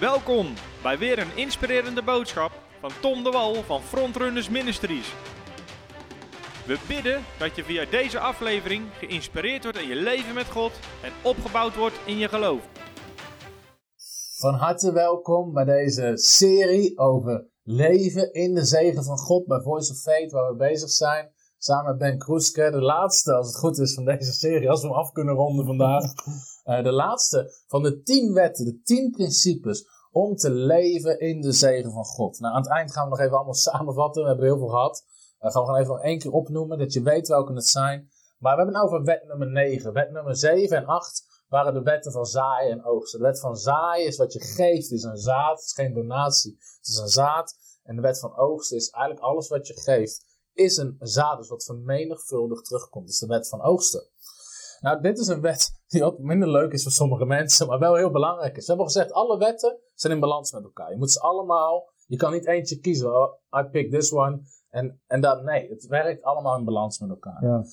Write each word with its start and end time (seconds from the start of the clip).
Welkom 0.00 0.46
bij 0.82 0.98
weer 0.98 1.18
een 1.18 1.36
inspirerende 1.36 2.02
boodschap 2.02 2.52
van 2.80 2.90
Tom 3.00 3.24
de 3.24 3.30
Wal 3.30 3.54
van 3.54 3.82
Frontrunners 3.82 4.48
Ministries. 4.48 5.14
We 6.66 6.78
bidden 6.88 7.20
dat 7.38 7.56
je 7.56 7.64
via 7.64 7.84
deze 7.90 8.18
aflevering 8.18 8.84
geïnspireerd 8.92 9.62
wordt 9.62 9.78
in 9.78 9.88
je 9.88 9.94
leven 9.94 10.34
met 10.34 10.46
God 10.46 10.72
en 11.02 11.12
opgebouwd 11.22 11.76
wordt 11.76 12.00
in 12.06 12.18
je 12.18 12.28
geloof. 12.28 12.68
Van 14.36 14.54
harte 14.54 14.92
welkom 14.92 15.52
bij 15.52 15.64
deze 15.64 16.12
serie 16.14 16.98
over 16.98 17.46
leven 17.62 18.32
in 18.32 18.54
de 18.54 18.64
zegen 18.64 19.04
van 19.04 19.18
God 19.18 19.46
bij 19.46 19.60
Voice 19.60 19.92
of 19.92 19.98
Faith, 19.98 20.32
waar 20.32 20.50
we 20.50 20.56
bezig 20.56 20.90
zijn. 20.90 21.32
Samen 21.58 21.90
met 21.90 21.98
Ben 21.98 22.18
Kroeske, 22.18 22.70
de 22.70 22.82
laatste, 22.82 23.32
als 23.32 23.46
het 23.46 23.56
goed 23.56 23.78
is, 23.78 23.94
van 23.94 24.04
deze 24.04 24.32
serie, 24.32 24.70
als 24.70 24.80
we 24.80 24.88
hem 24.88 24.96
af 24.96 25.12
kunnen 25.12 25.34
ronden 25.34 25.66
vandaag. 25.66 26.12
Uh, 26.68 26.82
de 26.82 26.92
laatste 26.92 27.52
van 27.66 27.82
de 27.82 28.02
tien 28.02 28.32
wetten, 28.32 28.64
de 28.64 28.80
tien 28.82 29.10
principes 29.10 29.88
om 30.10 30.36
te 30.36 30.50
leven 30.50 31.18
in 31.18 31.40
de 31.40 31.52
zegen 31.52 31.92
van 31.92 32.04
God. 32.04 32.40
Nou, 32.40 32.54
aan 32.54 32.62
het 32.62 32.70
eind 32.70 32.92
gaan 32.92 33.04
we 33.04 33.10
nog 33.10 33.20
even 33.20 33.36
allemaal 33.36 33.54
samenvatten. 33.70 34.22
We 34.22 34.28
hebben 34.28 34.46
heel 34.46 34.58
veel 34.58 34.68
gehad. 34.68 35.04
Uh, 35.40 35.50
gaan 35.50 35.62
we 35.62 35.66
gewoon 35.66 35.80
even 35.80 35.94
nog 35.94 36.02
één 36.02 36.18
keer 36.18 36.32
opnoemen, 36.32 36.78
dat 36.78 36.92
je 36.92 37.02
weet 37.02 37.28
welke 37.28 37.52
het 37.52 37.66
zijn. 37.66 38.10
Maar 38.38 38.56
we 38.56 38.62
hebben 38.62 38.80
het 38.80 38.84
over 38.84 39.02
wet 39.02 39.24
nummer 39.26 39.50
9. 39.50 39.92
Wet 39.92 40.10
nummer 40.10 40.36
7 40.36 40.76
en 40.76 40.86
8 40.86 41.44
waren 41.48 41.74
de 41.74 41.82
wetten 41.82 42.12
van 42.12 42.26
zaaien 42.26 42.72
en 42.72 42.84
oogsten. 42.84 43.18
De 43.18 43.24
wet 43.26 43.40
van 43.40 43.56
zaaien 43.56 44.06
is 44.06 44.16
wat 44.16 44.32
je 44.32 44.40
geeft, 44.40 44.92
is 44.92 45.02
een 45.02 45.16
zaad. 45.16 45.58
Het 45.58 45.64
is 45.64 45.72
geen 45.72 45.94
donatie, 45.94 46.56
het 46.76 46.88
is 46.88 46.96
een 46.96 47.08
zaad. 47.08 47.56
En 47.84 47.96
de 47.96 48.02
wet 48.02 48.18
van 48.18 48.36
oogsten 48.36 48.76
is 48.76 48.90
eigenlijk 48.90 49.24
alles 49.24 49.48
wat 49.48 49.66
je 49.66 49.80
geeft, 49.80 50.24
is 50.52 50.76
een 50.76 50.96
zaad. 50.98 51.38
Dus 51.38 51.48
wat 51.48 51.64
vermenigvuldig 51.64 52.62
terugkomt. 52.62 53.04
Dat 53.04 53.12
is 53.14 53.20
de 53.20 53.26
wet 53.26 53.48
van 53.48 53.62
oogsten. 53.62 54.08
Nou, 54.80 55.00
dit 55.00 55.18
is 55.18 55.26
een 55.26 55.40
wet 55.40 55.82
die 55.86 56.04
ook 56.04 56.18
minder 56.18 56.48
leuk 56.48 56.72
is 56.72 56.82
voor 56.82 56.92
sommige 56.92 57.24
mensen, 57.24 57.66
maar 57.66 57.78
wel 57.78 57.94
heel 57.94 58.10
belangrijk 58.10 58.56
is. 58.56 58.66
We 58.66 58.72
hebben 58.72 58.86
gezegd, 58.86 59.12
alle 59.12 59.38
wetten 59.38 59.78
zijn 59.94 60.12
in 60.12 60.20
balans 60.20 60.52
met 60.52 60.62
elkaar. 60.62 60.90
Je 60.90 60.96
moet 60.96 61.10
ze 61.10 61.20
allemaal, 61.20 61.92
je 62.06 62.16
kan 62.16 62.32
niet 62.32 62.46
eentje 62.46 62.78
kiezen, 62.78 63.14
oh, 63.14 63.34
I 63.58 63.62
pick 63.62 63.90
this 63.90 64.12
one, 64.12 64.40
en, 64.70 65.00
en 65.06 65.20
dan, 65.20 65.44
nee, 65.44 65.68
het 65.68 65.86
werkt 65.86 66.22
allemaal 66.22 66.58
in 66.58 66.64
balans 66.64 66.98
met 66.98 67.10
elkaar. 67.10 67.44
Ja. 67.44 67.64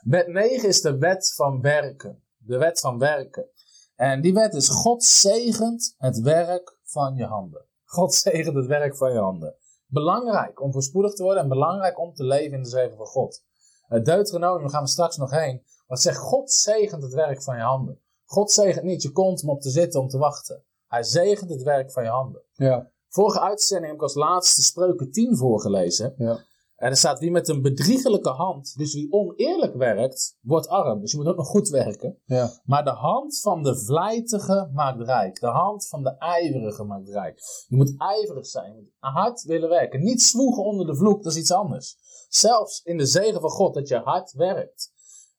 Wet 0.00 0.26
9 0.26 0.68
is 0.68 0.80
de 0.80 0.98
wet 0.98 1.34
van 1.34 1.60
werken. 1.60 2.22
De 2.36 2.58
wet 2.58 2.80
van 2.80 2.98
werken. 2.98 3.48
En 3.94 4.20
die 4.20 4.34
wet 4.34 4.54
is, 4.54 4.68
God 4.68 5.04
zegent 5.04 5.94
het 5.98 6.20
werk 6.20 6.78
van 6.82 7.14
je 7.14 7.24
handen. 7.24 7.64
God 7.84 8.14
zegent 8.24 8.56
het 8.56 8.66
werk 8.66 8.96
van 8.96 9.12
je 9.12 9.18
handen. 9.18 9.56
Belangrijk 9.86 10.62
om 10.62 10.72
voorspoedig 10.72 11.14
te 11.14 11.22
worden 11.22 11.42
en 11.42 11.48
belangrijk 11.48 11.98
om 11.98 12.14
te 12.14 12.24
leven 12.24 12.56
in 12.56 12.62
de 12.62 12.68
zegen 12.68 12.96
van 12.96 13.06
God. 13.06 13.42
Deuteronomium, 13.88 14.60
daar 14.60 14.70
gaan 14.70 14.82
we 14.82 14.88
straks 14.88 15.16
nog 15.16 15.30
heen. 15.30 15.62
Maar 15.86 15.98
zegt, 15.98 16.18
God 16.18 16.52
zegent 16.52 17.02
het 17.02 17.14
werk 17.14 17.42
van 17.42 17.56
je 17.56 17.62
handen. 17.62 18.00
God 18.24 18.50
zegent 18.52 18.84
niet 18.84 19.02
je 19.02 19.12
kont 19.12 19.42
om 19.42 19.48
op 19.48 19.60
te 19.60 19.70
zitten 19.70 20.00
om 20.00 20.08
te 20.08 20.18
wachten. 20.18 20.64
Hij 20.86 21.02
zegent 21.02 21.50
het 21.50 21.62
werk 21.62 21.92
van 21.92 22.02
je 22.02 22.08
handen. 22.08 22.42
Ja. 22.52 22.90
Vorige 23.08 23.40
uitzending 23.40 23.86
heb 23.86 23.96
ik 23.96 24.02
als 24.02 24.14
laatste 24.14 24.62
spreuken 24.62 25.10
10 25.10 25.36
voorgelezen. 25.36 26.14
Ja. 26.16 26.38
En 26.76 26.90
er 26.90 26.96
staat 26.96 27.18
wie 27.18 27.30
met 27.30 27.48
een 27.48 27.62
bedriegelijke 27.62 28.30
hand, 28.30 28.76
dus 28.76 28.94
wie 28.94 29.12
oneerlijk 29.12 29.74
werkt, 29.74 30.38
wordt 30.40 30.68
arm. 30.68 31.00
Dus 31.00 31.10
je 31.10 31.16
moet 31.16 31.26
ook 31.26 31.36
nog 31.36 31.46
goed 31.46 31.68
werken. 31.68 32.18
Ja. 32.24 32.50
Maar 32.64 32.84
de 32.84 32.90
hand 32.90 33.40
van 33.40 33.62
de 33.62 33.78
vlijtige 33.78 34.70
maakt 34.72 35.00
rijk. 35.00 35.40
De 35.40 35.46
hand 35.46 35.88
van 35.88 36.02
de 36.02 36.16
ijverige 36.18 36.84
maakt 36.84 37.08
rijk. 37.08 37.40
Je 37.66 37.76
moet 37.76 37.94
ijverig 37.96 38.46
zijn. 38.46 38.74
Je 38.74 38.80
moet 38.80 38.92
hard 38.98 39.42
willen 39.42 39.68
werken. 39.68 40.02
Niet 40.02 40.22
zwoegen 40.22 40.64
onder 40.64 40.86
de 40.86 40.96
vloek, 40.96 41.22
dat 41.22 41.32
is 41.32 41.38
iets 41.38 41.52
anders. 41.52 41.96
Zelfs 42.28 42.82
in 42.82 42.96
de 42.96 43.06
zegen 43.06 43.40
van 43.40 43.50
God, 43.50 43.74
dat 43.74 43.88
je 43.88 43.96
hard 43.96 44.32
werkt. 44.32 44.92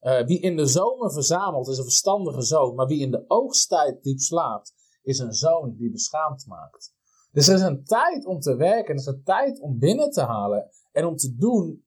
Uh, 0.05 0.25
wie 0.25 0.39
in 0.39 0.55
de 0.55 0.65
zomer 0.65 1.11
verzamelt 1.11 1.67
is 1.67 1.77
een 1.77 1.83
verstandige 1.83 2.41
zoon, 2.41 2.75
maar 2.75 2.87
wie 2.87 3.01
in 3.01 3.11
de 3.11 3.25
oogsttijd 3.27 4.03
diep 4.03 4.19
slaapt 4.19 4.73
is 5.03 5.19
een 5.19 5.33
zoon 5.33 5.75
die 5.77 5.91
beschaamd 5.91 6.45
maakt. 6.47 6.93
Dus 7.31 7.47
er 7.47 7.55
is 7.55 7.61
een 7.61 7.83
tijd 7.83 8.25
om 8.25 8.39
te 8.39 8.55
werken, 8.55 8.93
er 8.93 8.99
is 8.99 9.05
een 9.05 9.23
tijd 9.23 9.59
om 9.59 9.79
binnen 9.79 10.09
te 10.09 10.21
halen 10.21 10.69
en 10.91 11.05
om 11.05 11.15
te 11.15 11.35
doen 11.35 11.85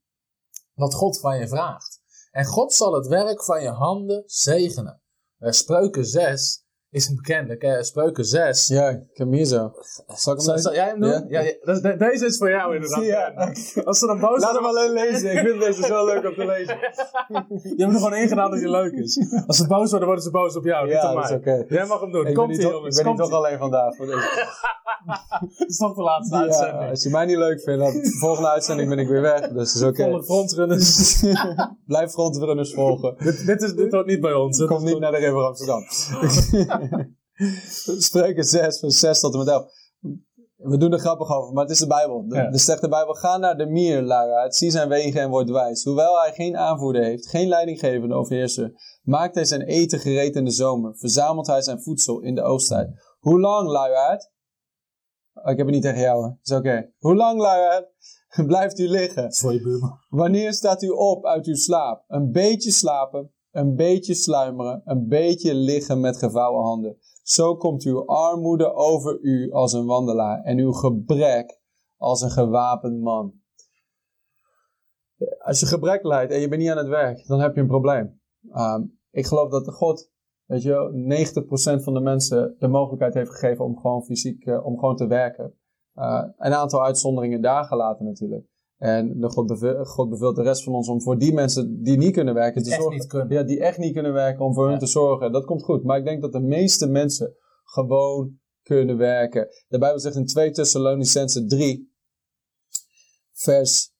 wat 0.74 0.94
God 0.94 1.20
van 1.20 1.38
je 1.38 1.48
vraagt. 1.48 2.00
En 2.30 2.44
God 2.44 2.72
zal 2.72 2.92
het 2.92 3.06
werk 3.06 3.44
van 3.44 3.62
je 3.62 3.70
handen 3.70 4.22
zegenen. 4.26 5.02
Uh, 5.38 5.50
Spreuken 5.50 6.04
6 6.04 6.66
is 6.91 7.09
een 7.09 7.16
bekende. 7.16 7.84
Spreuken 7.84 8.25
6. 8.25 8.66
Ja, 8.66 8.88
ik 8.88 9.16
heb 9.19 9.31
hier 9.31 9.44
zo. 9.44 9.72
Zal, 10.06 10.32
ik 10.34 10.41
hem 10.41 10.59
zal, 10.59 10.75
jij 10.75 10.87
hem 10.87 11.00
doen? 11.00 11.25
Ja. 11.28 11.41
ja, 11.41 11.97
deze 11.97 12.26
is 12.26 12.38
voor 12.38 12.50
jou 12.50 12.75
inderdaad. 12.75 13.04
Ja. 13.04 13.53
Als 13.84 13.99
ze 13.99 14.06
dan 14.06 14.21
boos 14.21 14.41
Laat 14.41 14.54
hem 14.54 14.65
alleen 14.65 14.93
lezen. 14.93 15.32
Ik 15.32 15.38
vind 15.38 15.60
deze 15.60 15.82
zo 15.82 16.06
leuk 16.06 16.25
om 16.25 16.34
te 16.34 16.47
lezen. 16.47 16.76
je 17.76 17.84
hebt 17.84 17.93
er 17.93 17.99
gewoon 17.99 18.15
ingedaan 18.15 18.50
dat 18.50 18.60
hij 18.60 18.71
leuk 18.71 18.93
is. 18.93 19.43
Als 19.47 19.56
ze 19.56 19.66
boos 19.66 19.91
worden, 19.91 20.06
worden 20.06 20.25
ze 20.25 20.31
boos 20.31 20.56
op 20.56 20.65
jou. 20.65 20.88
Ja, 20.88 21.15
dat 21.15 21.25
is 21.25 21.37
oké. 21.37 21.65
Jij 21.69 21.87
mag 21.87 22.00
hem 22.00 22.12
doen. 22.12 22.32
Komt 22.32 22.56
ie, 22.56 22.60
jongens. 22.60 22.99
Ik 22.99 23.05
ben 23.05 23.12
niet 23.12 23.22
toch 23.22 23.32
alleen 23.32 23.59
vandaag 23.59 23.97
voor 23.97 24.06
deze. 24.06 24.47
Het 25.58 25.69
is 25.69 25.76
toch 25.76 25.94
de 25.94 26.02
laatste 26.02 26.36
uitzending. 26.36 26.91
Als 26.91 27.02
je 27.02 27.10
mij 27.10 27.26
niet 27.26 27.36
leuk 27.36 27.60
vindt, 27.60 27.84
dan 27.84 27.92
de 27.92 28.16
volgende 28.26 28.48
uitzending 28.48 28.88
ben 28.88 28.98
ik 28.98 29.08
weer 29.08 29.20
weg. 29.20 29.41
Dus 29.41 29.72
dat 29.72 29.82
is 29.82 29.82
oké. 29.82 30.02
Okay. 30.02 30.22
frontrunners. 30.22 31.22
Blijf 31.86 32.10
frontrunners 32.10 32.74
volgen. 32.74 33.14
dit, 33.19 33.46
dit, 33.46 33.62
is, 33.62 33.74
dit 33.74 33.92
hoort 33.92 34.06
niet 34.06 34.20
bij 34.20 34.32
ons. 34.32 34.64
Kom 34.64 34.84
niet 34.84 34.98
naar 34.98 35.12
de 35.12 35.19
River 35.19 35.44
Amsterdam. 35.44 35.82
Spreuken 37.98 38.44
6, 38.44 38.78
van 38.78 38.91
6 38.91 39.20
tot 39.20 39.32
en 39.32 39.38
met 39.38 39.48
11. 39.48 39.64
We 40.58 40.76
doen 40.76 40.92
er 40.92 40.98
grappig 40.98 41.30
over, 41.36 41.52
maar 41.52 41.62
het 41.62 41.72
is 41.72 41.78
de 41.78 41.86
Bijbel. 41.86 42.28
De, 42.28 42.36
ja. 42.36 42.50
de 42.50 42.58
zegt 42.58 42.80
de 42.80 42.88
Bijbel, 42.88 43.14
ga 43.14 43.36
naar 43.36 43.56
de 43.56 43.66
mier, 43.66 44.02
luiaard, 44.02 44.54
zie 44.54 44.70
zijn 44.70 44.88
wegen 44.88 45.20
en 45.20 45.30
word 45.30 45.50
wijs. 45.50 45.84
Hoewel 45.84 46.20
hij 46.20 46.32
geen 46.32 46.56
aanvoerder 46.56 47.02
heeft, 47.02 47.28
geen 47.28 47.48
leidinggevende 47.48 48.14
overheerser, 48.14 48.72
maakt 49.02 49.34
hij 49.34 49.44
zijn 49.44 49.62
eten 49.62 49.98
gereed 49.98 50.36
in 50.36 50.44
de 50.44 50.50
zomer, 50.50 50.96
verzamelt 50.96 51.46
hij 51.46 51.62
zijn 51.62 51.82
voedsel 51.82 52.20
in 52.20 52.34
de 52.34 52.42
oosttijd. 52.42 52.88
Hoe 53.19 53.40
lang, 53.40 53.69
luiaard? 53.69 54.30
Oh, 55.43 55.50
ik 55.50 55.56
heb 55.56 55.66
het 55.66 55.75
niet 55.75 55.82
tegen 55.82 56.00
jou, 56.00 56.25
hè. 56.25 56.31
Is 56.43 56.53
oké. 56.53 56.93
Hoe 56.99 57.15
lang, 57.15 57.41
luiaard, 57.41 57.87
blijft 58.47 58.78
u 58.78 58.88
liggen? 58.88 59.34
Voor 59.34 59.53
je 59.53 59.62
buurman. 59.62 59.99
Wanneer 60.09 60.53
staat 60.53 60.82
u 60.82 60.88
op 60.88 61.26
uit 61.26 61.47
uw 61.47 61.54
slaap? 61.54 62.04
Een 62.06 62.32
beetje 62.32 62.71
slapen, 62.71 63.32
een 63.50 63.76
beetje 63.76 64.15
sluimeren, 64.15 64.82
een 64.84 65.09
beetje 65.09 65.54
liggen 65.54 66.00
met 66.00 66.16
gevouwen 66.16 66.65
handen. 66.65 66.97
Zo 67.22 67.56
komt 67.56 67.82
uw 67.82 68.06
armoede 68.06 68.75
over 68.75 69.19
u 69.21 69.53
als 69.53 69.72
een 69.72 69.87
wandelaar 69.87 70.43
en 70.43 70.59
uw 70.59 70.72
gebrek 70.72 71.60
als 71.97 72.20
een 72.20 72.31
gewapend 72.31 73.00
man. 73.00 73.32
Als 75.38 75.60
je 75.60 75.66
gebrek 75.66 76.05
lijdt 76.05 76.32
en 76.32 76.41
je 76.41 76.49
bent 76.49 76.60
niet 76.60 76.70
aan 76.70 76.76
het 76.76 76.88
werk, 76.88 77.26
dan 77.26 77.41
heb 77.41 77.55
je 77.55 77.60
een 77.60 77.66
probleem. 77.66 78.20
Um, 78.53 78.99
ik 79.10 79.26
geloof 79.26 79.50
dat 79.50 79.65
de 79.65 79.72
God, 79.72 80.10
weet 80.48 80.62
je, 80.62 81.81
90% 81.81 81.82
van 81.82 81.94
de 81.94 82.00
mensen 82.00 82.56
de 82.59 82.69
mogelijkheid 82.69 83.14
heeft 83.14 83.31
gegeven 83.31 83.64
om 83.64 83.78
gewoon 83.78 84.04
fysiek, 84.04 84.47
uh, 84.47 84.66
om 84.66 84.78
gewoon 84.78 84.97
te 84.97 85.06
werken. 85.06 85.54
Uh, 85.94 86.25
een 86.36 86.54
aantal 86.54 86.84
uitzonderingen 86.84 87.42
daar 87.42 87.64
gelaten 87.64 88.06
natuurlijk. 88.06 88.47
En 88.76 89.20
de 89.20 89.31
God, 89.31 89.47
beveelt, 89.47 89.88
God 89.88 90.10
beveelt 90.10 90.37
de 90.37 90.42
rest 90.42 90.64
van 90.64 90.75
ons 90.75 90.88
om 90.88 91.03
voor 91.03 91.19
die 91.19 91.32
mensen 91.32 91.82
die 91.82 91.97
niet 91.97 92.12
kunnen 92.12 92.34
werken 92.34 92.62
te 92.62 92.70
zorgen. 92.70 93.28
Ja, 93.28 93.42
die 93.42 93.60
echt 93.60 93.78
niet 93.78 93.92
kunnen 93.92 94.12
werken, 94.12 94.44
om 94.44 94.54
voor 94.54 94.64
ja. 94.64 94.70
hun 94.70 94.78
te 94.78 94.87
zorgen. 94.87 95.32
Dat 95.32 95.44
komt 95.44 95.62
goed. 95.62 95.84
Maar 95.84 95.98
ik 95.98 96.04
denk 96.04 96.22
dat 96.22 96.32
de 96.32 96.41
meeste 96.41 96.88
mensen 96.88 97.34
gewoon 97.64 98.38
kunnen 98.62 98.97
werken. 98.97 99.48
De 99.69 99.78
Bijbel 99.78 100.00
zegt 100.00 100.16
in 100.16 100.26
2 100.26 100.50
Thessalonicense 100.50 101.47
3, 101.47 101.92
vers 103.32 103.92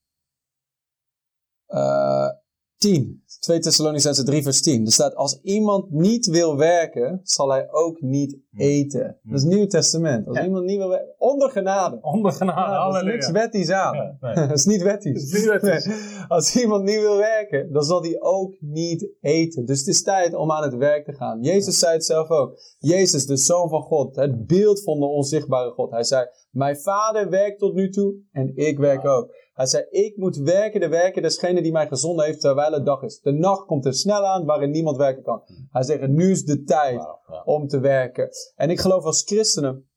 uh, 1.67 2.29
10. 2.79 3.23
2 3.39 3.59
Thessalonicense 3.59 4.23
3 4.23 4.43
vers 4.43 4.61
10. 4.61 4.85
Er 4.85 4.91
staat, 4.91 5.15
als 5.15 5.39
iemand 5.41 5.91
niet 5.91 6.25
wil 6.25 6.57
werken, 6.57 7.19
zal 7.23 7.49
hij 7.49 7.67
ook 7.71 8.01
niet 8.01 8.37
eten. 8.57 9.19
Dat 9.23 9.37
is 9.37 9.43
het 9.43 9.53
Nieuw 9.53 9.65
Testament. 9.65 10.27
Als 10.27 10.37
ja. 10.37 10.43
iemand 10.43 10.65
niet 10.65 10.77
wil 10.77 10.89
werken, 10.89 11.15
onder 11.17 11.49
genade. 11.49 11.97
Onder 12.01 12.31
genade, 12.31 12.71
ja, 12.71 12.91
Dat 12.91 12.95
is 12.95 13.11
niks 13.11 13.31
wettisch 13.31 13.69
aan. 13.71 13.95
Ja, 13.95 14.17
nee. 14.19 14.33
dat 14.47 14.57
is 14.57 14.65
niet 14.65 14.81
wettisch. 14.81 15.23
Is 15.23 15.31
niet 15.31 15.61
wettisch. 15.61 15.85
Nee. 15.85 15.97
Als 16.27 16.55
iemand 16.55 16.83
niet 16.83 16.99
wil 16.99 17.17
werken, 17.17 17.71
dan 17.71 17.83
zal 17.83 18.01
hij 18.01 18.15
ook 18.19 18.55
niet 18.59 19.09
eten. 19.21 19.65
Dus 19.65 19.79
het 19.79 19.87
is 19.87 20.03
tijd 20.03 20.33
om 20.33 20.51
aan 20.51 20.63
het 20.63 20.75
werk 20.75 21.05
te 21.05 21.13
gaan. 21.13 21.41
Jezus 21.41 21.79
zei 21.79 21.93
het 21.93 22.05
zelf 22.05 22.29
ook. 22.29 22.59
Jezus, 22.77 23.25
de 23.25 23.37
Zoon 23.37 23.69
van 23.69 23.81
God, 23.81 24.15
het 24.15 24.47
beeld 24.47 24.83
van 24.83 24.99
de 24.99 25.05
onzichtbare 25.05 25.71
God. 25.71 25.91
Hij 25.91 26.03
zei, 26.03 26.27
mijn 26.51 26.77
vader 26.77 27.29
werkt 27.29 27.59
tot 27.59 27.73
nu 27.73 27.89
toe 27.89 28.15
en 28.31 28.51
ik 28.55 28.77
werk 28.77 29.05
ook. 29.05 29.31
Hij 29.59 29.67
zei, 29.67 29.85
ik 29.89 30.17
moet 30.17 30.37
werken 30.37 30.79
de 30.79 30.87
werken 30.87 31.21
desgene 31.21 31.61
die 31.61 31.71
mij 31.71 31.87
gezonden 31.87 32.25
heeft 32.25 32.41
terwijl 32.41 32.71
het 32.71 32.85
dag 32.85 33.01
is. 33.01 33.19
De 33.19 33.31
nacht 33.31 33.65
komt 33.65 33.85
er 33.85 33.93
snel 33.93 34.27
aan 34.27 34.45
waarin 34.45 34.71
niemand 34.71 34.97
werken 34.97 35.23
kan. 35.23 35.41
Hij 35.69 35.83
zegt, 35.83 36.07
nu 36.07 36.31
is 36.31 36.43
de 36.43 36.63
tijd 36.63 36.97
wow, 36.97 37.17
ja. 37.27 37.41
om 37.45 37.67
te 37.67 37.79
werken. 37.79 38.29
En 38.55 38.69
ik 38.69 38.79
geloof 38.79 39.03
als 39.03 39.23
christenen 39.23 39.89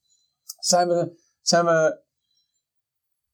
zijn 0.58 0.88
we, 0.88 1.20
zijn 1.40 1.64
we... 1.64 2.00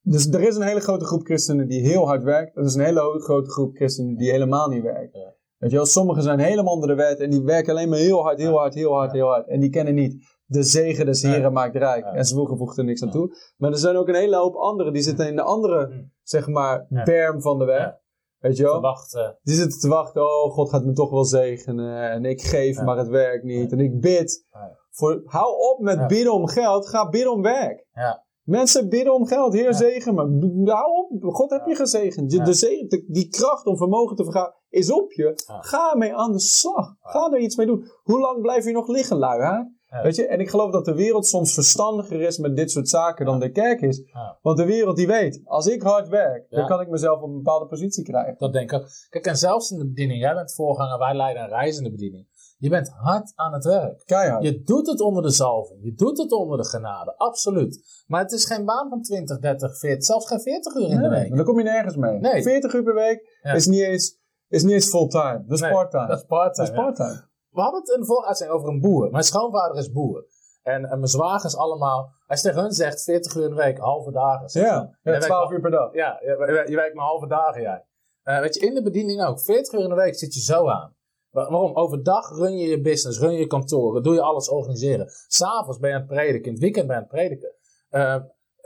Dus 0.01 0.27
er 0.27 0.41
is 0.41 0.57
een 0.57 0.63
hele 0.63 0.81
grote 0.81 1.05
groep 1.05 1.25
christenen 1.25 1.69
die 1.69 1.81
heel 1.81 2.07
hard 2.07 2.23
werkt. 2.23 2.57
Er 2.57 2.65
is 2.65 2.75
een 2.75 2.85
hele 2.85 3.21
grote 3.21 3.51
groep 3.51 3.77
christenen 3.77 4.17
die 4.17 4.31
helemaal 4.31 4.69
niet 4.69 4.83
werken. 4.83 5.21
Ja. 5.21 5.35
Weet 5.59 5.71
je 5.71 5.77
wel, 5.77 5.87
sommigen 5.87 6.23
zijn 6.23 6.39
helemaal 6.39 6.75
onder 6.75 6.89
de 6.89 6.95
wet 6.95 7.21
en 7.21 7.31
die 7.31 7.43
werken 7.43 7.73
alleen 7.73 7.89
maar 7.89 7.99
heel 7.99 8.23
hard, 8.23 8.39
heel 8.39 8.59
hard, 8.59 8.75
heel 8.75 8.93
hard, 8.93 9.13
heel 9.13 9.27
hard. 9.27 9.49
En 9.49 9.61
die 9.61 9.71
kennen 9.71 9.95
niet 9.95 10.38
de 10.51 10.63
zegen 10.63 11.07
des 11.07 11.23
Heren 11.23 11.53
maakt 11.53 11.77
rijk. 11.77 12.05
En 12.05 12.25
ze 12.25 12.35
voegen 12.35 12.77
er 12.79 12.85
niks 12.85 13.03
aan 13.03 13.11
toe. 13.11 13.37
Maar 13.57 13.71
er 13.71 13.79
zijn 13.79 13.97
ook 13.97 14.09
een 14.09 14.15
hele 14.15 14.37
hoop 14.37 14.55
anderen 14.55 14.93
die 14.93 15.03
zitten 15.03 15.29
in 15.29 15.37
de 15.37 15.43
andere, 15.43 16.09
zeg 16.23 16.49
maar, 16.49 16.87
berm 16.89 17.41
van 17.43 17.59
de 17.59 17.65
weg. 17.65 17.93
Weet 18.39 18.57
je 18.57 18.63
wel? 18.63 18.75
Te 18.75 18.81
wachten. 18.81 19.39
Die 19.43 19.55
zitten 19.55 19.81
te 19.81 19.89
wachten. 19.89 20.23
Oh, 20.23 20.53
God 20.53 20.71
gaat 20.71 20.85
me 20.85 20.93
toch 20.93 21.11
wel 21.11 21.25
zegenen. 21.25 22.11
En 22.11 22.25
ik 22.25 22.43
geef, 22.43 22.83
maar 22.83 22.97
het 22.97 23.09
werkt 23.09 23.45
niet. 23.45 23.73
En 23.73 23.81
ik 23.81 24.01
bid 24.01 24.47
Voor, 24.91 25.23
hou 25.25 25.53
op 25.73 25.79
met 25.81 26.07
bidden 26.07 26.33
om 26.33 26.47
geld, 26.49 26.89
ga 26.89 27.09
bidden 27.09 27.33
om 27.33 27.43
werk. 27.43 27.87
Ja. 27.93 28.27
Mensen 28.43 28.89
bidden 28.89 29.15
om 29.15 29.27
geld, 29.27 29.53
Heer 29.53 29.63
Ja. 29.65 29.73
zegen 29.73 30.15
me. 30.15 30.71
Hou 30.73 30.93
op, 30.93 31.35
God 31.35 31.51
heb 31.51 31.67
je 31.67 31.75
gezegend. 31.75 32.33
Je-. 32.33 32.43
De 32.43 32.53
zegen, 32.55 32.89
de- 32.89 33.05
die 33.09 33.29
kracht 33.29 33.67
om 33.67 33.77
vermogen 33.77 34.17
te 34.17 34.25
vergaan 34.25 34.53
is 34.69 34.93
op 34.93 35.13
je. 35.13 35.43
Ja. 35.47 35.61
Ga 35.61 35.91
ermee 35.93 36.15
aan 36.15 36.33
de 36.33 36.41
slag. 36.41 36.95
Ga 37.01 37.31
er 37.33 37.39
iets 37.39 37.57
mee 37.57 37.67
doen. 37.67 37.85
Hoe 38.03 38.21
lang 38.21 38.41
blijf 38.41 38.65
je 38.65 38.73
nog 38.73 38.89
liggen, 38.89 39.17
lui? 39.17 39.41
Hè? 39.43 39.63
Ja. 39.91 40.03
Weet 40.03 40.17
je? 40.17 40.27
En 40.27 40.41
ik 40.41 40.51
geloof 40.51 40.71
dat 40.71 40.85
de 40.85 40.95
wereld 40.95 41.27
soms 41.27 41.55
verstandiger 41.55 42.21
is 42.21 42.39
met 42.39 42.57
dit 42.57 42.71
soort 42.71 42.89
zaken 42.89 43.27
dan 43.27 43.41
de 43.41 43.51
kerk 43.51 43.81
is. 43.81 44.03
Ja. 44.13 44.39
Want 44.43 44.57
de 44.57 44.65
wereld 44.65 44.97
die 44.97 45.07
weet, 45.07 45.41
als 45.45 45.67
ik 45.67 45.83
hard 45.83 46.09
werk, 46.09 46.47
dan 46.51 46.67
kan 46.67 46.81
ik 46.81 46.89
mezelf 46.89 47.21
op 47.23 47.29
een 47.29 47.35
bepaalde 47.37 47.67
positie 47.67 48.05
krijgen. 48.05 48.35
Dat 48.39 48.53
denk 48.53 48.73
ik. 48.73 49.07
Kijk, 49.11 49.27
en 49.27 49.37
zelfs 49.37 49.71
in 49.71 49.79
de 49.79 49.87
bediening, 49.87 50.21
jij 50.21 50.35
bent 50.35 50.55
voorganger, 50.55 50.99
wij 50.99 51.15
leiden 51.15 51.43
een 51.43 51.49
reizende 51.49 51.91
bediening. 51.91 52.27
Je 52.59 52.69
bent 52.69 52.89
hard 52.89 53.33
aan 53.35 53.53
het 53.53 53.65
werk. 53.65 54.03
Keihard. 54.05 54.43
Je 54.43 54.63
doet 54.63 54.87
het 54.87 55.01
onder 55.01 55.23
de 55.23 55.31
zalving. 55.31 55.85
Je 55.85 55.95
doet 55.95 56.19
het 56.19 56.33
onder 56.33 56.59
de 56.59 56.65
genade. 56.65 57.17
Absoluut. 57.17 58.05
Maar 58.07 58.21
het 58.23 58.33
is 58.33 58.47
geen 58.47 58.65
baan 58.65 58.89
van 58.89 59.03
20, 59.03 59.39
30, 59.39 59.79
40, 59.79 60.05
zelfs 60.05 60.27
geen 60.27 60.41
40 60.41 60.75
uur 60.75 60.89
in 60.91 61.03
de 61.03 61.09
week. 61.09 61.37
dan 61.37 61.45
kom 61.45 61.59
je 61.59 61.65
nergens 61.65 61.97
mee. 61.97 62.19
Nee. 62.19 62.43
40 62.43 62.73
uur 62.73 62.83
per 62.83 62.95
week 62.95 63.41
is 63.43 63.67
niet 63.67 63.81
eens, 63.81 64.19
is 64.49 64.63
niet 64.63 64.73
eens 64.73 64.89
fulltime. 64.89 65.45
Dat 65.47 65.57
is 65.57 65.61
Nee, 65.61 65.73
parttime. 65.73 66.07
Dat 66.07 66.19
is 66.19 66.25
part-time. 66.25 66.69
Dat 66.69 66.77
is 66.77 66.85
parttime. 66.85 67.28
We 67.51 67.61
hadden 67.61 67.81
het 67.81 67.91
in 67.91 68.01
de 68.01 68.07
vorige 68.07 68.27
uitzending 68.27 68.59
over 68.59 68.73
een 68.73 68.81
boer. 68.81 69.11
Mijn 69.11 69.25
schoonvader 69.25 69.77
is 69.77 69.93
boer. 69.93 70.27
En, 70.63 70.85
en 70.85 70.97
mijn 70.99 71.07
zwagers 71.07 71.57
allemaal. 71.57 72.11
Als 72.27 72.41
je 72.43 72.47
tegen 72.49 72.63
hun 72.63 72.73
zegt 72.73 73.03
40 73.03 73.35
uur 73.35 73.43
in 73.45 73.49
de 73.51 73.57
week, 73.57 73.79
halve 73.79 74.11
dagen. 74.13 74.49
zeg. 74.49 74.63
Ja, 74.63 74.69
Jij 74.75 74.79
ja 75.03 75.11
werkt 75.11 75.25
12 75.25 75.45
al- 75.47 75.53
uur 75.53 75.61
per 75.61 75.71
dag. 75.71 75.95
Ja, 75.95 76.19
je, 76.21 76.65
je 76.69 76.77
werkt 76.77 76.95
maar 76.95 77.05
halve 77.07 77.27
dagen 77.27 77.63
jij. 77.63 77.85
Eh, 78.23 78.41
weet 78.41 78.55
je, 78.55 78.61
in 78.67 78.75
de 78.75 78.83
bediening 78.83 79.25
ook. 79.25 79.41
40 79.41 79.73
uur 79.73 79.81
in 79.81 79.89
de 79.89 79.95
week 79.95 80.15
zit 80.15 80.35
je 80.35 80.41
zo 80.41 80.69
aan. 80.69 80.97
Wa- 81.31 81.51
Waarom? 81.51 81.77
Overdag 81.77 82.29
run 82.31 82.57
je 82.57 82.69
je 82.69 82.81
business, 82.81 83.19
run 83.19 83.33
je 83.33 83.47
kantoren, 83.47 84.03
doe 84.03 84.15
je 84.15 84.21
alles 84.23 84.49
organiseren. 84.49 85.07
S'avonds 85.27 85.79
ben 85.79 85.89
je 85.91 85.95
aan 85.97 86.03
het 86.03 86.11
prediken, 86.11 86.45
in 86.47 86.53
het 86.53 86.61
weekend 86.63 86.87
ben 86.87 86.97
je 86.97 87.03
aan 87.03 87.09
het 87.11 87.17
prediken. 87.19 87.55
Eh, 87.89 88.17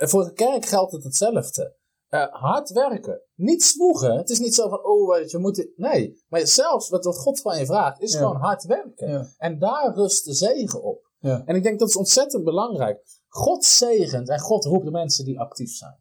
voor 0.09 0.25
de 0.25 0.33
kerk 0.33 0.65
geldt 0.65 0.93
het 0.93 1.05
hetzelfde. 1.05 1.77
Eh, 2.09 2.27
hard 2.31 2.71
werken. 2.71 3.21
Niet 3.43 3.63
zwoegen. 3.63 4.17
Het 4.17 4.31
is 4.31 4.39
niet 4.39 4.55
zo 4.55 4.69
van, 4.69 4.85
oh, 4.85 5.09
weet 5.11 5.31
je, 5.31 5.37
we 5.37 5.43
moeten... 5.43 5.73
Nee, 5.77 6.23
maar 6.29 6.47
zelfs 6.47 6.89
wat, 6.89 7.05
wat 7.05 7.19
God 7.19 7.41
van 7.41 7.59
je 7.59 7.67
vraagt, 7.67 8.01
is 8.01 8.13
Ja. 8.13 8.19
gewoon 8.19 8.37
hard 8.37 8.65
werken. 8.65 9.09
Ja. 9.11 9.27
En 9.37 9.59
daar 9.59 9.95
rust 9.95 10.25
de 10.25 10.35
zegen 10.35 10.83
op. 10.83 11.11
Ja. 11.19 11.43
En 11.45 11.57
ik 11.57 11.63
denk 11.63 11.79
dat 11.79 11.89
is 11.89 11.97
ontzettend 11.97 12.45
belangrijk. 12.45 13.03
God 13.29 13.65
zegent 13.65 14.29
en 14.29 14.39
God 14.41 14.65
roept 14.65 14.85
de 14.85 14.91
mensen 14.91 15.25
die 15.25 15.41
actief 15.41 15.75
zijn. 15.77 15.99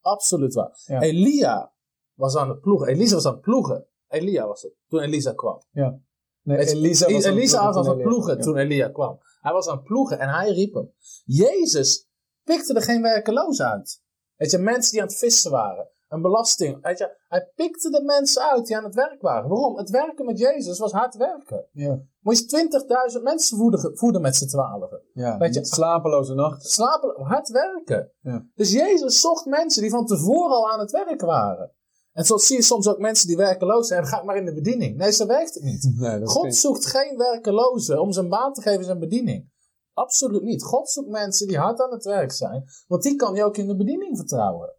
Absoluut 0.00 0.54
waar. 0.54 0.78
Ja. 0.84 1.00
Elia 1.00 1.72
was 2.14 2.36
aan 2.36 2.48
het 2.48 2.60
ploegen. 2.60 2.88
Elisa 2.88 3.14
was 3.14 3.26
aan 3.26 3.32
het 3.32 3.40
ploegen. 3.40 3.86
Elia 4.08 4.46
was 4.46 4.62
het. 4.62 4.72
Toen 4.88 5.00
Elisa 5.00 5.32
kwam. 5.32 5.62
Nee, 5.72 6.56
Weet 6.56 6.70
je, 6.70 6.76
Elisa 6.76 7.04
was 7.04 7.14
aan 7.24 7.30
het 7.30 7.38
Elisa 7.38 7.58
ploegen 7.58 7.74
was 7.74 7.76
aan 7.76 7.82
toen 7.82 7.90
het 7.90 7.98
Elia- 8.00 8.08
ploegen 8.08 8.36
Ja. 8.36 8.42
toen 8.42 8.56
Elia 8.56 8.88
kwam. 8.88 9.18
Hij 9.40 9.52
was 9.52 9.66
aan 9.68 9.76
het 9.76 9.84
ploegen 9.84 10.18
en 10.18 10.28
hij 10.28 10.50
riep 10.52 10.74
hem. 10.74 10.92
Jezus 11.24 12.08
pikte 12.44 12.74
er 12.74 12.82
geen 12.82 13.02
werkelozen 13.02 13.70
uit. 13.70 14.02
Weet 14.36 14.50
je, 14.50 14.58
mensen 14.58 14.90
die 14.92 15.00
aan 15.00 15.06
het 15.06 15.16
vissen 15.18 15.50
waren. 15.50 15.88
Een 16.08 16.22
belasting. 16.22 16.82
Weet 16.82 16.98
je, 16.98 17.16
hij 17.28 17.50
pikte 17.54 17.90
de 17.90 18.02
mensen 18.02 18.42
uit 18.50 18.66
die 18.66 18.76
aan 18.76 18.84
het 18.84 18.94
werk 18.94 19.20
waren. 19.22 19.48
Waarom? 19.48 19.76
Het 19.76 19.90
werken 19.90 20.24
met 20.26 20.38
Jezus 20.38 20.78
was 20.78 20.92
hard 20.92 21.14
werken. 21.16 21.64
Ja. 21.72 22.00
Moest 22.20 22.50
je 22.50 22.68
20.000 23.16 23.22
mensen 23.22 23.56
voeden, 23.58 23.96
voeden 23.98 24.20
met 24.20 24.36
z'n 24.36 24.46
twaalfen. 24.46 25.00
Ja, 25.12 25.38
Weet 25.38 25.54
je- 25.54 25.64
slapeloze 25.64 26.34
nachten. 26.34 26.70
Slapen, 26.70 27.22
hard 27.22 27.48
werken. 27.48 28.12
Ja. 28.20 28.44
Dus 28.54 28.72
Jezus 28.72 29.20
zocht 29.20 29.44
mensen 29.46 29.82
die 29.82 29.90
van 29.90 30.06
tevoren 30.06 30.56
al 30.56 30.70
aan 30.72 30.80
het 30.80 30.90
werk 30.90 31.20
waren. 31.20 31.70
En 32.12 32.24
zo 32.24 32.36
zie 32.36 32.56
je 32.56 32.62
soms 32.62 32.88
ook 32.88 32.98
mensen 32.98 33.26
die 33.28 33.36
werkeloos 33.36 33.86
zijn. 33.88 34.06
Ga 34.06 34.22
maar 34.22 34.36
in 34.36 34.44
de 34.44 34.54
bediening. 34.54 34.96
Nee, 34.96 35.12
zo 35.12 35.26
werkt 35.26 35.54
het 35.54 35.62
niet. 35.62 35.92
Nee, 35.98 36.26
God 36.26 36.42
geen- 36.42 36.52
zoekt 36.52 36.86
geen 36.86 37.16
werkelozen 37.16 38.00
om 38.00 38.12
zijn 38.12 38.28
baan 38.28 38.52
te 38.52 38.60
geven 38.62 38.78
in 38.78 38.84
zijn 38.84 38.98
bediening. 38.98 39.54
Absoluut 39.92 40.42
niet. 40.42 40.62
God 40.62 40.90
zoekt 40.90 41.08
mensen 41.08 41.46
die 41.46 41.58
hard 41.58 41.80
aan 41.80 41.90
het 41.92 42.04
werk 42.04 42.32
zijn. 42.32 42.64
Want 42.86 43.02
die 43.02 43.16
kan 43.16 43.34
je 43.34 43.44
ook 43.44 43.56
in 43.56 43.66
de 43.66 43.76
bediening 43.76 44.16
vertrouwen. 44.16 44.72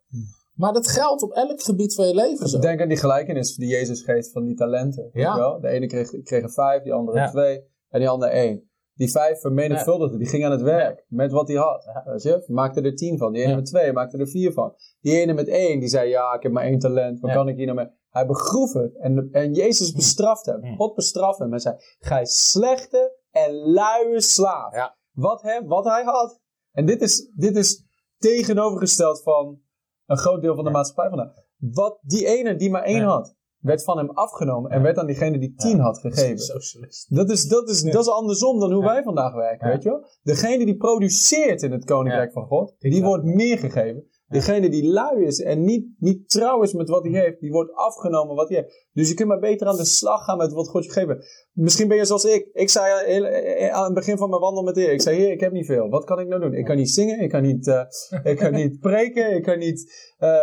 Maar 0.58 0.74
dat 0.74 0.88
geldt 0.88 1.22
op 1.22 1.32
elk 1.32 1.62
gebied 1.62 1.94
van 1.96 2.08
je 2.08 2.16
leven 2.16 2.48
zo. 2.48 2.60
Denk 2.60 2.82
aan 2.82 2.88
die 2.88 2.98
gelijkenis 2.98 3.56
die 3.56 3.68
Jezus 3.70 4.02
geeft 4.04 4.32
van 4.32 4.44
die 4.46 4.56
talenten. 4.56 5.04
weet 5.04 5.24
Ja. 5.24 5.34
je 5.34 5.40
wel? 5.40 5.62
De 5.62 5.68
ene 5.68 5.86
kreeg, 5.88 6.10
kreeg 6.24 6.44
er 6.44 6.52
vijf, 6.52 6.84
die 6.84 6.94
andere 6.94 7.18
Ja. 7.18 7.30
twee 7.30 7.64
en 7.90 8.00
die 8.00 8.10
andere 8.10 8.32
één. 8.32 8.70
Die 8.94 9.12
vijf 9.12 9.40
vermenigvuldigde, 9.40 10.18
die 10.18 10.28
ging 10.28 10.46
aan 10.46 10.52
het 10.52 10.62
werk 10.62 11.06
met 11.08 11.32
wat 11.32 11.48
hij 11.48 11.58
had. 11.58 11.84
Ja. 11.84 12.12
Weet 12.12 12.24
je? 12.24 12.44
Maakte 12.48 12.82
er 12.82 12.96
tien 12.96 13.18
van. 13.18 13.32
Die 13.32 13.42
ene 13.42 13.50
Ja. 13.52 13.56
met 13.56 13.66
twee, 13.66 13.94
maakte 13.94 14.18
er 14.18 14.28
vier 14.28 14.52
van. 14.54 14.74
Die 15.02 15.20
ene 15.20 15.34
met 15.34 15.48
één, 15.48 15.80
die 15.80 15.90
zei, 15.90 16.10
ja, 16.10 16.34
ik 16.34 16.44
heb 16.44 16.52
maar 16.52 16.64
één 16.64 16.80
talent, 16.80 17.20
wat 17.20 17.30
Ja. 17.30 17.36
kan 17.36 17.48
ik 17.48 17.56
hier 17.58 17.66
nou 17.66 17.78
mee? 17.78 17.88
Hij 18.10 18.26
begroef 18.26 18.74
het 18.74 18.98
en, 18.98 19.30
en 19.32 19.54
Jezus 19.54 19.92
bestraft 19.92 20.46
hem. 20.46 20.76
God 20.76 20.96
bestraft 20.96 21.40
hem 21.40 21.54
en 21.54 21.60
zei, 21.60 21.76
gij 22.00 22.26
slechte 22.26 23.16
en 23.32 23.52
luie 23.56 24.22
slaaf. 24.22 24.74
Ja. 24.74 24.98
Wat, 25.12 25.42
hij, 25.42 25.62
wat 25.66 25.86
hij 25.86 26.04
had. 26.04 26.40
En 26.72 26.86
dit 26.86 27.02
is, 27.02 27.32
dit 27.36 27.56
is 27.56 27.86
tegenovergesteld 28.18 29.22
van 29.24 29.60
een 30.08 30.18
groot 30.18 30.42
deel 30.42 30.56
van 30.56 30.64
de 30.64 30.70
maatschappij 30.70 31.10
vandaag. 31.10 31.34
Wat 31.58 32.00
die 32.02 32.26
ene 32.26 32.56
die 32.56 32.70
maar 32.70 32.84
één 32.84 33.04
had, 33.04 33.36
werd 33.58 33.84
van 33.84 33.98
hem 33.98 34.10
afgenomen 34.10 34.72
en 34.72 34.82
werd 34.82 34.98
aan 34.98 35.06
diegene 35.06 35.40
die 35.40 35.54
tien 35.56 35.80
had 35.80 36.00
gegeven. 36.00 36.38
Socialist. 36.56 37.16
Dat 37.16 37.30
is, 37.30 37.48
dat, 37.48 37.70
is, 37.70 37.82
dat 37.82 38.02
is 38.02 38.10
andersom 38.10 38.60
dan 38.60 38.72
hoe 38.72 38.84
wij 38.84 39.04
vandaag 39.04 39.34
werken, 39.34 39.68
weet 39.68 39.84
je 39.84 39.90
wel? 39.90 40.06
Degene 40.24 40.66
die 40.66 40.78
produceert 40.78 41.62
in 41.62 41.72
het 41.72 41.86
koninkrijk 41.86 42.32
van 42.32 42.46
God, 42.46 42.76
Die 42.80 43.04
wordt 43.04 43.24
meer 43.24 43.58
gegeven. 43.58 44.08
Degene 44.28 44.70
die 44.70 44.88
lui 44.92 45.24
is 45.26 45.42
en 45.42 45.64
niet, 45.64 45.86
niet 46.00 46.30
trouw 46.30 46.62
is 46.62 46.74
met 46.74 46.90
wat 46.90 47.04
hij 47.04 47.12
heeft, 47.22 47.40
die 47.40 47.52
wordt 47.52 47.74
afgenomen 47.74 48.36
wat 48.36 48.50
hij 48.50 48.58
heeft. 48.58 48.88
Dus 48.94 49.10
je 49.10 49.14
kunt 49.14 49.28
maar 49.30 49.40
beter 49.40 49.68
aan 49.68 49.78
de 49.78 49.86
slag 49.86 50.24
gaan 50.24 50.38
met 50.38 50.54
wat 50.54 50.68
God 50.70 50.84
je 50.84 50.92
gegeven 50.92 51.16
heeft. 51.16 51.48
Misschien 51.54 51.88
ben 51.88 51.98
je 51.98 52.06
zoals 52.06 52.26
ik. 52.26 52.50
Ik 52.54 52.70
zei 52.70 53.06
heel- 53.06 53.26
eh, 53.26 53.70
aan 53.74 53.84
het 53.86 53.94
begin 53.94 54.18
van 54.18 54.30
mijn 54.30 54.42
wandel 54.42 54.64
met 54.64 54.76
de 54.76 54.82
Heer, 54.82 54.92
ik 54.92 55.02
zei, 55.02 55.18
Heer, 55.18 55.32
ik 55.32 55.40
heb 55.40 55.52
niet 55.52 55.66
veel. 55.66 55.90
Wat 55.90 56.04
kan 56.04 56.20
ik 56.20 56.28
nou 56.28 56.42
doen? 56.42 56.54
Ik 56.54 56.66
kan 56.66 56.76
niet 56.76 56.90
zingen, 56.90 57.20
ik 57.20 57.30
kan 57.30 57.42
niet, 57.42 57.68
eh, 57.68 57.82
ik 58.32 58.38
kan 58.38 58.54
niet 58.54 58.80
preken, 58.80 59.36
ik 59.36 59.44
kan 59.44 59.58
niet, 59.60 60.12
eh, 60.18 60.38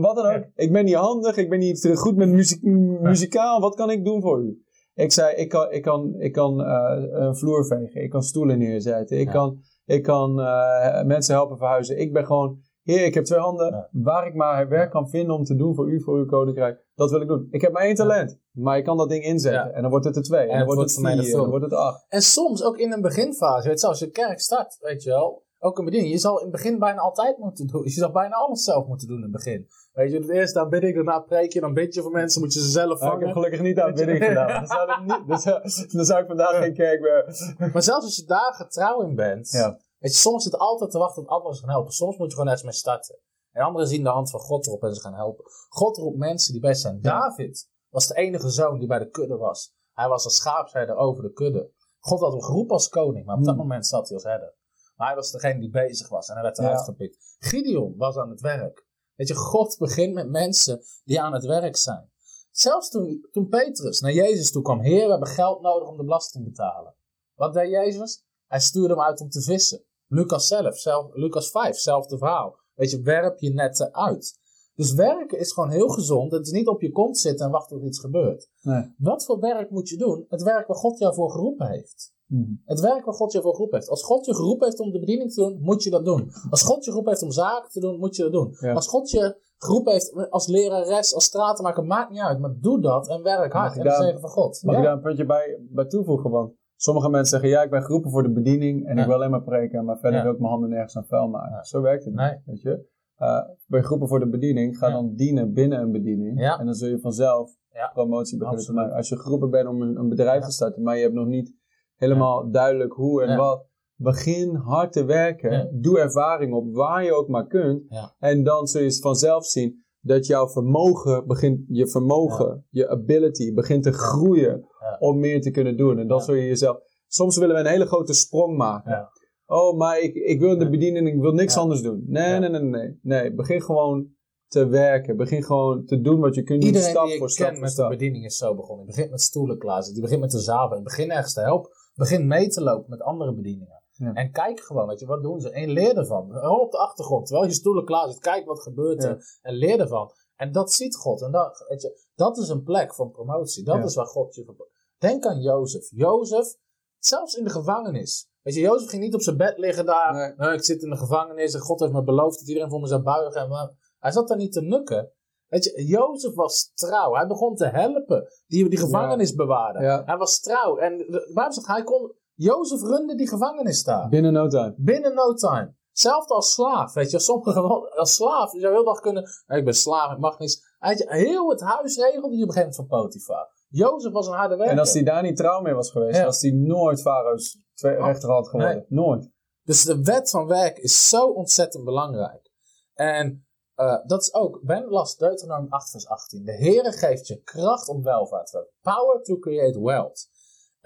wat 0.00 0.16
dan 0.16 0.26
ook. 0.34 0.44
Ik 0.54 0.72
ben 0.72 0.84
niet 0.84 0.94
handig, 0.94 1.36
ik 1.36 1.48
ben 1.50 1.58
niet 1.58 1.84
eh, 1.84 1.96
goed 1.96 2.16
met 2.16 2.28
muziek, 2.28 2.62
muzikaal. 3.02 3.60
Wat 3.60 3.74
kan 3.74 3.90
ik 3.90 4.04
doen 4.04 4.20
voor 4.22 4.42
u? 4.42 4.62
Ik 4.94 5.12
zei, 5.12 5.36
ik 5.36 5.48
kan, 5.48 5.70
ik 5.72 5.82
kan, 5.82 6.14
ik 6.18 6.32
kan 6.32 6.60
eh, 6.62 7.02
een 7.10 7.36
vloer 7.36 7.66
vegen, 7.66 8.02
ik 8.02 8.10
kan 8.10 8.22
stoelen 8.22 8.58
neerzetten, 8.58 9.18
ik 9.18 9.26
Ja. 9.26 9.32
kan, 9.32 9.58
ik 9.84 10.02
kan 10.02 10.40
eh, 10.40 11.02
mensen 11.04 11.34
helpen 11.34 11.56
verhuizen. 11.56 11.98
Ik 11.98 12.12
ben 12.12 12.26
gewoon, 12.26 12.58
Heer, 12.92 13.04
ik 13.04 13.14
heb 13.14 13.24
twee 13.24 13.38
handen, 13.38 13.66
Ja. 13.70 13.88
waar 13.92 14.26
ik 14.26 14.34
maar 14.34 14.68
werk 14.68 14.90
kan 14.90 15.08
vinden 15.08 15.34
om 15.34 15.44
te 15.44 15.54
doen 15.54 15.74
voor 15.74 15.88
u, 15.90 16.02
voor 16.02 16.16
uw 16.16 16.26
koninkrijk. 16.26 16.84
Dat 16.94 17.10
wil 17.10 17.20
ik 17.20 17.28
doen. 17.28 17.48
Ik 17.50 17.60
heb 17.60 17.72
maar 17.72 17.82
één 17.82 17.94
talent, 17.94 18.38
maar 18.52 18.78
ik 18.78 18.84
kan 18.84 18.96
dat 18.96 19.08
ding 19.08 19.24
inzetten. 19.24 19.68
Ja. 19.68 19.70
En 19.70 19.80
dan 19.82 19.90
wordt 19.90 20.06
het 20.06 20.16
er 20.16 20.22
twee, 20.22 20.48
en, 20.48 20.56
dan 20.58 20.66
wordt 20.66 20.80
het 20.80 20.94
vier, 20.94 21.06
en 21.10 21.30
dan 21.30 21.48
wordt 21.50 21.64
het 21.64 21.74
acht. 21.74 22.04
En 22.08 22.22
soms 22.22 22.64
ook 22.64 22.78
in 22.78 22.92
een 22.92 23.00
beginfase. 23.00 23.68
Weet 23.68 23.80
je, 23.80 23.86
als 23.86 23.98
je 23.98 24.10
kerk 24.10 24.40
start, 24.40 24.76
weet 24.80 25.02
je 25.02 25.10
wel. 25.10 25.46
Ook 25.60 25.78
een 25.78 25.84
bediening. 25.84 26.12
Je 26.12 26.18
zal 26.18 26.36
in 26.36 26.42
het 26.42 26.52
begin 26.52 26.78
bijna 26.78 27.00
altijd 27.00 27.38
moeten 27.38 27.66
doen. 27.66 27.82
Je 27.84 27.90
zal 27.90 28.10
bijna 28.10 28.34
alles 28.34 28.62
zelf 28.64 28.86
moeten 28.86 29.06
doen 29.08 29.16
in 29.16 29.22
het 29.22 29.32
begin. 29.32 29.68
Weet 29.92 30.10
je, 30.12 30.18
het 30.18 30.28
eerste 30.28 30.58
dan 30.58 30.68
bid 30.68 30.82
ik, 30.82 30.94
daarna 30.94 31.18
preek 31.20 31.52
je, 31.52 31.60
dan 31.60 31.74
bid 31.74 31.94
je 31.94 32.02
voor 32.02 32.10
mensen, 32.10 32.40
moet 32.40 32.52
je 32.54 32.60
ze 32.60 32.68
zelf 32.68 33.00
Maar 33.00 33.12
ik 33.12 33.18
heb 33.20 33.20
vangen. 33.20 33.32
gelukkig 33.32 33.60
niet 33.60 33.80
aan 33.80 33.94
bidding 33.94 34.24
gedaan. 34.28 34.48
Dan 34.48 34.66
zou, 34.66 34.86
dat 34.86 35.00
niet, 35.00 35.28
dan, 35.28 35.38
zou, 35.38 35.60
dan 35.92 36.04
zou 36.04 36.20
ik 36.20 36.26
vandaag 36.26 36.56
geen 36.58 36.74
kerk 36.74 37.00
meer... 37.00 37.24
Maar 37.72 37.82
zelfs 37.82 38.04
als 38.04 38.16
je 38.16 38.24
daar 38.24 38.54
getrouw 38.54 39.00
in 39.00 39.14
bent, 39.14 39.50
Ja. 39.50 39.78
Weet 39.98 40.12
je, 40.12 40.18
soms 40.18 40.44
zit 40.44 40.58
altijd 40.58 40.90
te 40.90 40.98
wachten 40.98 41.22
tot 41.22 41.30
anderen 41.32 41.56
ze 41.56 41.62
gaan 41.62 41.70
helpen. 41.70 41.92
Soms 41.92 42.16
moet 42.16 42.26
je 42.26 42.32
gewoon 42.32 42.46
ergens 42.48 42.64
mee 42.64 42.74
starten. 42.78 43.18
En 43.52 43.64
anderen 43.64 43.88
zien 43.88 44.02
de 44.02 44.08
hand 44.08 44.30
van 44.30 44.40
God 44.40 44.66
erop 44.66 44.82
en 44.82 44.94
ze 44.94 45.00
gaan 45.00 45.14
helpen. 45.14 45.44
God 45.68 45.96
roept 45.96 46.16
mensen 46.18 46.52
die 46.52 46.60
best 46.60 46.80
zijn. 46.80 46.98
Ja. 47.02 47.20
David 47.20 47.68
was 47.88 48.06
de 48.06 48.14
enige 48.14 48.50
zoon 48.50 48.78
die 48.78 48.88
bij 48.88 48.98
de 48.98 49.10
kudde 49.10 49.36
was. 49.36 49.74
Hij 49.92 50.08
was 50.08 50.24
een 50.24 50.30
schaapsherder 50.30 50.96
over 50.96 51.22
de 51.22 51.32
kudde. 51.32 51.72
God 51.98 52.20
had 52.20 52.32
hem 52.32 52.42
geroepen 52.42 52.74
als 52.74 52.88
koning, 52.88 53.24
maar 53.26 53.36
op 53.36 53.44
dat 53.44 53.54
Hmm. 53.54 53.62
moment 53.62 53.86
zat 53.86 54.06
hij 54.08 54.16
als 54.16 54.24
herder. 54.26 54.54
Maar 54.96 55.06
hij 55.06 55.16
was 55.16 55.30
degene 55.30 55.60
die 55.60 55.70
bezig 55.70 56.08
was 56.08 56.28
en 56.28 56.34
hij 56.34 56.42
werd 56.42 56.56
Ja. 56.56 56.62
eruit 56.64 56.80
gepikt. 56.84 57.36
Gideon 57.38 57.94
was 57.96 58.16
aan 58.16 58.30
het 58.30 58.40
werk. 58.40 58.86
Weet 59.14 59.28
je, 59.28 59.34
God 59.34 59.76
begint 59.78 60.14
met 60.14 60.28
mensen 60.30 60.82
die 61.04 61.20
aan 61.20 61.32
het 61.32 61.44
werk 61.44 61.76
zijn. 61.76 62.10
Zelfs 62.50 62.90
toen, 62.90 63.28
toen 63.30 63.48
Petrus 63.48 64.00
naar 64.00 64.12
Jezus 64.12 64.50
toe 64.52 64.62
kwam, 64.62 64.80
Heer, 64.80 65.04
we 65.04 65.10
hebben 65.10 65.28
geld 65.28 65.60
nodig 65.60 65.88
om 65.88 65.96
de 65.96 66.04
belasting 66.04 66.44
te 66.44 66.50
betalen. 66.50 66.94
Wat 67.34 67.52
deed 67.54 67.70
Jezus? 67.70 68.24
Hij 68.46 68.60
stuurde 68.60 68.88
hem 68.94 69.02
uit 69.02 69.20
om 69.20 69.28
te 69.28 69.42
vissen. 69.42 69.84
Lucas 70.08 70.46
zelf, 70.46 70.78
zelf 70.78 71.06
Lucas 71.14 71.50
5, 71.50 71.76
zelfde 71.76 72.18
verhaal. 72.18 72.56
Weet 72.74 72.90
je, 72.90 73.00
werp 73.00 73.38
je 73.38 73.52
netten 73.52 73.94
uit. 73.94 74.38
Dus 74.74 74.92
werken 74.94 75.38
is 75.38 75.52
gewoon 75.52 75.70
heel 75.70 75.88
gezond. 75.88 76.32
Het 76.32 76.46
is 76.46 76.52
niet 76.52 76.66
op 76.68 76.80
je 76.80 76.92
kont 76.92 77.18
zitten 77.18 77.46
en 77.46 77.52
wachten 77.52 77.76
tot 77.76 77.86
iets 77.86 77.98
gebeurt. 78.00 78.50
Nee. 78.62 78.94
Wat 78.98 79.24
voor 79.24 79.38
werk 79.40 79.70
moet 79.70 79.88
je 79.88 79.96
doen? 79.96 80.24
Het 80.28 80.42
werk 80.42 80.66
waar 80.66 80.76
God 80.76 80.98
jou 80.98 81.14
voor 81.14 81.30
geroepen 81.30 81.68
heeft. 81.68 82.12
Mhm. 82.26 82.50
Het 82.64 82.80
werk 82.80 83.04
waar 83.04 83.14
God 83.14 83.32
je 83.32 83.40
voor 83.40 83.52
geroepen 83.54 83.78
heeft. 83.78 83.90
Als 83.90 84.02
God 84.02 84.26
je 84.26 84.34
geroepen 84.34 84.66
heeft 84.66 84.80
om 84.80 84.90
de 84.90 84.98
bediening 84.98 85.32
te 85.32 85.40
doen, 85.40 85.58
moet 85.60 85.82
je 85.82 85.90
dat 85.90 86.04
doen. 86.04 86.30
Als 86.50 86.62
God 86.62 86.84
je 86.84 86.90
geroepen 86.90 87.10
heeft 87.12 87.24
om 87.24 87.30
zaken 87.30 87.70
te 87.70 87.80
doen, 87.80 87.98
moet 87.98 88.16
je 88.16 88.22
dat 88.22 88.32
doen. 88.32 88.56
Ja. 88.60 88.72
Als 88.72 88.88
God 88.88 89.10
je 89.10 89.36
geroepen 89.58 89.92
heeft 89.92 90.30
als 90.30 90.46
lerares, 90.46 91.14
als 91.14 91.24
stratenmaker, 91.24 91.84
maakt 91.84 92.10
niet 92.10 92.20
uit. 92.20 92.38
Maar 92.38 92.54
doe 92.60 92.80
dat 92.80 93.08
en 93.08 93.22
werk 93.22 93.52
hard. 93.52 93.76
En 93.76 93.82
de 93.84 93.90
zegen 93.90 94.20
van 94.20 94.30
God. 94.30 94.62
Mag 94.62 94.74
Ja. 94.74 94.80
ik 94.80 94.86
daar 94.86 94.96
een 94.96 95.02
puntje 95.02 95.26
bij, 95.26 95.58
bij 95.70 95.84
toevoegen? 95.86 96.30
Want 96.30 96.52
sommige 96.80 97.08
mensen 97.10 97.40
zeggen, 97.40 97.48
ja, 97.58 97.62
ik 97.64 97.70
ben 97.70 97.82
geroepen 97.82 98.10
voor 98.10 98.22
de 98.22 98.30
bediening 98.32 98.86
en 98.86 98.94
Ja. 98.96 99.00
ik 99.00 99.06
wil 99.06 99.14
alleen 99.16 99.30
maar 99.30 99.42
preken, 99.42 99.84
maar 99.84 99.98
verder 99.98 100.18
Ja. 100.18 100.22
wil 100.24 100.32
ik 100.32 100.38
mijn 100.38 100.50
handen 100.52 100.70
nergens 100.70 100.96
aan 100.96 101.04
vuil 101.06 101.28
maken. 101.28 101.52
Ja. 101.52 101.62
Zo 101.64 101.80
werkt 101.80 102.04
het 102.04 102.14
niet, 102.14 102.42
weet 102.44 102.60
je. 102.60 102.86
Eh 103.16 103.40
ben 103.66 103.82
geroepen 103.84 104.08
voor 104.08 104.20
de 104.20 104.28
bediening, 104.28 104.78
ga 104.78 104.90
dan 104.90 105.14
dienen 105.14 105.52
binnen 105.52 105.80
een 105.80 105.92
bediening. 105.92 106.40
En 106.58 106.64
dan 106.64 106.74
zul 106.74 106.88
je 106.88 107.00
vanzelf 107.00 107.50
Ja. 107.72 107.90
promotie 107.92 108.38
beginnen 108.38 108.64
te 108.64 108.72
maken. 108.72 108.94
Als 108.96 109.08
je 109.08 109.16
geroepen 109.18 109.50
bent 109.50 109.68
om 109.68 109.82
een, 109.82 109.96
een 109.96 110.08
bedrijf 110.08 110.44
te 110.44 110.50
starten, 110.52 110.82
maar 110.82 110.96
je 110.96 111.02
hebt 111.02 111.14
nog 111.14 111.26
niet 111.26 111.54
helemaal 111.96 112.50
duidelijk 112.50 112.92
hoe 112.92 113.22
en 113.22 113.36
wat. 113.36 113.66
Begin 114.00 114.54
hard 114.54 114.92
te 114.92 115.04
werken. 115.04 115.80
Doe 115.80 115.98
ervaring 115.98 116.52
op 116.54 116.74
waar 116.74 117.04
je 117.04 117.12
ook 117.14 117.28
maar 117.28 117.46
kunt. 117.46 117.82
En 118.18 118.42
dan 118.44 118.66
zul 118.66 118.82
je 118.82 118.92
vanzelf 119.00 119.44
zien 119.46 119.84
dat 120.08 120.26
jouw 120.26 120.48
vermogen 120.48 121.26
begint, 121.26 121.60
je 121.68 121.88
vermogen, 121.88 122.66
je 122.70 122.88
ability 122.88 123.54
begint 123.54 123.82
te 123.82 123.92
groeien 123.92 124.66
Ja. 124.80 124.96
om 124.98 125.18
meer 125.18 125.40
te 125.40 125.50
kunnen 125.50 125.76
doen. 125.76 125.98
En 125.98 126.08
dan 126.08 126.18
Ja. 126.18 126.24
zul 126.24 126.34
je 126.34 126.46
jezelf. 126.46 126.78
Soms 127.06 127.36
willen 127.36 127.54
we 127.54 127.60
een 127.60 127.66
hele 127.66 127.86
grote 127.86 128.12
sprong 128.14 128.56
maken. 128.56 129.08
Oh, 129.46 129.76
maar 129.78 130.00
ik, 130.00 130.14
ik 130.14 130.40
wil 130.40 130.58
de 130.58 130.70
bediening, 130.70 131.08
ik 131.08 131.20
wil 131.20 131.32
niks 131.32 131.56
anders 131.56 131.82
doen. 131.82 132.02
Nee, 132.06 132.38
nee, 132.38 132.50
nee, 132.50 132.60
nee. 132.60 132.98
Nee, 133.02 133.34
begin 133.34 133.62
gewoon 133.62 134.08
te 134.46 134.66
werken. 134.66 135.16
Begin 135.16 135.42
gewoon 135.44 135.84
te 135.84 136.00
doen 136.00 136.20
wat 136.20 136.34
je 136.34 136.42
kunt 136.42 136.60
doen, 136.60 136.68
Iedereen 136.70 136.90
stap 136.90 137.06
die 137.06 137.18
voor 137.18 137.30
stap 137.30 137.58
met 137.58 137.76
de 137.76 137.88
bediening 137.88 138.24
is 138.24 138.36
zo 138.36 138.54
begonnen. 138.54 138.84
Die 138.86 138.94
begint 138.94 139.10
met 139.10 139.20
stoelen 139.20 139.58
klaarzetten. 139.58 139.92
Die 139.94 140.02
begint 140.02 140.20
met 140.20 140.30
de 140.30 140.38
zaal. 140.40 140.68
Die 140.68 140.82
begint 140.82 141.10
ergens 141.10 141.32
te 141.34 141.40
helpen. 141.40 141.70
Begint 141.94 142.24
mee 142.24 142.48
te 142.48 142.62
lopen 142.62 142.90
met 142.90 143.00
andere 143.02 143.34
bedieningen. 143.34 143.82
Ja. 143.98 144.12
En 144.12 144.32
kijk 144.32 144.60
gewoon, 144.60 144.86
weet 144.86 145.00
je, 145.00 145.06
wat 145.06 145.22
doen 145.22 145.40
ze? 145.40 145.50
En 145.50 145.68
leer 145.70 145.96
ervan. 145.96 146.32
Rol 146.32 146.58
op 146.58 146.70
de 146.70 146.78
achtergrond. 146.78 147.26
Terwijl 147.26 147.48
je 147.48 147.54
stoelen 147.54 147.84
klaar 147.84 148.08
zit. 148.08 148.18
Kijk 148.18 148.46
wat 148.46 148.62
gebeurt 148.62 149.04
er. 149.04 149.10
Ja. 149.10 149.18
En 149.42 149.54
leer 149.54 149.80
ervan. 149.80 150.10
En 150.36 150.52
dat 150.52 150.72
ziet 150.72 150.96
God. 150.96 151.22
En 151.22 151.32
dat, 151.32 151.64
weet 151.68 151.82
je, 151.82 152.00
dat 152.14 152.38
is 152.38 152.48
een 152.48 152.62
plek 152.62 152.94
van 152.94 153.10
promotie. 153.10 153.64
Dat 153.64 153.76
Ja. 153.76 153.82
is 153.84 153.94
waar 153.94 154.06
God 154.06 154.34
je... 154.34 154.66
Denk 154.98 155.24
aan 155.26 155.40
Jozef. 155.40 155.90
Jozef, 155.90 156.54
zelfs 156.98 157.34
in 157.34 157.44
de 157.44 157.50
gevangenis. 157.50 158.28
Weet 158.42 158.54
je, 158.54 158.60
Jozef 158.60 158.88
ging 158.90 159.02
niet 159.02 159.14
op 159.14 159.20
zijn 159.22 159.36
bed 159.36 159.58
liggen 159.58 159.86
daar. 159.86 160.14
Nee. 160.14 160.34
"Nou, 160.36 160.52
ik 160.52 160.64
zit 160.64 160.82
in 160.82 160.90
de 160.90 160.96
gevangenis 160.96 161.54
en 161.54 161.60
God 161.60 161.80
heeft 161.80 161.92
me 161.92 162.02
beloofd 162.02 162.38
dat 162.38 162.48
iedereen 162.48 162.70
voor 162.70 162.80
me 162.80 162.86
zou 162.86 163.02
buigen. 163.02 163.40
En, 163.40 163.48
maar 163.48 163.70
hij 163.98 164.12
zat 164.12 164.28
daar 164.28 164.36
niet 164.36 164.52
te 164.52 164.60
nukken. 164.62 165.12
Weet 165.46 165.64
je, 165.64 165.84
Jozef 165.86 166.34
was 166.34 166.70
trouw. 166.74 167.14
Hij 167.14 167.26
begon 167.26 167.54
te 167.54 167.66
helpen. 167.66 168.28
Die, 168.46 168.68
die 168.68 168.78
gevangenis 168.78 169.34
bewaarden. 169.34 169.82
Ja. 169.82 170.02
Hij 170.04 170.16
was 170.16 170.40
trouw. 170.40 170.76
En 170.76 170.96
Bijbel 171.34 171.52
zegt, 171.52 171.66
hij 171.66 171.82
kon... 171.82 172.12
Jozef 172.38 172.80
runde 172.82 173.14
die 173.14 173.28
gevangenis 173.28 173.84
daar. 173.84 174.08
Binnen 174.08 174.32
no 174.32 174.48
time. 174.48 174.74
Binnen 174.76 175.14
no 175.14 175.34
time. 175.34 175.74
Zelfs 175.92 176.28
als 176.28 176.52
slaaf, 176.52 176.92
weet 176.94 177.10
je. 177.10 177.18
Sommigen 177.18 177.90
als 177.96 178.14
slaaf. 178.14 178.52
Je 178.52 178.60
zou 178.60 178.72
heel 178.72 178.84
dag 178.84 179.00
kunnen... 179.00 179.28
"Hey, 179.46 179.58
Ik 179.58 179.64
ben 179.64 179.74
slaaf, 179.74 180.12
ik 180.12 180.18
mag 180.18 180.38
niets. 180.38 180.62
Weet 180.78 180.98
je, 180.98 181.06
heel 181.08 181.50
het 181.50 181.60
huis 181.60 181.96
regelde 181.96 182.34
hij 182.34 182.42
op 182.42 182.48
een 182.48 182.54
gegeven 182.54 182.58
moment 182.58 182.74
van 182.74 182.86
Potifar. 182.86 183.48
Jozef 183.68 184.12
was 184.12 184.26
een 184.26 184.32
harde 184.34 184.56
werker. 184.56 184.72
En 184.74 184.78
als 184.80 184.92
hij 184.92 185.02
daar 185.02 185.22
niet 185.22 185.36
trouw 185.36 185.60
mee 185.60 185.74
was 185.74 185.90
geweest, 185.90 186.16
Ja. 186.16 186.24
was 186.24 186.40
hij 186.40 186.50
nooit 186.50 187.00
Farao's 187.00 187.58
Oh. 187.84 187.90
rechterhand 188.06 188.48
geworden. 188.48 188.84
Nooit. 188.88 189.30
Dus 189.62 189.82
de 189.84 190.02
wet 190.02 190.30
van 190.30 190.46
werk 190.46 190.78
is 190.78 191.08
zo 191.08 191.26
ontzettend 191.26 191.84
belangrijk. 191.84 192.50
En 192.94 193.46
eh, 193.74 193.96
dat 194.06 194.20
is 194.22 194.34
ook, 194.34 194.60
Ben 194.62 194.84
las 194.88 195.16
Deuteronomium 195.16 195.72
8 195.72 195.90
vers 195.90 196.06
18. 196.08 196.44
De 196.44 196.52
Heere 196.56 196.92
geeft 196.92 197.26
je 197.26 197.42
kracht 197.42 197.88
om 197.88 198.02
welvaart 198.02 198.46
te 198.50 198.56
hebben. 198.56 198.74
Power 198.82 199.22
to 199.22 199.38
create 199.38 199.80
wealth. 199.80 200.28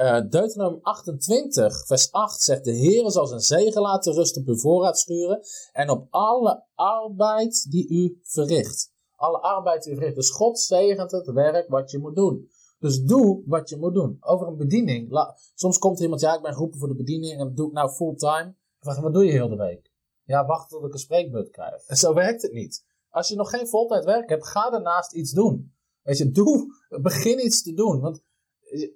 Eh 0.02 0.20
Deuteronomium 0.28 0.80
28 0.82 1.86
vers 1.86 2.12
8 2.12 2.42
zegt, 2.42 2.64
de 2.64 2.76
Heere 2.76 3.10
zal 3.10 3.26
zijn 3.26 3.40
zegen 3.40 3.82
laten 3.82 4.12
rusten 4.12 4.42
op 4.42 4.48
uw 4.48 4.56
voorraadschuren 4.56 5.40
en 5.72 5.90
op 5.90 6.06
alle 6.10 6.64
arbeid 6.74 7.70
die 7.70 7.88
u 7.88 8.20
verricht. 8.22 8.92
Alle 9.16 9.38
arbeid 9.38 9.82
die 9.82 9.92
u 9.92 9.94
verricht. 9.96 10.14
Dus 10.14 10.30
God 10.30 10.58
zegent 10.58 11.10
het 11.10 11.26
werk 11.26 11.68
wat 11.68 11.90
je 11.90 11.98
moet 11.98 12.14
doen. 12.14 12.50
Dus 12.78 13.02
doe 13.02 13.42
wat 13.46 13.68
je 13.68 13.76
moet 13.76 13.94
doen. 13.94 14.16
Over 14.20 14.46
een 14.46 14.56
bediening. 14.56 15.32
Soms 15.54 15.78
komt 15.78 16.00
iemand, 16.00 16.20
ja, 16.20 16.34
ik 16.34 16.42
ben 16.42 16.52
geroepen 16.52 16.78
voor 16.78 16.88
de 16.88 16.94
bediening 16.94 17.32
en 17.32 17.46
dat 17.46 17.56
doe 17.56 17.66
ik 17.66 17.72
nou 17.72 17.90
fulltime. 17.90 18.54
Vraag 18.78 19.00
wat 19.00 19.12
doe 19.12 19.24
je 19.24 19.32
heel 19.32 19.48
de 19.48 19.56
week? 19.56 19.92
Ja, 20.24 20.46
wacht 20.46 20.68
tot 20.68 20.84
ik 20.84 20.92
een 20.92 20.98
spreekbeurt 20.98 21.50
krijg. 21.50 21.86
En 21.86 21.96
zo 21.96 22.14
werkt 22.14 22.42
het 22.42 22.52
niet. 22.52 22.84
Als 23.10 23.28
je 23.28 23.36
nog 23.36 23.50
geen 23.50 23.68
voltijd 23.68 24.04
werk 24.04 24.28
hebt, 24.28 24.46
ga 24.46 24.70
daarnaast 24.70 25.12
iets 25.12 25.32
doen. 25.32 25.74
Weet 26.02 26.18
je, 26.18 26.30
doe, 26.30 26.66
begin 27.02 27.44
iets 27.44 27.62
te 27.62 27.74
doen. 27.74 28.00
Want 28.00 28.22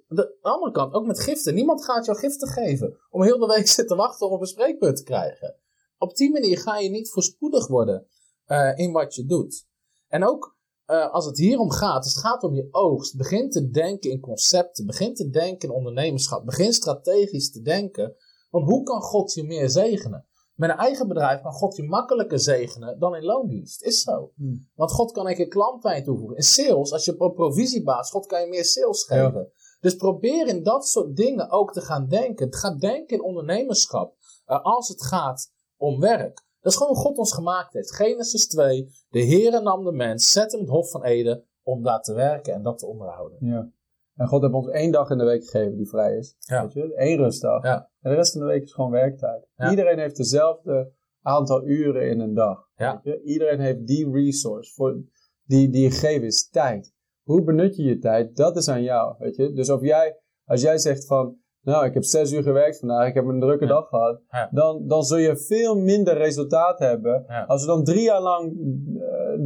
de, 0.07 0.37
andere 0.41 0.71
kant, 0.71 0.93
ook 0.93 1.05
met 1.05 1.19
giften. 1.19 1.53
Niemand 1.53 1.83
gaat 1.83 2.05
jou 2.05 2.17
giften 2.17 2.47
geven. 2.47 2.97
Om 3.09 3.23
heel 3.23 3.39
de 3.39 3.45
week 3.45 3.67
zitten 3.77 3.97
wachten 3.97 4.27
om 4.27 4.33
op 4.33 4.41
een 4.41 4.47
spreekbeurt 4.47 4.95
te 4.95 5.03
krijgen. 5.03 5.55
Op 5.97 6.15
die 6.15 6.31
manier 6.31 6.57
ga 6.57 6.77
je 6.77 6.89
niet 6.89 7.09
voorspoedig 7.09 7.67
worden 7.67 8.07
eh, 8.45 8.77
in 8.77 8.91
wat 8.91 9.15
je 9.15 9.25
doet. 9.25 9.67
En 10.07 10.23
ook 10.23 10.57
eh, 10.85 11.13
als 11.13 11.25
het 11.25 11.37
hier 11.37 11.59
om 11.59 11.71
gaat, 11.71 12.03
als 12.03 12.13
het 12.13 12.23
gaat 12.23 12.43
om 12.43 12.53
je 12.53 12.67
oogst, 12.71 13.17
begin 13.17 13.49
te 13.49 13.69
denken 13.69 14.11
in 14.11 14.19
concepten, 14.19 14.85
begin 14.85 15.13
te 15.13 15.29
denken 15.29 15.69
in 15.69 15.75
ondernemerschap, 15.75 16.45
begin 16.45 16.73
strategisch 16.73 17.51
te 17.51 17.61
denken. 17.61 18.15
Want 18.49 18.65
hoe 18.65 18.83
kan 18.83 19.01
God 19.01 19.33
je 19.33 19.43
meer 19.43 19.69
zegenen? 19.69 20.25
Met 20.57 20.69
een 20.69 20.77
eigen 20.77 21.07
bedrijf 21.07 21.41
kan 21.41 21.51
God 21.51 21.75
je 21.75 21.83
makkelijker 21.83 22.39
zegenen 22.39 22.99
dan 22.99 23.15
in 23.15 23.23
loondienst. 23.23 23.81
Is 23.83 24.01
zo. 24.01 24.31
Hmm. 24.35 24.69
Want 24.75 24.91
God 24.91 25.11
kan 25.11 25.27
een 25.27 25.35
keer 25.35 25.47
klantlijn 25.47 26.03
toevoegen. 26.03 26.35
In 26.35 26.43
sales, 26.43 26.91
als 26.91 27.05
je 27.05 27.19
op 27.19 27.35
provisiebaas, 27.35 28.09
God 28.09 28.25
kan 28.25 28.41
je 28.41 28.47
meer 28.47 28.65
sales 28.65 29.07
Ja. 29.07 29.47
Dus 29.79 29.95
probeer 29.95 30.47
in 30.47 30.63
dat 30.63 30.87
soort 30.87 31.15
dingen 31.15 31.49
ook 31.49 31.73
te 31.73 31.81
gaan 31.81 32.07
denken. 32.07 32.53
Ga 32.53 32.75
denken 32.75 33.17
in 33.17 33.23
ondernemerschap. 33.23 34.15
eh, 34.45 34.63
als 34.63 34.87
het 34.87 35.03
gaat 35.03 35.51
om 35.77 35.99
werk. 35.99 36.45
Dat 36.61 36.71
is 36.71 36.77
gewoon 36.77 36.93
hoe 36.93 37.03
God 37.03 37.17
ons 37.17 37.33
gemaakt 37.33 37.73
heeft. 37.73 37.95
Genesis 37.95 38.47
2. 38.47 38.89
De 39.09 39.25
Heere 39.25 39.61
nam 39.61 39.83
de 39.83 39.91
mens, 39.91 40.31
zet 40.31 40.51
hem 40.51 40.61
het 40.61 40.69
hof 40.69 40.89
van 40.89 41.03
Eden 41.03 41.45
om 41.63 41.83
daar 41.83 42.01
te 42.01 42.13
werken 42.13 42.53
en 42.53 42.63
dat 42.63 42.77
te 42.77 42.85
onderhouden. 42.85 43.37
Ja. 43.41 43.71
En 44.15 44.27
God 44.27 44.41
heeft 44.41 44.53
ons 44.53 44.67
één 44.69 44.91
dag 44.91 45.09
in 45.09 45.17
de 45.17 45.23
week 45.23 45.43
gegeven 45.43 45.77
die 45.77 45.87
vrij 45.89 46.17
is. 46.17 46.35
Ja. 46.39 46.61
Weet 46.61 46.73
je? 46.73 46.91
Eén 46.95 47.17
rustdag. 47.17 47.63
Ja. 47.63 47.89
En 48.01 48.09
de 48.09 48.15
rest 48.15 48.31
van 48.31 48.41
de 48.41 48.47
week 48.47 48.63
is 48.63 48.73
gewoon 48.73 48.91
werktijd. 48.91 49.47
Ja. 49.55 49.69
Iedereen 49.69 49.99
heeft 49.99 50.15
dezelfde 50.17 50.91
aantal 51.21 51.63
uren 51.67 52.09
in 52.09 52.19
een 52.19 52.33
dag. 52.33 52.69
Ja. 52.75 53.01
Weet 53.03 53.13
je? 53.13 53.21
Iedereen 53.23 53.59
heeft 53.59 53.87
die 53.87 54.11
resource 54.11 54.73
voor, 54.73 54.97
die, 55.43 55.69
die 55.69 55.91
gegeven 55.91 56.27
is 56.27 56.49
tijd. 56.49 56.93
Hoe 57.27 57.43
benut 57.43 57.75
je 57.75 57.83
je 57.83 57.97
tijd? 57.99 58.35
Dat 58.35 58.55
is 58.55 58.67
aan 58.69 58.83
jou. 58.83 59.15
Weet 59.19 59.35
je? 59.35 59.53
Dus 59.53 59.69
of 59.69 59.81
jij, 59.81 60.17
als 60.45 60.61
jij 60.61 60.77
zegt 60.77 61.05
van, 61.05 61.35
nou 61.61 61.85
ik 61.85 61.93
heb 61.93 62.03
zes 62.03 62.31
uur 62.33 62.43
gewerkt 62.43 62.79
vandaag, 62.79 63.07
ik 63.07 63.13
heb 63.13 63.25
een 63.25 63.39
drukke 63.39 63.65
Ja. 63.65 63.71
dag 63.71 63.87
gehad. 63.87 64.21
Ja. 64.29 64.49
Dan, 64.51 64.87
dan 64.87 65.03
zul 65.03 65.17
je 65.17 65.37
veel 65.37 65.75
minder 65.75 66.17
resultaat 66.17 66.79
hebben. 66.79 67.23
Ja. 67.27 67.43
Als 67.43 67.61
we 67.61 67.67
dan 67.67 67.83
drie 67.83 68.01
jaar 68.03 68.21
lang, 68.21 68.51
eh, 68.99 69.39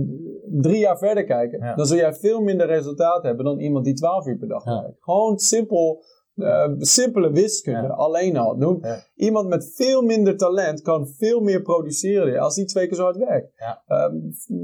drie 0.62 0.80
jaar 0.80 0.98
verder 0.98 1.24
kijken, 1.24 1.76
dan 1.76 1.86
zul 1.86 1.98
jij 1.98 2.14
veel 2.14 2.42
minder 2.42 2.68
resultaat 2.68 3.24
hebben 3.24 3.46
dan 3.46 3.60
iemand 3.60 3.86
die 3.86 3.94
12 3.94 4.26
uur 4.28 4.38
per 4.38 4.48
dag 4.48 4.64
werkt. 4.64 4.98
Gewoon 5.00 5.38
simpel, 5.38 6.04
eh, 6.44 6.72
simpele 6.78 7.32
wiskunde, 7.32 7.88
Ja. 7.88 7.94
alleen 7.94 8.38
al. 8.38 8.56
Noem, 8.56 8.78
Ja. 8.82 9.04
Iemand 9.16 9.48
met 9.48 9.72
veel 9.76 10.02
minder 10.02 10.38
talent 10.38 10.82
kan 10.82 11.08
veel 11.08 11.40
meer 11.40 11.62
produceren 11.62 12.40
als 12.40 12.56
die 12.56 12.66
twee 12.66 12.88
keer 12.88 12.98
zo 12.98 13.04
hard 13.04 13.18
werkt. 13.18 13.54
Ja. 13.58 13.84
Ehm, 13.88 14.16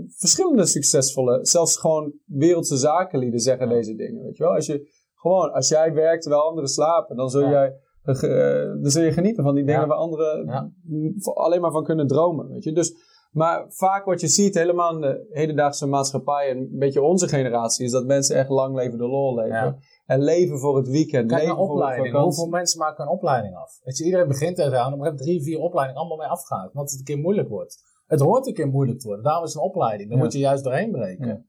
verschillende 0.07 0.65
succesvolle, 0.65 1.39
zelfs 1.45 1.77
gewoon 1.77 2.13
wereldse 2.25 2.77
zakenlieden 2.77 3.39
zeggen 3.39 3.69
deze 3.69 3.95
dingen. 3.95 4.23
Weet 4.23 4.37
je 4.37 4.43
wel? 4.43 4.53
Als, 4.53 4.65
je, 4.65 4.87
gewoon, 5.15 5.51
als 5.51 5.67
jij 5.69 5.93
werkt 5.93 6.21
terwijl 6.21 6.43
anderen 6.43 6.69
slapen, 6.69 7.15
dan 7.15 7.29
zul, 7.29 7.49
jij, 7.49 7.73
eh, 8.03 8.21
dan 8.81 8.91
zul 8.91 9.03
je 9.03 9.11
genieten 9.11 9.43
van 9.43 9.55
die 9.55 9.65
dingen 9.65 9.87
waar 9.87 9.97
anderen 9.97 10.49
alleen 11.23 11.61
maar 11.61 11.71
van 11.71 11.83
kunnen 11.83 12.07
dromen. 12.07 12.47
Weet 12.47 12.63
je? 12.63 12.71
Dus, 12.71 12.95
maar 13.31 13.65
vaak 13.67 14.05
wat 14.05 14.21
je 14.21 14.27
ziet, 14.27 14.55
helemaal 14.55 14.93
in 14.95 15.01
de 15.01 15.27
hedendaagse 15.29 15.87
maatschappij 15.87 16.49
en 16.49 16.57
een 16.57 16.69
beetje 16.71 17.01
onze 17.01 17.27
generatie, 17.27 17.85
is 17.85 17.91
dat 17.91 18.05
mensen 18.05 18.35
echt 18.35 18.49
lang 18.49 18.75
leven 18.75 18.97
de 18.97 19.07
lol 19.07 19.35
leven. 19.35 19.77
En 20.07 20.21
leven 20.23 20.59
voor 20.59 20.77
het 20.77 20.87
weekend. 20.87 21.27
Kijk 21.29 21.41
leven 21.41 21.55
voor 21.55 21.67
vakantie. 21.79 22.11
Hoeveel 22.19 22.47
mensen 22.47 22.79
maken 22.79 23.03
een 23.03 23.11
opleiding 23.11 23.55
af? 23.55 23.79
Weet 23.83 23.97
je, 23.97 24.03
iedereen 24.05 24.27
begint 24.27 24.59
er 24.59 24.77
aan. 24.77 24.91
Dan 24.91 25.01
hebben 25.03 25.21
drie, 25.21 25.43
vier 25.43 25.59
opleidingen 25.59 25.99
allemaal 26.01 26.17
mee 26.17 26.27
afgehaakt. 26.27 26.73
Omdat 26.73 26.89
het 26.89 26.99
een 26.99 27.05
keer 27.05 27.17
moeilijk 27.17 27.49
wordt. 27.49 27.83
Het 28.05 28.19
hoort 28.19 28.47
een 28.47 28.53
keer 28.53 28.67
moeilijk 28.67 28.99
te 28.99 29.07
worden. 29.07 29.25
Daarom 29.25 29.43
is 29.45 29.53
een 29.53 29.61
opleiding. 29.61 30.09
Dan 30.09 30.17
Ja. 30.17 30.23
moet 30.23 30.33
je 30.33 30.39
juist 30.39 30.63
doorheen 30.63 30.91
breken. 30.91 31.27
Ja. 31.27 31.43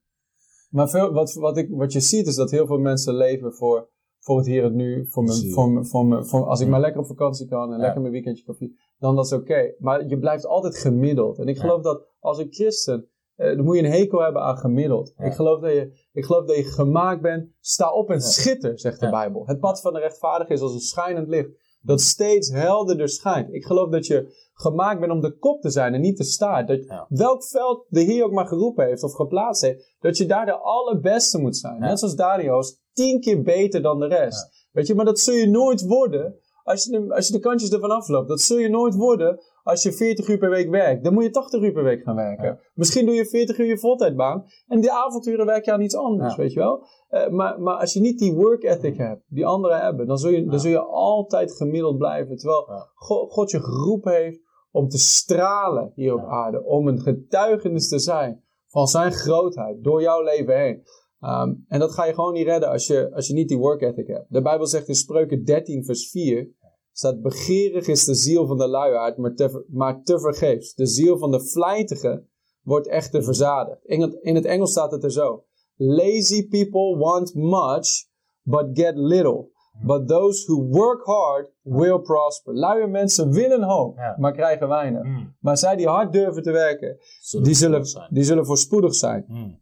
Maar 0.69 0.89
veel, 0.89 1.11
wat, 1.11 1.33
wat, 1.33 1.57
ik, 1.57 1.69
wat 1.71 1.93
je 1.93 1.99
ziet 1.99 2.27
is 2.27 2.35
dat 2.35 2.51
heel 2.51 2.65
veel 2.65 2.77
mensen 2.77 3.13
leven 3.13 3.53
voor, 3.53 3.89
voor 4.19 4.37
het 4.37 4.45
hier 4.45 4.63
en 4.63 4.75
nu. 4.75 5.07
Voor 5.09 5.23
mijn, 5.23 5.51
voor, 5.51 5.85
voor, 5.85 6.25
voor, 6.25 6.45
als 6.45 6.59
ik 6.59 6.67
maar 6.67 6.79
lekker 6.79 7.01
op 7.01 7.07
vakantie 7.07 7.47
kan 7.47 7.71
en 7.71 7.77
Ja. 7.77 7.81
lekker 7.83 8.01
mijn 8.01 8.13
weekendje 8.13 8.43
kan 8.43 8.55
dan 8.97 9.15
dat 9.15 9.25
is 9.25 9.33
oké. 9.33 9.73
Maar 9.79 10.07
je 10.07 10.19
blijft 10.19 10.45
altijd 10.45 10.77
gemiddeld. 10.77 11.39
En 11.39 11.47
ik 11.47 11.57
geloof 11.57 11.81
dat 11.81 12.07
als 12.19 12.37
een 12.37 12.47
christen, 12.53 13.09
eh, 13.39 13.55
dan 13.55 13.65
moet 13.65 13.75
je 13.77 13.83
een 13.83 13.91
hekel 13.91 14.19
hebben 14.21 14.41
aan 14.41 14.57
gemiddeld. 14.57 15.13
Ja. 15.17 15.23
Ik, 15.25 15.33
geloof 15.33 15.61
dat 15.61 15.71
je, 15.71 16.07
ik 16.13 16.25
geloof 16.25 16.45
dat 16.45 16.55
je 16.55 16.63
gemaakt 16.63 17.21
bent. 17.21 17.49
Sta 17.59 17.91
op 17.91 18.09
en 18.09 18.15
Ja. 18.15 18.21
schitter, 18.21 18.79
zegt 18.79 18.99
de 18.99 19.05
Ja. 19.05 19.11
Bijbel. 19.11 19.43
Het 19.45 19.59
pad 19.59 19.81
van 19.81 19.93
de 19.93 19.99
rechtvaardige 19.99 20.53
is 20.53 20.61
als 20.61 20.73
een 20.73 20.79
schijnend 20.79 21.27
licht. 21.27 21.49
Dat 21.81 22.01
steeds 22.01 22.51
helderder 22.51 23.09
schijnt. 23.09 23.53
Ik 23.53 23.65
geloof 23.65 23.89
dat 23.89 24.05
je 24.07 24.47
gemaakt 24.53 24.99
bent 24.99 25.11
om 25.11 25.21
de 25.21 25.37
kop 25.37 25.61
te 25.61 25.69
zijn 25.69 25.93
en 25.93 26.01
niet 26.01 26.17
de 26.17 26.23
staart. 26.23 26.67
Dat 26.67 27.05
welk 27.09 27.43
veld 27.43 27.85
de 27.89 27.99
Heer 28.01 28.23
ook 28.23 28.31
maar 28.31 28.47
geroepen 28.47 28.85
heeft 28.85 29.03
of 29.03 29.13
geplaatst 29.13 29.61
heeft, 29.61 29.95
dat 29.99 30.17
je 30.17 30.25
daar 30.25 30.45
de 30.45 30.57
allerbeste 30.57 31.39
moet 31.39 31.57
zijn. 31.57 31.79
Net 31.79 31.99
zoals 31.99 32.15
Daniels, 32.15 32.77
tien 32.93 33.19
keer 33.19 33.41
beter 33.41 33.81
dan 33.81 33.99
de 33.99 34.07
rest. 34.07 34.67
Weet 34.71 34.87
je, 34.87 34.95
maar 34.95 35.05
dat 35.05 35.19
zul 35.19 35.33
je 35.33 35.49
nooit 35.49 35.81
worden 35.85 36.35
als 36.63 36.83
je, 36.83 36.91
de, 36.91 37.15
als 37.15 37.27
je 37.27 37.33
de 37.33 37.39
kantjes 37.39 37.71
ervan 37.71 37.91
afloopt. 37.91 38.27
Dat 38.27 38.41
zul 38.41 38.57
je 38.57 38.69
nooit 38.69 38.95
worden 38.95 39.39
als 39.63 39.83
je 39.83 39.91
40 39.91 40.27
uur 40.27 40.37
per 40.37 40.49
week 40.49 40.69
werkt. 40.69 41.03
Dan 41.03 41.13
moet 41.13 41.23
je 41.23 41.29
80 41.29 41.61
uur 41.61 41.71
per 41.71 41.83
week 41.83 42.03
gaan 42.03 42.15
werken. 42.15 42.45
Ja. 42.45 42.59
Misschien 42.73 43.05
doe 43.05 43.15
je 43.15 43.25
40 43.25 43.57
uur 43.57 43.65
je 43.65 43.77
voltijdbaan 43.77 44.45
en 44.67 44.79
die 44.81 44.91
avonturen 44.91 45.45
werk 45.45 45.65
je 45.65 45.71
aan 45.71 45.81
iets 45.81 45.95
anders, 45.95 46.35
Ja. 46.35 46.41
weet 46.41 46.53
je 46.53 46.59
wel. 46.59 46.85
Eh, 47.07 47.27
maar, 47.27 47.61
maar 47.61 47.75
als 47.75 47.93
je 47.93 47.99
niet 47.99 48.19
die 48.19 48.33
work 48.33 48.63
ethic 48.63 48.97
hebt, 48.97 49.23
die 49.27 49.45
anderen 49.45 49.79
hebben, 49.79 50.07
dan 50.07 50.17
zul 50.17 50.31
je, 50.31 50.43
Ja. 50.43 50.49
dan 50.49 50.59
zul 50.59 50.71
je 50.71 50.81
altijd 50.85 51.55
gemiddeld 51.55 51.97
blijven. 51.97 52.35
Terwijl. 52.37 52.67
God, 52.95 53.31
God 53.31 53.51
je 53.51 53.59
geroepen 53.61 54.13
heeft 54.13 54.39
om 54.71 54.87
te 54.87 54.97
stralen 54.97 55.91
hier 55.95 56.13
op 56.13 56.25
aarde. 56.25 56.63
Om 56.63 56.87
een 56.87 56.99
getuigenis 56.99 57.89
te 57.89 57.99
zijn 57.99 58.43
van 58.67 58.87
zijn 58.87 59.11
grootheid 59.11 59.83
door 59.83 60.01
jouw 60.01 60.23
leven 60.23 60.57
heen. 60.59 60.83
Ehm, 61.19 61.53
en 61.67 61.79
dat 61.79 61.91
ga 61.91 62.05
je 62.05 62.13
gewoon 62.13 62.33
niet 62.33 62.45
redden 62.45 62.69
als 62.69 62.87
je, 62.87 63.11
als 63.13 63.27
je 63.27 63.33
niet 63.33 63.47
die 63.47 63.57
work 63.57 63.81
ethic 63.81 64.07
hebt. 64.07 64.25
De 64.29 64.41
Bijbel 64.41 64.67
zegt 64.67 64.87
in 64.87 64.95
Spreuken 64.95 65.43
13 65.43 65.85
vers 65.85 66.09
4, 66.09 66.49
staat 66.91 67.21
begeerig 67.21 67.87
is 67.87 68.05
de 68.05 68.15
ziel 68.15 68.47
van 68.47 68.57
de 68.57 68.67
luiaard, 68.67 69.17
maar 69.17 69.35
te, 69.35 69.65
maar 69.69 70.03
te 70.03 70.19
vergeefs. 70.19 70.73
De 70.73 70.85
ziel 70.87 71.17
van 71.17 71.31
de 71.31 71.41
vlijtige 71.45 72.25
wordt 72.61 72.87
echter 72.87 73.23
verzadigd. 73.23 73.85
In 73.85 74.01
het, 74.01 74.13
in 74.21 74.35
het 74.35 74.45
Engels 74.45 74.71
staat 74.71 74.91
het 74.91 75.03
er 75.03 75.11
zo. 75.11 75.43
Lazy 75.75 76.47
people 76.47 76.97
want 76.97 77.33
much, 77.35 78.07
but 78.43 78.65
get 78.73 78.95
little. 78.95 79.49
But 79.81 80.07
those 80.07 80.45
who 80.45 80.63
work 80.63 81.05
hard 81.05 81.51
will 81.61 81.99
prosper. 81.99 82.53
Luie 82.53 82.87
mensen 82.87 83.31
willen 83.31 83.63
hoop, 83.63 83.97
Ja. 83.97 84.15
maar 84.17 84.33
krijgen 84.33 84.67
weinig. 84.67 85.03
Mm. 85.03 85.35
Maar 85.39 85.57
zij 85.57 85.75
die 85.75 85.87
hard 85.87 86.13
durven 86.13 86.43
te 86.43 86.51
werken, 86.51 86.97
Zullen 87.21 87.45
die 87.45 87.55
zullen, 87.55 88.07
die 88.09 88.23
zullen 88.23 88.45
voorspoedig 88.45 88.95
zijn. 88.95 89.25
Mm. 89.27 89.61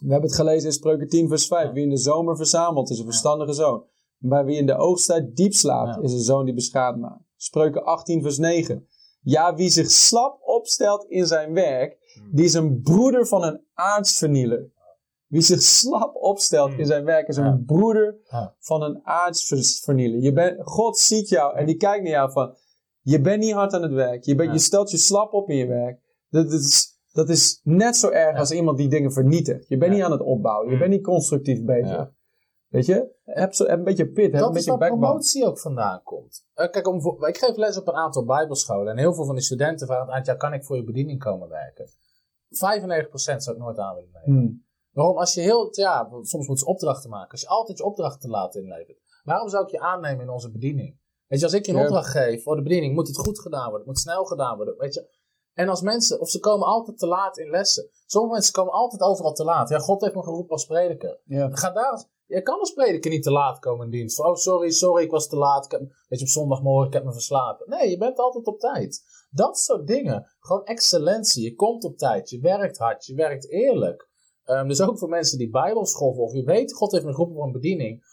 We 0.00 0.10
hebben 0.12 0.30
het 0.30 0.38
gelezen 0.38 0.66
in 0.68 0.72
Spreuken 0.74 1.08
10 1.08 1.28
vers 1.28 1.46
5. 1.46 1.66
Ja. 1.66 1.72
Wie 1.72 1.82
in 1.82 1.90
de 1.90 1.96
zomer 1.96 2.36
verzamelt 2.36 2.90
is 2.90 2.98
een 2.98 3.04
verstandige 3.04 3.52
zoon. 3.52 3.84
Maar 4.24 4.44
wie 4.44 4.56
in 4.56 4.66
de 4.66 4.76
oogsttijd 4.76 5.36
diep 5.36 5.52
slaapt 5.52 5.94
Ja. 5.94 6.02
is 6.02 6.12
een 6.12 6.18
zoon 6.18 6.44
die 6.44 6.54
beschaamd 6.54 7.00
maakt. 7.00 7.22
Spreuken 7.36 7.84
18 7.84 8.22
vers 8.22 8.38
9. 8.38 8.86
Ja, 9.20 9.54
wie 9.54 9.70
zich 9.70 9.90
slap 9.90 10.38
opstelt 10.42 11.04
in 11.08 11.26
zijn 11.26 11.52
werk, 11.52 12.02
Hmm. 12.14 12.28
die 12.32 12.44
is 12.44 12.54
een 12.54 12.80
broeder 12.82 13.26
van 13.26 13.44
een 13.44 13.60
aardsvernieler. 13.74 14.72
Wie 15.26 15.40
zich 15.42 15.62
slap 15.62 16.14
opstelt 16.16 16.72
in 16.72 16.86
zijn 16.86 17.04
werk 17.04 17.28
is 17.28 17.36
een 17.36 17.44
Hmm. 17.44 17.64
Broeder 17.64 18.16
van 18.58 18.82
een 18.82 19.00
aardsvernieler. 19.04 20.20
Je 20.20 20.32
bent, 20.32 20.60
God 20.62 20.98
ziet 20.98 21.28
jou 21.28 21.56
en 21.56 21.66
die 21.66 21.76
kijkt 21.76 22.02
naar 22.02 22.12
jou 22.12 22.32
van, 22.32 22.54
je 23.00 23.20
bent 23.20 23.40
niet 23.42 23.52
hard 23.52 23.72
aan 23.72 23.82
het 23.82 23.92
werk. 23.92 24.24
Je, 24.24 24.34
bent, 24.34 24.52
je 24.52 24.58
stelt 24.58 24.90
je 24.90 24.96
slap 24.96 25.32
op 25.32 25.50
in 25.50 25.56
je 25.56 25.66
werk. 25.66 26.00
Dat, 26.30 26.52
is, 26.52 26.98
dat 27.12 27.28
is 27.28 27.60
net 27.64 27.96
zo 27.96 28.08
erg 28.08 28.38
als 28.38 28.50
iemand 28.50 28.78
die 28.78 28.88
dingen 28.88 29.12
vernietigt. 29.12 29.68
Je 29.68 29.78
bent 29.78 29.92
niet 29.92 30.02
aan 30.02 30.12
het 30.12 30.20
opbouwen. 30.22 30.72
Je 30.72 30.78
bent 30.78 30.90
niet 30.90 31.02
constructief 31.04 31.62
bezig. 31.64 32.10
Weet 32.74 32.86
je? 32.86 33.14
Heb, 33.24 33.58
een 33.58 33.84
beetje 33.84 34.06
pit. 34.08 34.24
Heb 34.24 34.32
een 34.32 34.38
Dat 34.40 34.48
is 34.48 34.54
beetje 34.54 34.70
waar 34.70 34.78
backbone. 34.78 35.02
promotie 35.06 35.46
ook 35.46 35.58
vandaan 35.58 36.02
komt. 36.02 36.46
Eh, 36.54 36.70
kijk, 36.70 36.86
om, 36.88 37.24
ik 37.26 37.38
geef 37.38 37.56
les 37.56 37.76
op 37.78 37.88
een 37.88 37.94
aantal 37.94 38.24
bijbelscholen. 38.24 38.92
En 38.92 38.98
heel 38.98 39.14
veel 39.14 39.24
van 39.24 39.34
die 39.34 39.44
studenten 39.44 39.86
vragen 39.86 40.12
aan, 40.12 40.22
ja, 40.24 40.34
kan 40.34 40.52
ik 40.52 40.64
voor 40.64 40.76
je 40.76 40.84
bediening 40.84 41.18
komen 41.22 41.48
werken? 41.48 41.88
95% 42.48 43.42
zou 43.42 43.56
ik 43.56 43.62
nooit 43.62 43.78
aan 43.78 43.94
willen 43.94 44.10
nemen. 44.12 44.40
Hmm. 44.40 44.64
Waarom? 44.92 45.18
Als 45.18 45.34
je 45.34 45.40
heel, 45.40 45.68
ja, 45.70 46.08
soms 46.22 46.48
moet 46.48 46.58
je 46.58 46.66
opdrachten 46.66 47.10
maken. 47.10 47.30
Als 47.30 47.40
je 47.40 47.48
altijd 47.48 47.78
je 47.78 47.84
opdrachten 47.84 48.30
laat 48.30 48.54
inleveren. 48.54 49.00
Waarom 49.24 49.48
zou 49.48 49.64
ik 49.64 49.70
je 49.70 49.80
aannemen 49.80 50.24
in 50.24 50.30
onze 50.30 50.50
bediening? 50.50 50.98
Weet 51.26 51.38
je, 51.38 51.44
als 51.44 51.54
ik 51.54 51.66
je 51.66 51.72
een 51.72 51.78
Ja. 51.78 51.84
opdracht 51.84 52.10
geef 52.10 52.42
voor 52.42 52.56
de 52.56 52.62
bediening, 52.62 52.94
moet 52.94 53.06
het 53.08 53.18
goed 53.18 53.40
gedaan 53.40 53.62
worden. 53.62 53.78
Het 53.78 53.86
moet 53.86 53.98
snel 53.98 54.24
gedaan 54.24 54.56
worden. 54.56 54.74
Weet 54.78 54.94
je. 54.94 55.12
En 55.52 55.68
als 55.68 55.80
mensen, 55.80 56.20
of 56.20 56.28
ze 56.30 56.38
komen 56.38 56.66
altijd 56.66 56.98
te 56.98 57.06
laat 57.06 57.38
in 57.38 57.50
lessen. 57.50 57.88
Sommige 58.06 58.32
mensen 58.34 58.52
komen 58.52 58.72
altijd 58.72 59.02
overal 59.02 59.32
te 59.32 59.44
laat. 59.44 59.68
Ja, 59.68 59.78
God 59.78 60.00
heeft 60.00 60.14
me 60.14 60.22
geroepen 60.22 60.50
als 60.52 60.66
prediker. 60.66 61.20
Ja. 61.24 61.48
Ga 61.52 61.70
daar, 61.70 62.04
je 62.26 62.42
kan 62.42 62.58
als 62.58 62.72
prediker 62.72 63.10
niet 63.10 63.22
te 63.22 63.30
laat 63.30 63.58
komen 63.58 63.84
in 63.84 63.90
dienst. 63.90 64.20
Oh, 64.20 64.34
sorry, 64.34 64.70
sorry, 64.70 65.04
ik 65.04 65.10
was 65.10 65.28
te 65.28 65.36
laat. 65.36 65.70
Heb, 65.70 65.80
weet 65.80 66.18
je, 66.18 66.24
op 66.24 66.30
zondagmorgen, 66.30 66.86
ik 66.86 66.92
heb 66.92 67.04
me 67.04 67.12
verslapen. 67.12 67.68
Nee, 67.68 67.90
je 67.90 67.98
bent 67.98 68.18
altijd 68.18 68.46
op 68.46 68.58
tijd. 68.58 69.02
Dat 69.30 69.58
soort 69.58 69.86
dingen. 69.86 70.26
Gewoon 70.38 70.64
excellentie. 70.64 71.42
Je 71.42 71.54
komt 71.54 71.84
op 71.84 71.96
tijd. 71.96 72.30
Je 72.30 72.40
werkt 72.40 72.78
hard. 72.78 73.06
Je 73.06 73.14
werkt 73.14 73.50
eerlijk. 73.50 74.08
Ehm, 74.44 74.68
dus 74.68 74.80
ook 74.80 74.98
voor 74.98 75.08
mensen 75.08 75.38
die 75.38 75.50
bijbelschool 75.50 76.14
volgen. 76.14 76.38
Je 76.38 76.44
weet, 76.44 76.74
God 76.74 76.92
heeft 76.92 77.04
me 77.04 77.10
geroepen 77.10 77.36
voor 77.36 77.46
een 77.46 77.52
bediening. 77.52 78.04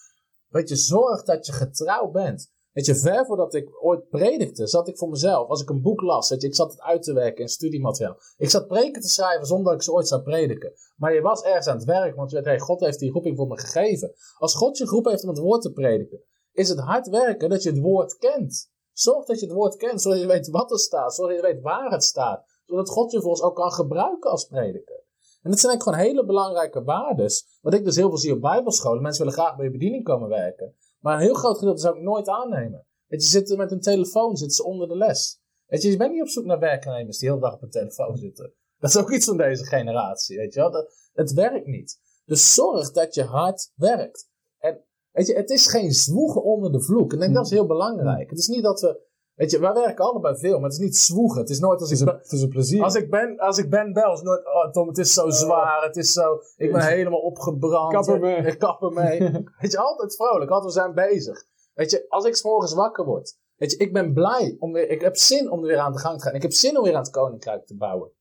Weet 0.47 0.69
je, 0.69 0.75
zorg 0.75 1.23
dat 1.23 1.45
je 1.45 1.51
getrouw 1.51 2.11
bent. 2.11 2.51
Weet 2.73 2.85
je, 2.85 2.95
ver 2.95 3.25
voordat 3.25 3.53
ik 3.53 3.83
ooit 3.83 4.09
predikte, 4.09 4.67
zat 4.67 4.87
ik 4.87 4.97
voor 4.97 5.09
mezelf. 5.09 5.49
Als 5.49 5.61
ik 5.61 5.69
een 5.69 5.81
boek 5.81 6.01
las, 6.01 6.29
weet 6.29 6.41
je, 6.41 6.47
ik 6.47 6.55
zat 6.55 6.71
het 6.71 6.81
uit 6.81 7.03
te 7.03 7.13
werken 7.13 7.41
in 7.41 7.49
studiemateriaal. 7.49 8.17
Ik 8.37 8.49
zat 8.49 8.67
preken 8.67 9.01
te 9.01 9.09
schrijven 9.09 9.45
zonder 9.45 9.65
dat 9.65 9.75
ik 9.75 9.81
ze 9.81 9.91
ooit 9.91 10.07
zou 10.07 10.21
prediken. 10.21 10.73
Maar 10.97 11.13
je 11.13 11.21
was 11.21 11.41
ergens 11.41 11.67
aan 11.67 11.77
het 11.77 11.85
werk, 11.85 12.15
want 12.15 12.29
je 12.29 12.35
weet, 12.35 12.45
hey, 12.45 12.59
God 12.59 12.79
heeft 12.79 12.99
die 12.99 13.11
roeping 13.11 13.37
voor 13.37 13.47
me 13.47 13.59
gegeven. 13.59 14.13
Als 14.37 14.55
God 14.55 14.77
je 14.77 14.87
geroepen 14.87 15.11
heeft 15.11 15.23
om 15.23 15.29
het 15.29 15.39
woord 15.39 15.61
te 15.61 15.71
prediken, 15.71 16.23
is 16.51 16.69
het 16.69 16.79
hard 16.79 17.09
werken 17.09 17.49
dat 17.49 17.63
je 17.63 17.69
het 17.69 17.79
woord 17.79 18.17
kent. 18.17 18.69
Zorg 18.93 19.25
dat 19.25 19.39
je 19.39 19.45
het 19.45 19.55
woord 19.55 19.75
kent, 19.75 20.01
zodat 20.01 20.19
je 20.19 20.27
weet 20.27 20.49
wat 20.49 20.71
er 20.71 20.79
staat, 20.79 21.15
zodat 21.15 21.35
je 21.35 21.41
weet 21.41 21.61
waar 21.61 21.91
het 21.91 22.03
staat. 22.03 22.45
Zodat 22.65 22.89
God 22.89 23.11
je 23.11 23.21
volgens 23.21 23.41
ook 23.41 23.55
kan 23.55 23.71
gebruiken 23.71 24.31
als 24.31 24.45
prediker. 24.45 25.03
En 25.41 25.49
dat 25.51 25.59
zijn 25.59 25.71
eigenlijk 25.71 25.83
gewoon 25.83 25.99
hele 25.99 26.25
belangrijke 26.25 26.83
waardes. 26.83 27.59
Wat 27.61 27.73
ik 27.73 27.83
dus 27.83 27.95
heel 27.95 28.09
veel 28.09 28.17
zie 28.17 28.33
op 28.33 28.41
bijbelscholen. 28.41 29.01
Mensen 29.01 29.25
willen 29.25 29.39
graag 29.39 29.55
bij 29.55 29.65
je 29.65 29.71
bediening 29.71 30.03
komen 30.03 30.29
werken. 30.29 30.75
Maar 31.01 31.15
een 31.15 31.21
heel 31.21 31.33
groot 31.33 31.57
gedeelte 31.57 31.81
zou 31.81 31.95
ik 31.97 32.01
nooit 32.01 32.27
aannemen. 32.27 32.85
Weet 33.07 33.23
je, 33.23 33.29
zitten 33.29 33.57
met 33.57 33.71
een 33.71 33.81
telefoon, 33.81 34.37
zitten 34.37 34.55
ze 34.55 34.63
onder 34.63 34.87
de 34.87 34.97
les. 34.97 35.41
Weet 35.65 35.81
je, 35.81 35.89
je 35.89 35.97
bent 35.97 36.11
niet 36.11 36.21
op 36.21 36.27
zoek 36.27 36.45
naar 36.45 36.59
werknemers 36.59 37.17
die 37.17 37.27
de 37.27 37.33
hele 37.33 37.47
dag 37.47 37.55
op 37.55 37.61
een 37.61 37.69
telefoon 37.69 38.17
zitten. 38.17 38.53
Dat 38.79 38.89
is 38.89 38.97
ook 38.97 39.11
iets 39.11 39.25
van 39.25 39.37
deze 39.37 39.65
generatie, 39.65 40.37
weet 40.37 40.53
je 40.53 40.59
wel. 40.59 40.71
Dat, 40.71 41.09
het 41.13 41.33
werkt 41.33 41.65
niet. 41.65 41.99
Dus 42.25 42.53
zorg 42.53 42.91
dat 42.91 43.13
je 43.13 43.23
hard 43.23 43.71
werkt. 43.75 44.29
En 44.57 44.83
weet 45.11 45.27
je, 45.27 45.35
het 45.35 45.49
is 45.49 45.67
geen 45.67 45.91
zwoegen 45.91 46.43
onder 46.43 46.71
de 46.71 46.81
vloek. 46.81 47.09
En 47.09 47.17
ik 47.17 47.21
denk 47.23 47.35
dat 47.35 47.45
is 47.45 47.51
heel 47.51 47.65
belangrijk. 47.65 48.29
Het 48.29 48.39
is 48.39 48.47
niet 48.47 48.63
dat 48.63 48.81
we, 48.81 49.01
weet 49.41 49.51
je, 49.51 49.59
wij 49.59 49.73
werken 49.73 50.05
allebei 50.05 50.37
veel, 50.37 50.59
maar 50.59 50.69
het 50.69 50.79
is 50.79 50.85
niet 50.85 50.97
zwoegen. 50.97 51.39
Het 51.39 51.49
is 51.49 51.59
nooit 51.59 51.79
als 51.79 51.89
Het 51.89 51.99
ik 51.99 52.07
is, 52.07 52.13
een, 52.13 52.19
het 52.19 52.31
is 52.31 52.41
een 52.41 52.49
plezier. 52.49 52.83
als 52.83 52.95
ik 52.95 53.09
ben, 53.09 53.37
als 53.37 53.57
ik 53.57 53.69
ben 53.69 53.93
bel, 53.93 54.13
is 54.13 54.21
nooit, 54.21 54.45
oh 54.45 54.71
Tom, 54.71 54.87
het 54.87 54.97
is 54.97 55.13
zo 55.13 55.29
zwaar, 55.29 55.83
het 55.83 55.95
is 55.95 56.11
zo, 56.11 56.41
ik 56.57 56.71
ben 56.71 56.85
helemaal 56.95 57.19
opgebrand. 57.19 57.93
Kap 57.93 58.07
ermee. 58.07 58.45
Ik 58.45 58.59
kap 58.59 58.81
ermee. 58.81 59.19
weet 59.59 59.71
je, 59.71 59.77
altijd 59.77 60.15
vrolijk, 60.15 60.51
altijd 60.51 60.73
we 60.73 60.79
zijn 60.79 60.93
bezig. 60.93 61.45
Weet 61.73 61.91
je, 61.91 62.05
als 62.09 62.25
ik 62.25 62.35
's 62.35 62.43
morgens 62.43 62.73
wakker 62.73 63.05
word, 63.05 63.37
weet 63.55 63.71
je, 63.71 63.77
ik 63.77 63.93
ben 63.93 64.13
blij 64.13 64.55
om 64.59 64.71
weer, 64.71 64.89
ik 64.89 65.01
heb 65.01 65.15
zin 65.17 65.51
om 65.51 65.59
er 65.59 65.67
weer 65.67 65.79
aan 65.79 65.93
de 65.93 65.99
gang 65.99 66.17
te 66.17 66.23
gaan. 66.23 66.35
Ik 66.35 66.41
heb 66.41 66.51
zin 66.51 66.77
om 66.77 66.83
weer 66.83 66.95
aan 66.95 67.01
het 67.01 67.11
koninkrijk 67.11 67.65
te 67.65 67.75
bouwen. 67.75 68.11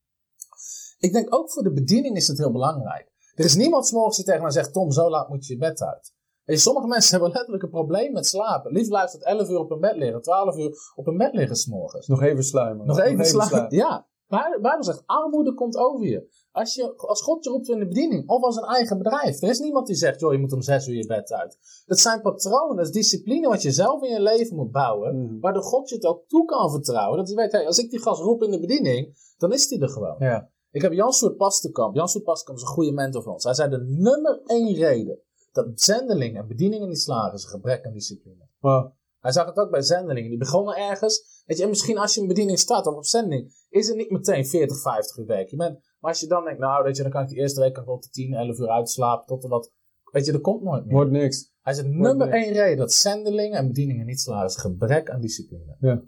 Ik 0.99 1.13
denk 1.13 1.35
ook 1.35 1.51
voor 1.51 1.63
de 1.63 1.73
bediening 1.73 2.17
is 2.17 2.27
het 2.27 2.39
heel 2.39 2.53
belangrijk. 2.53 3.13
Er 3.35 3.45
is 3.45 3.55
niemand 3.55 3.87
's 3.87 3.93
morgens 3.93 4.17
die 4.17 4.25
tegen 4.25 4.43
mij 4.43 4.51
zegt, 4.51 4.73
Tom, 4.73 4.91
zo 4.91 5.11
laat 5.11 5.29
moet 5.29 5.47
je 5.47 5.53
je 5.53 5.59
bed 5.59 5.83
uit. 5.83 6.15
Je, 6.51 6.57
sommige 6.57 6.87
mensen 6.87 7.13
hebben 7.13 7.31
letterlijk 7.33 7.63
een 7.63 7.71
probleem 7.71 8.13
met 8.13 8.27
slapen. 8.27 8.73
Liefst 8.73 8.89
blijft 8.89 9.13
het 9.13 9.25
11 9.25 9.49
uur 9.49 9.59
op 9.59 9.71
een 9.71 9.81
bed 9.81 9.97
liggen, 9.97 10.23
12 10.23 10.57
uur 10.57 10.93
op 10.95 11.07
een 11.07 11.17
bed 11.17 11.35
liggen 11.35 11.57
's 11.57 11.67
morgens. 11.67 12.07
Nog 12.07 12.23
even 12.23 12.45
sluimen. 12.45 12.87
Nog 12.87 13.01
even 13.01 13.25
slaan. 13.25 13.67
Ja. 13.69 14.09
Maar 14.27 14.51
de 14.51 14.61
Bijbel 14.61 14.85
zegt, 14.85 15.03
armoede 15.07 15.55
komt 15.55 15.77
over 15.77 16.07
je. 16.07 16.29
Als, 16.53 16.75
je. 16.75 16.97
als 16.97 17.23
God 17.23 17.45
je 17.45 17.51
roept 17.51 17.69
in 17.69 17.79
de 17.79 17.87
bediening, 17.87 18.29
of 18.29 18.43
als 18.43 18.57
een 18.57 18.65
eigen 18.65 18.99
bedrijf. 18.99 19.43
Er 19.43 19.49
is 19.49 19.59
niemand 19.59 19.87
die 19.87 19.97
zegt, 19.97 20.21
joh, 20.21 20.33
je 20.33 20.39
moet 20.39 20.53
om 20.53 20.63
zes 20.63 20.87
uur 20.87 20.97
je 20.97 21.07
bed 21.07 21.33
uit. 21.33 21.59
Dat 21.87 21.99
zijn 21.99 22.21
patronen, 22.21 22.77
dat 22.77 22.87
is 22.87 22.93
discipline 22.93 23.49
wat 23.49 23.63
je 23.63 23.71
zelf 23.71 24.03
in 24.03 24.11
je 24.11 24.21
leven 24.21 24.57
moet 24.57 24.71
bouwen. 24.71 25.23
Mhm. 25.23 25.41
Waardoor 25.41 25.63
God 25.63 25.89
je 25.89 25.95
het 25.95 26.05
ook 26.05 26.29
toe 26.29 26.45
kan 26.45 26.71
vertrouwen. 26.71 27.19
Dat 27.19 27.27
hij 27.27 27.37
weet, 27.37 27.53
hey, 27.53 27.67
als 27.67 27.79
ik 27.79 27.91
die 27.91 28.03
gast 28.03 28.23
roep 28.23 28.43
in 28.43 28.51
de 28.51 28.61
bediening, 28.61 29.33
dan 29.39 29.53
is 29.53 29.69
die 29.69 29.81
er 29.81 29.89
gewoon. 29.89 30.17
Ja. 30.19 30.51
Ik 30.71 30.83
heb 30.83 30.93
Jan 30.93 31.13
Soert 31.13 31.37
Pastenkamp. 31.37 31.95
Jan 31.95 32.09
Soert 32.09 32.25
Pastenkamp 32.25 32.59
is 32.59 32.65
een 32.65 32.75
goede 32.75 32.93
mentor 32.93 33.23
van 33.23 33.33
ons. 33.33 33.45
Hij 33.45 33.55
zei, 33.55 33.71
de 33.71 33.85
nummer 33.99 34.41
één 34.47 34.75
reden 34.75 35.19
dat 35.53 35.81
zendelingen 35.81 36.41
en 36.43 36.49
bedieningen 36.49 36.89
niet 36.89 37.01
slagen, 37.01 37.35
is 37.35 37.43
een 37.43 37.49
gebrek 37.51 37.87
aan 37.87 37.93
discipline. 37.93 38.49
Maar, 38.59 38.93
Hij 39.21 39.33
zag 39.33 39.47
het 39.47 39.57
ook 39.57 39.71
bij 39.71 39.83
zendelingen. 39.83 40.29
Die 40.29 40.39
begonnen 40.39 40.77
ergens. 40.77 41.43
Weet 41.47 41.57
je, 41.57 41.63
en 41.63 41.69
misschien 41.69 41.99
als 41.99 42.15
je 42.15 42.21
een 42.21 42.27
bediening 42.27 42.59
staat 42.59 42.87
of 42.87 42.95
op 42.95 43.05
zending, 43.05 43.67
is 43.69 43.89
het 43.89 43.97
niet 43.97 44.11
meteen 44.11 44.47
40, 44.47 44.81
50 44.81 45.17
uur 45.17 45.27
week. 45.27 45.49
Je 45.49 45.57
bent, 45.57 45.79
maar 45.99 46.11
als 46.11 46.21
je 46.21 46.27
dan 46.27 46.45
denkt, 46.45 46.61
nou, 46.61 46.85
weet 46.85 46.97
je, 46.97 47.03
dan 47.03 47.13
kan 47.13 47.23
ik 47.23 47.29
die 47.29 47.39
eerste 47.39 47.61
week 47.61 47.75
tot 47.85 48.03
de 48.03 48.09
10, 48.11 48.35
11 48.35 48.59
uur 48.59 48.69
uitslapen, 48.69 49.27
tot 49.27 49.43
er 49.43 49.49
wat. 49.49 49.73
Weet 50.13 50.27
je, 50.27 50.33
er 50.33 50.41
komt 50.41 50.63
nooit 50.63 50.85
meer. 50.85 50.95
wordt 50.95 51.11
niks. 51.11 51.53
Hij 51.61 51.73
zegt, 51.75 51.89
nummer 51.89 52.27
niks. 52.27 52.45
één 52.45 52.53
reden 52.53 52.79
dat 52.79 52.93
zendelingen 52.93 53.59
en 53.59 53.67
bedieningen 53.67 54.07
niet 54.07 54.21
slagen, 54.21 54.47
is 54.47 54.57
gebrek 54.57 55.11
aan 55.11 55.21
discipline. 55.21 55.77
Ja. 55.81 56.03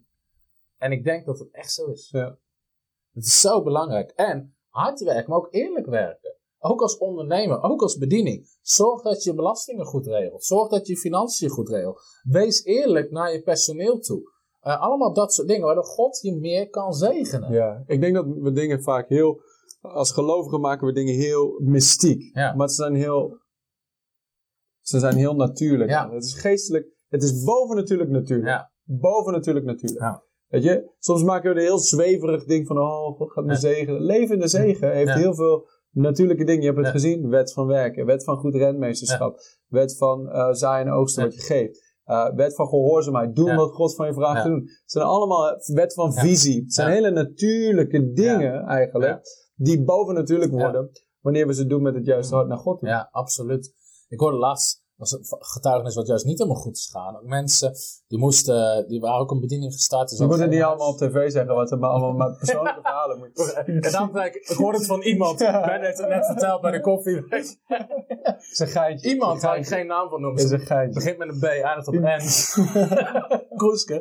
En 0.76 0.92
ik 0.92 1.05
denk 1.05 1.26
dat 1.26 1.38
het 1.38 1.50
echt 1.50 1.72
zo 1.72 1.87
is. 1.87 2.09
Ja. 2.11 2.38
Het 3.12 3.24
is 3.24 3.40
zo 3.40 3.62
belangrijk. 3.62 4.11
En 4.11 4.57
hard 4.68 5.00
werken, 5.00 5.31
maar 5.31 5.38
ook 5.38 5.55
eerlijk 5.55 5.87
werken. 5.87 6.21
Ook 6.64 6.81
als 6.81 6.98
ondernemer, 6.98 7.62
ook 7.62 7.83
als 7.83 7.96
bediening. 7.98 8.57
Zorg 8.61 9.03
dat 9.03 9.22
je 9.22 9.35
belastingen 9.35 9.85
goed 9.85 10.07
regelt. 10.07 10.44
Zorg 10.44 10.68
dat 10.68 10.87
je 10.87 10.96
financiën 10.96 11.48
goed 11.48 11.68
regelt. 11.68 12.01
Wees 12.22 12.64
eerlijk 12.64 13.11
naar 13.11 13.33
je 13.33 13.42
personeel 13.42 13.98
toe. 13.98 14.31
Eh, 14.61 14.81
allemaal 14.81 15.12
dat 15.12 15.33
soort 15.33 15.48
dingen 15.48 15.64
waardoor 15.64 15.85
God 15.85 16.20
je 16.20 16.37
meer 16.37 16.70
kan 16.70 16.92
zegenen. 16.92 17.53
Ja, 17.53 17.83
ik 17.87 18.01
denk 18.01 18.14
dat 18.14 18.27
we 18.27 18.53
dingen 18.53 18.83
vaak 18.83 19.09
heel... 19.09 19.40
Als 19.81 20.12
gelovigen 20.12 20.61
maken 20.61 20.87
we 20.87 20.92
dingen 20.92 21.14
heel 21.14 21.61
mystiek. 21.61 22.31
Ja. 22.37 22.55
Maar 22.55 22.68
ze 22.68 22.75
zijn 22.75 22.94
heel... 22.94 23.38
Ze 24.81 24.98
zijn 24.98 25.16
heel 25.16 25.35
natuurlijk. 25.35 25.90
Ja. 25.90 26.11
Het 26.11 26.25
is 26.25 26.35
geestelijk... 26.35 26.87
Het 27.09 27.22
is 27.22 27.44
bovennatuurlijk 27.44 28.11
natuurlijk. 28.11 28.48
Ja. 28.48 28.72
Bovennatuurlijk 28.85 29.66
natuurlijk. 29.66 30.01
Ja. 30.01 30.22
Weet 30.46 30.62
je? 30.62 30.90
Soms 30.98 31.22
maken 31.22 31.51
we 31.55 31.57
een 31.61 31.66
heel 31.66 31.79
zweverig 31.79 32.44
ding 32.44 32.66
van... 32.66 32.79
Oh, 32.79 33.16
God 33.16 33.33
gaat 33.33 33.44
me 33.44 33.53
Ja. 33.53 33.59
zegenen. 33.59 34.03
Leven 34.03 34.35
in 34.35 34.40
de 34.40 34.48
zegen 34.48 34.92
heeft 34.92 35.09
Ja. 35.09 35.16
heel 35.16 35.35
veel 35.35 35.68
natuurlijke 35.92 36.44
dingen. 36.44 36.61
Je 36.61 36.66
hebt 36.66 36.78
het 36.78 36.87
Ja. 36.87 36.92
gezien. 36.92 37.28
Wet 37.28 37.52
van 37.52 37.66
werken. 37.66 38.07
Wet 38.07 38.24
van 38.24 38.37
goed 38.37 38.55
rentmeesterschap. 38.55 39.40
Wet 39.68 39.96
van 39.96 40.31
eh 40.31 40.52
zaaien 40.52 40.87
en 40.87 40.92
oogsten 40.92 41.22
Ja. 41.22 41.28
wat 41.28 41.38
je 41.38 41.42
geeft. 41.44 41.90
Uh, 42.07 42.28
wet 42.35 42.55
van 42.55 42.68
gehoorzaamheid. 42.68 43.35
Doen 43.37 43.55
wat 43.55 43.70
God 43.72 43.94
van 43.94 44.07
je 44.07 44.12
vraagt 44.14 44.42
te 44.42 44.48
doen. 44.48 44.61
Het 44.61 44.83
zijn 44.90 45.05
allemaal 45.05 45.57
wet 45.74 45.94
van 45.94 46.12
visie. 46.14 46.62
Het 46.62 46.72
zijn 46.74 46.90
hele 46.92 47.11
natuurlijke 47.11 48.12
dingen 48.12 48.62
eigenlijk. 48.62 49.20
Die 49.55 49.85
bovennatuurlijk 49.85 50.50
worden. 50.50 50.90
Wanneer 51.20 51.46
we 51.46 51.55
ze 51.55 51.66
doen 51.66 51.83
met 51.83 51.94
het 51.94 52.07
juiste 52.07 52.35
hart 52.35 52.48
naar 52.48 52.59
God 52.59 52.78
toe. 52.78 52.88
Ja, 52.88 53.09
absoluut. 53.11 53.72
Ik 54.09 54.20
hoorde 54.20 54.37
laatst 54.37 54.82
was 54.96 55.12
een 55.12 55.24
getuigenis 55.28 55.94
wat 55.94 56.07
juist 56.07 56.24
niet 56.24 56.38
helemaal 56.38 56.61
goed 56.61 56.76
is 56.76 56.88
gegaan. 56.90 57.16
Ook 57.16 57.24
mensen 57.24 57.72
die 58.07 58.18
moesten, 58.18 58.88
die 58.88 59.00
waren 59.00 59.20
ook 59.20 59.31
een 59.31 59.40
bediening 59.40 59.72
gestart. 59.72 60.09
Dus 60.09 60.18
Ze 60.18 60.24
ook 60.24 60.31
moeten 60.31 60.48
niet 60.48 60.62
allemaal 60.62 60.88
op 60.88 60.96
tv 60.96 61.31
zeggen 61.31 61.55
wat 61.55 61.68
ze 61.68 61.76
maar 61.76 61.90
allemaal 61.90 62.28
met 62.28 62.38
persoonlijke 62.38 62.81
verhalen 62.83 63.18
moeten. 63.18 63.66
En 63.66 63.92
dan 63.92 64.12
denk 64.12 64.35
ik, 64.35 64.48
ik 64.48 64.57
hoorde 64.57 64.78
het 64.78 64.87
van 64.87 65.02
iemand. 65.02 65.38
Ben 65.38 65.83
heeft 65.83 65.98
het 65.98 66.09
net 66.09 66.26
verteld 66.26 66.61
bij 66.61 66.70
de 66.70 66.81
koffie. 66.81 67.24
is 68.50 68.59
een 68.59 68.68
geintje. 68.68 69.09
Iemand 69.09 69.42
een 69.42 69.55
ik 69.55 69.66
geen 69.66 69.87
naam 69.87 70.09
van 70.09 70.20
noem. 70.20 70.37
Is 70.37 70.50
een 70.50 70.59
Het 70.59 70.66
geintje. 70.66 70.94
begint 70.94 71.18
met 71.18 71.28
een 71.28 71.38
B, 71.38 71.44
eindigt 71.44 71.88
op 71.88 71.94
N. 71.94 73.57
Kroeske. 73.61 74.00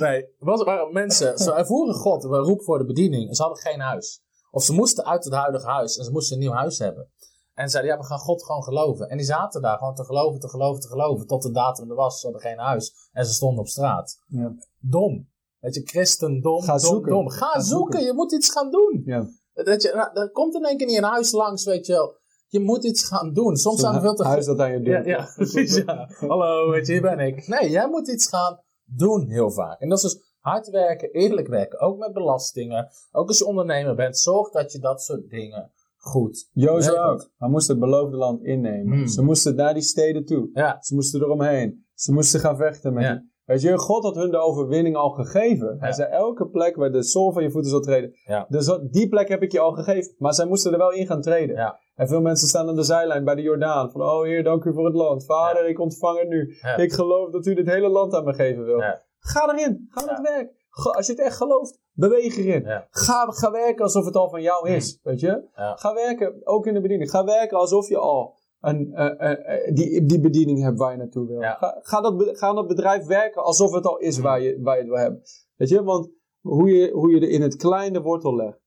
Nee, 0.00 0.26
was, 0.38 0.62
waren 0.62 0.92
mensen, 0.92 1.38
ze 1.38 1.52
ervoeren 1.52 1.94
God, 1.94 2.22
we 2.22 2.36
roepen 2.36 2.64
voor 2.64 2.78
de 2.78 2.84
bediening. 2.84 3.28
En 3.28 3.34
ze 3.34 3.42
hadden 3.42 3.62
geen 3.62 3.80
huis. 3.80 4.22
Of 4.50 4.62
ze 4.62 4.72
moesten 4.72 5.04
uit 5.04 5.24
het 5.24 5.34
huidige 5.34 5.66
huis 5.66 5.96
en 5.98 6.04
ze 6.04 6.10
moesten 6.10 6.36
een 6.36 6.42
nieuw 6.42 6.52
huis 6.52 6.78
hebben. 6.78 7.10
En 7.54 7.68
zeiden, 7.68 7.92
ja, 7.92 7.98
we 7.98 8.04
gaan 8.04 8.18
God 8.18 8.44
gewoon 8.44 8.62
geloven. 8.62 9.08
En 9.08 9.16
die 9.16 9.26
zaten 9.26 9.62
daar 9.62 9.78
gewoon 9.78 9.94
te 9.94 10.04
geloven, 10.04 10.40
te 10.40 10.48
geloven, 10.48 10.80
te 10.80 10.88
geloven. 10.88 11.26
Tot 11.26 11.42
de 11.42 11.50
datum 11.50 11.90
er 11.90 11.96
was, 11.96 12.20
ze 12.20 12.26
hadden 12.26 12.42
geen 12.50 12.58
huis. 12.58 13.08
En 13.12 13.26
ze 13.26 13.32
stonden 13.32 13.58
op 13.60 13.68
straat. 13.68 14.18
Ja. 14.26 14.54
Dom. 14.80 15.32
Weet 15.58 15.74
je, 15.74 15.82
christendom, 15.84 16.62
Ga 16.62 16.70
dom, 16.76 16.78
zoeken. 16.80 17.12
dom. 17.12 17.30
Ga, 17.30 17.36
Ga 17.46 17.60
zoeken. 17.60 17.66
zoeken. 17.66 18.02
je 18.04 18.12
moet 18.12 18.32
iets 18.32 18.50
gaan 18.50 18.70
doen. 18.70 19.02
Ja. 19.04 19.26
Dat 19.52 19.82
je, 19.82 19.92
nou, 19.94 20.10
er 20.18 20.30
komt 20.30 20.54
in 20.54 20.64
één 20.64 20.76
keer 20.76 20.86
niet 20.86 20.96
een 20.96 21.04
huis 21.04 21.32
langs, 21.32 21.64
weet 21.64 21.86
je 21.86 21.92
wel. 21.92 22.16
Je 22.48 22.60
moet 22.60 22.84
iets 22.84 23.04
gaan 23.04 23.32
doen. 23.32 23.56
Soms 23.56 23.80
zijn 23.80 23.94
er 23.94 24.00
veel 24.00 24.14
te 24.14 24.24
huis 24.24 24.44
dat 24.46 24.58
aan 24.58 24.72
je 24.72 24.80
deur. 24.80 25.06
ja, 25.08 25.16
ja, 25.18 25.32
precies. 25.36 25.74
Ja. 25.76 26.08
Hallo, 26.18 26.70
weet 26.70 26.86
je, 26.86 26.92
hier 26.92 27.02
ben 27.02 27.18
ik. 27.18 27.46
Nee, 27.46 27.70
jij 27.70 27.88
moet 27.88 28.08
iets 28.08 28.28
gaan 28.28 28.60
doen 28.84 29.28
heel 29.28 29.50
vaak. 29.50 29.80
En 29.80 29.88
dat 29.88 29.98
is 30.02 30.12
dus 30.12 30.22
hard 30.38 30.68
werken, 30.70 31.10
eerlijk 31.10 31.48
werken. 31.48 31.80
Ook 31.80 31.98
met 31.98 32.12
belastingen. 32.12 32.88
Ook 33.12 33.28
als 33.28 33.38
je 33.38 33.46
ondernemer 33.46 33.94
bent, 33.94 34.18
zorg 34.18 34.50
dat 34.50 34.72
je 34.72 34.78
dat 34.78 35.02
soort 35.02 35.30
dingen 35.30 35.72
goed 36.04 36.48
Jozef 36.52 36.94
ook. 36.98 37.30
Hij 37.38 37.48
moest 37.48 37.68
het 37.68 37.78
beloofde 37.78 38.16
land 38.16 38.42
innemen. 38.42 38.96
Hmm. 38.96 39.06
Ze 39.06 39.22
moesten 39.22 39.54
naar 39.54 39.74
die 39.74 39.82
steden 39.82 40.24
toe. 40.24 40.48
Ja, 40.52 40.76
Ze 40.80 40.94
moesten 40.94 41.22
eromheen. 41.22 41.86
Ze 41.94 42.12
moesten 42.12 42.40
gaan 42.40 42.56
vechten 42.56 42.92
met 42.92 43.02
Ja. 43.04 43.22
Weet 43.44 43.62
je, 43.62 43.78
God 43.78 44.02
had 44.04 44.14
hun 44.14 44.30
de 44.30 44.36
overwinning 44.38 44.96
al 44.96 45.10
gegeven. 45.10 45.76
Hij 45.78 45.88
Ja. 45.88 45.94
zei, 45.94 46.10
elke 46.10 46.48
plek 46.48 46.76
waar 46.76 46.92
de 46.92 47.02
zool 47.02 47.32
van 47.32 47.42
je 47.42 47.50
voeten 47.50 47.70
zal 47.70 47.80
treden. 47.80 48.10
Ja. 48.24 48.46
Dus 48.48 48.78
die 48.90 49.08
plek 49.08 49.28
heb 49.28 49.42
ik 49.42 49.52
je 49.52 49.60
al 49.60 49.72
gegeven. 49.72 50.14
Maar 50.18 50.34
zij 50.34 50.46
moesten 50.46 50.72
er 50.72 50.78
wel 50.78 50.92
in 50.92 51.06
gaan 51.06 51.20
treden. 51.20 51.56
Ja. 51.56 51.78
En 51.94 52.08
veel 52.08 52.20
mensen 52.20 52.48
staan 52.48 52.68
aan 52.68 52.76
de 52.76 52.82
zijlijn 52.82 53.24
bij 53.24 53.34
de 53.34 53.42
Jordaan. 53.42 53.90
Van, 53.90 54.02
oh 54.02 54.22
Heer, 54.22 54.42
dank 54.44 54.64
u 54.64 54.72
voor 54.72 54.84
het 54.84 54.94
land. 54.94 55.24
Vader, 55.24 55.68
ik 55.68 55.78
ontvang 55.80 56.18
het 56.18 56.28
nu. 56.28 56.54
Ik 56.76 56.92
geloof 56.92 57.30
dat 57.30 57.46
u 57.46 57.54
dit 57.54 57.66
hele 57.66 57.88
land 57.88 58.14
aan 58.14 58.24
me 58.24 58.32
geven 58.34 58.64
wil. 58.64 58.80
Ga 59.18 59.52
erin. 59.54 59.86
Ga 59.90 60.00
aan 60.00 60.08
het 60.14 60.28
werk. 60.28 60.52
Als 60.96 61.06
je 61.06 61.12
het 61.12 61.20
echt 61.20 61.36
gelooft, 61.36 61.80
beweeg 61.94 62.36
erin. 62.36 62.62
Ja. 62.62 62.86
Ga, 62.90 63.26
ga 63.26 63.50
werken 63.50 63.84
alsof 63.84 64.04
het 64.04 64.16
al 64.16 64.28
van 64.28 64.42
jou 64.42 64.68
is. 64.68 65.00
Weet 65.02 65.20
je? 65.20 65.48
Ja. 65.56 65.76
Ga 65.76 65.94
werken, 65.94 66.40
ook 66.44 66.66
in 66.66 66.74
de 66.74 66.80
bediening. 66.80 67.10
Ga 67.10 67.24
werken 67.24 67.58
alsof 67.58 67.88
je 67.88 67.98
al 67.98 68.34
een, 68.60 68.94
eh, 68.94 69.30
eh, 69.30 69.66
eh, 69.66 69.74
die, 69.74 70.04
die 70.04 70.20
bediening 70.20 70.62
hebt 70.62 70.78
waar 70.78 70.92
je 70.92 70.98
naartoe 70.98 71.26
wil. 71.26 71.40
Ja. 71.40 71.54
Ga, 71.54 71.78
ga, 71.82 72.00
dat, 72.00 72.38
ga 72.38 72.46
aan 72.46 72.54
dat 72.54 72.66
bedrijf 72.66 73.06
werken 73.06 73.42
alsof 73.42 73.72
het 73.72 73.86
al 73.86 73.98
is 73.98 74.18
waar 74.18 74.40
je, 74.40 74.60
waar 74.62 74.74
je 74.74 74.80
het 74.80 74.90
wil 74.90 75.00
hebben. 75.00 75.22
Weet 75.56 75.68
je, 75.68 75.82
want 75.82 76.10
hoe 76.40 76.68
je, 76.68 76.90
hoe 76.90 77.10
je 77.10 77.20
er 77.20 77.28
in 77.28 77.42
het 77.42 77.56
kleine 77.56 78.02
wortel 78.02 78.36
legt. 78.36 78.62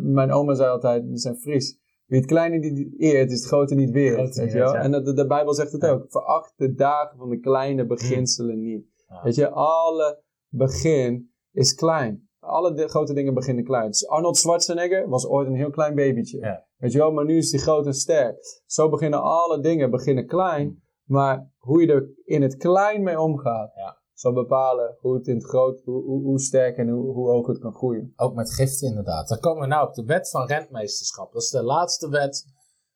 Mijn 0.00 0.32
oma 0.32 0.54
zei 0.54 0.70
altijd, 0.70 1.08
die 1.08 1.16
zijn 1.16 1.36
Fries. 1.36 1.80
Wie 2.06 2.18
het 2.18 2.28
kleine 2.28 2.58
niet 2.58 3.00
eert, 3.00 3.30
is 3.30 3.38
het 3.38 3.48
grote 3.48 3.74
niet 3.74 3.90
weer. 3.90 4.16
Weet 4.16 4.34
je 4.34 4.58
wel? 4.58 4.74
En 4.74 4.90
de, 4.90 5.12
de 5.12 5.26
Bijbel 5.26 5.54
zegt 5.54 5.72
het 5.72 5.84
ook. 5.84 6.04
Veracht 6.08 6.52
de 6.56 6.74
dagen 6.74 7.18
van 7.18 7.28
de 7.28 7.38
kleine 7.38 7.86
beginselen 7.86 8.62
niet. 8.62 8.86
Weet 9.22 9.34
je, 9.34 9.50
alle 9.50 10.22
begin 10.48 11.31
is 11.52 11.74
klein. 11.74 12.28
Alle 12.40 12.74
de- 12.74 12.88
grote 12.88 13.12
dingen 13.14 13.34
beginnen 13.34 13.64
klein. 13.64 13.86
Dus 13.90 14.06
Arnold 14.06 14.36
Schwarzenegger 14.36 15.08
was 15.08 15.26
ooit 15.26 15.46
een 15.46 15.54
heel 15.56 15.70
klein 15.70 15.94
babytje. 15.94 16.38
Ja. 16.38 16.66
Weet 16.76 16.92
je 16.92 16.98
wel, 16.98 17.10
maar 17.12 17.24
nu 17.24 17.36
is 17.36 17.50
hij 17.50 17.60
groot 17.60 17.86
en 17.86 17.94
sterk. 17.94 18.62
Zo 18.66 18.88
beginnen 18.88 19.22
alle 19.22 19.60
dingen 19.60 19.90
beginnen 19.90 20.26
klein. 20.26 20.82
Maar 21.04 21.50
hoe 21.58 21.80
je 21.80 21.92
er 21.92 22.08
in 22.24 22.42
het 22.42 22.56
klein 22.56 23.02
mee 23.02 23.20
omgaat, 23.20 23.72
Ja. 23.74 24.00
zal 24.14 24.32
bepalen 24.32 24.96
hoe 25.00 25.14
het 25.14 25.26
in 25.26 25.34
het 25.34 25.44
groot, 25.44 25.82
hoe, 25.84 26.02
hoe, 26.04 26.22
hoe 26.22 26.40
sterk 26.40 26.76
en 26.76 26.88
hoe, 26.88 27.12
hoe 27.14 27.28
hoog 27.30 27.46
het 27.46 27.58
kan 27.58 27.72
groeien. 27.74 28.12
ook 28.16 28.34
met 28.34 28.52
giften 28.54 28.88
inderdaad. 28.88 29.28
Dan 29.28 29.38
komen 29.38 29.62
we 29.62 29.68
nou 29.68 29.88
op 29.88 29.94
de 29.94 30.04
wet 30.04 30.30
van 30.30 30.46
rentmeesterschap. 30.46 31.32
Dat 31.32 31.42
is 31.42 31.50
de 31.50 31.62
laatste 31.62 32.08
wet 32.08 32.44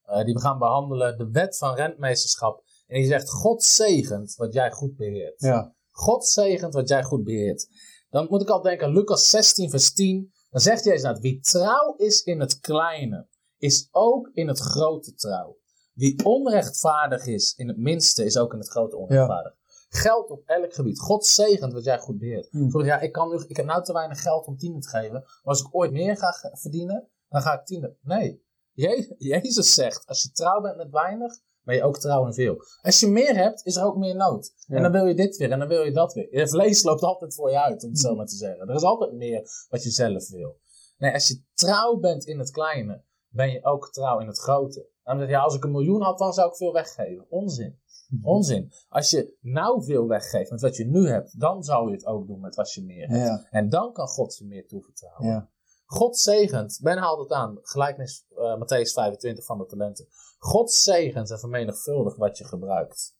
eh, 0.03 0.25
die 0.25 0.35
we 0.35 0.41
gaan 0.41 0.59
behandelen. 0.59 1.19
De 1.19 1.31
wet 1.31 1.59
van 1.59 1.75
rentmeesterschap. 1.75 2.63
En 2.87 2.97
die 2.97 3.07
zegt, 3.09 3.31
God 3.31 3.63
zegent 3.63 4.35
wat 4.35 4.53
jij 4.53 4.71
goed 4.71 4.97
beheert. 4.97 5.41
Ja. 5.41 5.75
God 5.91 6.25
zegent 6.27 6.75
wat 6.75 6.89
jij 6.89 7.03
goed 7.03 7.25
beheert. 7.25 7.69
Dan 8.17 8.27
moet 8.31 8.43
ik 8.43 8.49
al 8.49 8.63
denken 8.63 8.87
aan 8.87 8.93
Lucas 8.93 9.31
16, 9.31 9.71
vers 9.71 9.93
10. 9.93 10.33
Dan 10.51 10.61
zegt 10.61 10.85
Jezus 10.85 11.19
wie 11.19 11.41
trouw 11.41 11.95
is 11.97 12.23
in 12.23 12.41
het 12.41 12.61
kleine, 12.61 13.29
is 13.59 13.89
ook 13.91 14.31
in 14.33 14.49
het 14.49 14.59
grote 14.59 15.15
trouw. 15.15 15.59
Wie 15.93 16.25
onrechtvaardig 16.25 17.27
is 17.27 17.55
in 17.55 17.69
het 17.69 17.77
minste, 17.77 18.25
is 18.25 18.39
ook 18.39 18.53
in 18.53 18.59
het 18.59 18.69
grote 18.69 18.97
onrechtvaardig. 18.97 19.55
Geldt 19.89 20.31
op 20.31 20.43
elk 20.47 20.75
gebied. 20.75 20.99
God 20.99 21.27
zegent 21.27 21.73
wat 21.73 21.85
jij 21.85 21.99
goed 21.99 22.19
beheert. 22.19 22.49
Hmm. 22.51 22.71
Sorry, 22.71 22.87
ja, 22.87 23.01
ik, 23.01 23.13
kan 23.13 23.29
nu, 23.29 23.45
ik 23.47 23.57
heb 23.57 23.67
nou 23.67 23.85
te 23.85 23.93
weinig 23.93 24.23
geld 24.23 24.47
om 24.47 24.57
tienen 24.57 24.81
te 24.81 24.89
geven. 24.89 25.13
Maar 25.13 25.41
als 25.43 25.61
ik 25.61 25.75
ooit 25.75 25.93
meer 25.93 26.17
ga 26.17 26.51
verdienen, 26.53 27.09
dan 27.29 27.43
ga 27.43 27.61
ik 27.61 27.67
tienen. 27.67 27.97
Nee. 28.03 28.45
Je- 28.73 29.15
Jezus 29.33 29.75
zegt, 29.75 30.07
als 30.07 30.23
je 30.23 30.31
trouw 30.31 30.61
bent 30.61 30.77
met 30.77 30.91
weinig, 30.91 31.39
ben 31.67 31.75
je 31.75 31.83
ook 31.83 31.99
trouw 31.99 32.27
in 32.27 32.35
veel. 32.35 32.57
Als 32.83 33.01
je 33.01 33.07
meer 33.07 33.37
hebt, 33.37 33.67
is 33.67 33.77
er 33.77 33.85
ook 33.85 33.97
meer 33.97 34.17
nood. 34.17 34.53
Ja. 34.67 34.77
En 34.77 34.83
dan 34.83 34.93
wil 34.93 35.07
je 35.07 35.15
dit 35.15 35.37
weer 35.37 35.51
en 35.51 35.59
dan 35.59 35.69
wil 35.69 35.83
je 35.83 35.93
dat 35.93 36.13
weer. 36.13 36.39
Je 36.39 36.49
vlees 36.49 36.83
loopt 36.83 37.03
altijd 37.03 37.35
voor 37.35 37.51
je 37.51 37.61
uit, 37.61 37.85
om 37.85 37.91
het 37.91 37.99
zo 37.99 38.15
maar 38.15 38.27
te 38.27 38.37
zeggen. 38.37 38.69
Er 38.69 38.75
is 38.75 38.83
altijd 38.83 39.13
meer 39.13 39.67
wat 39.69 39.83
je 39.83 39.91
zelf 39.91 40.29
wil. 40.29 40.57
Nee, 40.99 41.13
als 41.13 41.29
je 41.29 41.43
trouw 41.55 41.97
bent 41.97 42.27
in 42.27 42.39
het 42.39 42.51
kleine, 42.51 43.05
ben 43.29 43.51
je 43.51 43.65
ook 43.65 43.93
trouw 43.93 44.19
in 44.19 44.27
het 44.27 44.39
grote. 44.39 44.89
Dan 45.03 45.19
zeg 45.19 45.27
je, 45.27 45.33
ja, 45.33 45.41
als 45.41 45.55
ik 45.55 45.65
een 45.65 45.71
miljoen 45.71 46.03
had, 46.03 46.19
dan 46.19 46.33
zou 46.33 46.49
ik 46.49 46.57
veel 46.57 46.73
weggeven. 46.73 47.27
Onzin. 47.29 47.79
Onzin. 48.23 48.73
Als 48.89 49.11
je 49.11 49.37
nou 49.41 49.85
veel 49.85 50.07
weggeeft 50.07 50.51
met 50.51 50.61
wat 50.61 50.77
je 50.77 50.87
nu 50.87 51.09
hebt, 51.09 51.41
dan 51.41 51.63
zou 51.63 51.89
je 51.89 51.95
het 51.95 52.07
ook 52.07 52.27
doen 52.27 52.41
met 52.41 52.55
wat 52.55 52.73
je 52.73 52.85
meer 52.85 53.09
hebt. 53.09 53.27
Ja. 53.27 53.47
En 53.51 53.69
dan 53.69 53.93
kan 53.93 54.09
God 54.09 54.37
je 54.37 54.45
meer 54.45 54.67
toevertrouwen. 54.67 55.27
Ja. 55.27 55.51
God 55.87 56.19
zegent, 56.19 56.79
Ben 56.83 56.99
haalt 56.99 57.19
het 57.19 57.33
aan, 57.33 57.59
gelijkenis 57.63 58.27
eh 58.37 58.57
Matthäus 58.57 58.93
25 58.93 59.45
van 59.45 59.59
de 59.59 59.67
talenten. 59.67 60.07
God 60.37 60.73
zegent 60.73 61.31
en 61.31 61.39
vermenigvuldigt 61.39 62.17
wat 62.17 62.39
je 62.39 62.45
gebruikt. 62.45 63.17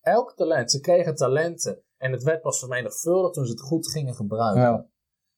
Elk 0.00 0.36
talent, 0.36 0.70
ze 0.70 0.80
kregen 0.80 1.14
talenten 1.14 1.82
en 1.96 2.12
het 2.12 2.22
werd 2.22 2.42
pas 2.42 2.58
vermenigvuldigd 2.58 3.34
toen 3.34 3.44
ze 3.44 3.50
het 3.50 3.60
goed 3.60 3.88
gingen 3.90 4.14
gebruiken. 4.14 4.62
Ja. 4.62 4.88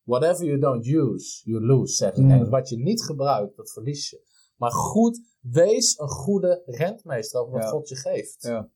Whatever 0.02 0.44
you 0.44 0.58
don't 0.58 0.86
use, 0.86 1.50
you 1.50 1.66
lose, 1.66 1.94
zeggen 1.94 2.16
ze. 2.16 2.22
Mm. 2.22 2.30
En 2.30 2.50
wat 2.50 2.68
je 2.68 2.76
niet 2.78 3.02
gebruikt, 3.02 3.56
dat 3.56 3.72
verlies 3.72 4.10
je. 4.10 4.26
Maar 4.56 4.72
goed, 4.72 5.20
wees 5.40 5.98
een 5.98 6.08
goede 6.08 6.62
rentmeester 6.66 7.40
over 7.40 7.52
wat 7.52 7.62
Ja. 7.62 7.68
God 7.68 7.88
je 7.88 7.96
geeft. 7.96 8.42
Ja. 8.42 8.70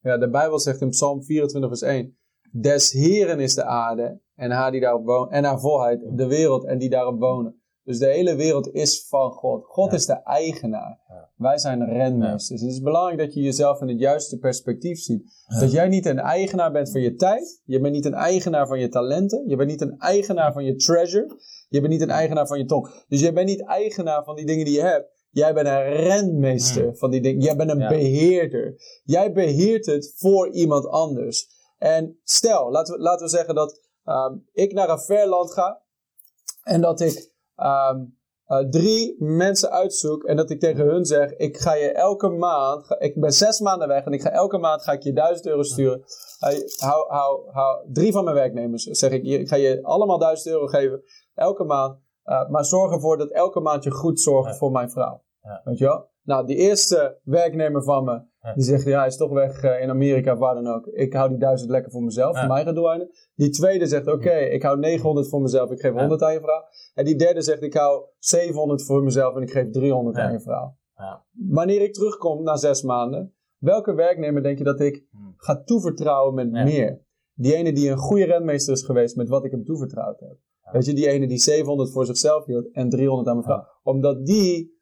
ja, 0.00 0.18
de 0.18 0.30
Bijbel 0.30 0.58
zegt 0.58 0.80
in 0.80 0.88
Psalm 0.88 1.24
24 1.24 1.70
vers 1.70 1.82
1. 1.82 2.18
Des 2.52 2.92
Heren 2.92 3.40
is 3.40 3.54
de 3.54 3.64
aarde 3.64 4.20
en 4.34 4.50
haar, 4.50 4.70
die 4.70 4.80
daarop 4.80 5.04
woont, 5.04 5.30
en 5.30 5.44
haar 5.44 5.60
volheid, 5.60 6.16
de 6.16 6.26
wereld 6.26 6.64
en 6.64 6.78
die 6.78 6.90
daarop 6.90 7.20
wonen. 7.20 7.59
Dus 7.90 7.98
de 7.98 8.06
hele 8.06 8.34
wereld 8.34 8.72
is 8.72 9.06
van 9.08 9.30
God. 9.30 9.64
God 9.66 9.90
Ja. 9.90 9.96
is 9.96 10.06
de 10.06 10.22
eigenaar. 10.22 11.00
Ja. 11.08 11.30
Wij 11.36 11.58
zijn 11.58 11.84
renmeesters. 11.84 12.60
Het 12.60 12.70
is 12.70 12.80
belangrijk 12.80 13.18
dat 13.18 13.34
je 13.34 13.40
jezelf 13.40 13.80
in 13.80 13.88
het 13.88 13.98
juiste 13.98 14.38
perspectief 14.38 14.98
ziet. 14.98 15.22
Dat 15.60 15.72
jij 15.72 15.88
niet 15.88 16.06
een 16.06 16.18
eigenaar 16.18 16.72
bent 16.72 16.90
van 16.90 17.00
je 17.00 17.14
tijd. 17.14 17.60
Je 17.64 17.80
bent 17.80 17.94
niet 17.94 18.04
een 18.04 18.14
eigenaar 18.14 18.66
van 18.66 18.78
je 18.78 18.88
talenten. 18.88 19.48
Je 19.48 19.56
bent 19.56 19.68
niet 19.68 19.80
een 19.80 19.98
eigenaar 19.98 20.52
van 20.52 20.64
je 20.64 20.76
treasure. 20.76 21.36
Je 21.68 21.80
bent 21.80 21.92
niet 21.92 22.02
een 22.02 22.10
eigenaar 22.10 22.46
van 22.46 22.58
je 22.58 22.64
tong. 22.64 23.04
Dus 23.08 23.20
jij 23.20 23.32
bent 23.32 23.46
niet 23.46 23.64
eigenaar 23.64 24.24
van 24.24 24.36
die 24.36 24.46
dingen 24.46 24.64
die 24.64 24.74
je 24.74 24.82
hebt. 24.82 25.10
Jij 25.30 25.54
bent 25.54 25.66
een 25.66 25.82
renmeester 25.82 26.96
van 26.96 27.10
die 27.10 27.20
dingen. 27.20 27.42
Jij 27.42 27.56
bent 27.56 27.70
een 27.70 27.88
beheerder. 27.88 28.74
Jij 29.04 29.32
beheert 29.32 29.86
het 29.86 30.12
voor 30.16 30.50
iemand 30.50 30.86
anders. 30.86 31.48
En 31.78 32.18
stel, 32.24 32.70
laten 32.70 32.94
we, 32.94 33.00
laten 33.00 33.24
we 33.24 33.30
zeggen 33.32 33.54
dat 33.54 33.80
ehm, 34.04 34.36
ik 34.52 34.72
naar 34.72 34.88
een 34.88 35.00
ver 35.00 35.28
land 35.28 35.52
ga. 35.52 35.82
En 36.62 36.80
dat 36.80 37.00
ik 37.00 37.30
ehm, 37.60 37.98
eh, 38.46 38.58
drie 38.68 39.16
mensen 39.18 39.70
uitzoek. 39.70 40.24
En 40.24 40.36
dat 40.36 40.50
ik 40.50 40.60
tegen 40.60 40.84
hun 40.86 41.04
zeg: 41.04 41.30
Ik 41.36 41.56
ga 41.56 41.74
je 41.74 41.92
elke 41.92 42.28
maand. 42.28 42.84
ga- 42.86 42.98
ik 42.98 43.20
ben 43.20 43.32
zes 43.32 43.60
maanden 43.60 43.88
weg. 43.88 44.04
En 44.04 44.12
ik 44.12 44.20
ga 44.22 44.30
elke 44.30 44.58
maand 44.58 44.82
ga 44.82 44.92
ik 44.92 45.02
je 45.02 45.12
duizend 45.12 45.46
euro 45.46 45.62
sturen. 45.62 46.02
Hou, 46.78 47.04
hou, 47.08 47.50
hou, 47.50 47.86
drie 47.92 48.12
van 48.12 48.24
mijn 48.24 48.36
werknemers 48.36 48.82
zeg 48.84 49.10
ik: 49.10 49.24
Ik 49.24 49.48
ga 49.48 49.56
je 49.56 49.82
allemaal 49.82 50.18
duizend 50.18 50.54
euro 50.54 50.66
geven. 50.66 51.02
Elke 51.34 51.64
maand. 51.64 51.98
Eh, 52.22 52.48
maar 52.48 52.64
zorg 52.64 52.92
ervoor 52.92 53.16
dat 53.18 53.30
elke 53.30 53.60
maand 53.60 53.84
je 53.84 53.90
goed 53.90 54.20
zorgt 54.20 54.50
Ja. 54.50 54.56
voor 54.56 54.70
mijn 54.70 54.90
vrouw. 54.90 55.22
Ja. 55.42 55.60
Weet 55.64 55.78
je 55.78 55.84
wel? 55.84 56.09
Nou, 56.22 56.46
die 56.46 56.56
eerste 56.56 57.18
werknemer 57.22 57.82
van 57.82 58.04
me. 58.04 58.22
Die 58.54 58.64
zegt, 58.64 58.84
ja, 58.84 58.98
hij 58.98 59.06
is 59.06 59.16
toch 59.16 59.30
weg 59.32 59.62
eh, 59.62 59.82
in 59.82 59.90
Amerika, 59.90 60.36
waar 60.36 60.54
dan 60.54 60.66
ook. 60.66 60.86
Ik 60.86 61.12
hou 61.12 61.28
die 61.28 61.38
duizend 61.38 61.70
lekker 61.70 61.90
voor 61.90 62.02
mezelf, 62.02 62.38
voor 62.38 62.48
mijn 62.48 62.66
gedoeleinden. 62.66 63.10
Die 63.34 63.50
tweede 63.50 63.86
zegt, 63.86 64.06
oké, 64.06 64.32
ik 64.36 64.62
hou 64.62 64.78
900 64.78 65.28
voor 65.28 65.40
mezelf, 65.40 65.70
ik 65.70 65.80
geef 65.80 65.92
100 65.92 66.22
aan 66.22 66.32
je 66.32 66.40
vrouw. 66.40 66.62
En 66.94 67.04
die 67.04 67.16
derde 67.16 67.42
zegt, 67.42 67.62
ik 67.62 67.74
hou 67.74 68.04
700 68.18 68.84
voor 68.84 69.02
mezelf 69.02 69.34
en 69.36 69.42
ik 69.42 69.50
geef 69.50 69.70
300 69.70 70.16
Ja. 70.16 70.22
aan 70.22 70.32
je 70.32 70.40
vrouw. 70.40 70.76
Ja. 70.96 71.24
Wanneer 71.48 71.80
ik 71.82 71.92
terugkom 71.94 72.42
na 72.42 72.56
zes 72.56 72.82
maanden, 72.82 73.34
welke 73.58 73.94
werknemer 73.94 74.42
denk 74.42 74.58
je 74.58 74.64
dat 74.64 74.80
ik 74.80 75.04
Hmm. 75.10 75.34
ga 75.36 75.62
toevertrouwen 75.62 76.34
met 76.34 76.50
meer? 76.50 77.00
Die 77.34 77.54
ene 77.54 77.72
die 77.72 77.90
een 77.90 77.96
goede 77.98 78.24
renmeester 78.24 78.72
is 78.72 78.82
geweest 78.84 79.16
met 79.16 79.28
wat 79.28 79.44
ik 79.44 79.50
hem 79.50 79.64
toevertrouwd 79.64 80.20
heb. 80.20 80.36
Weet 80.72 80.84
je, 80.86 80.92
die 80.94 81.08
ene 81.08 81.26
die 81.26 81.38
700 81.38 81.90
voor 81.92 82.06
zichzelf 82.06 82.44
hield 82.44 82.70
en 82.72 82.88
300 82.88 83.28
aan 83.28 83.34
mijn 83.34 83.46
vrouw. 83.46 83.64
Omdat 83.82 84.26
die 84.26 84.79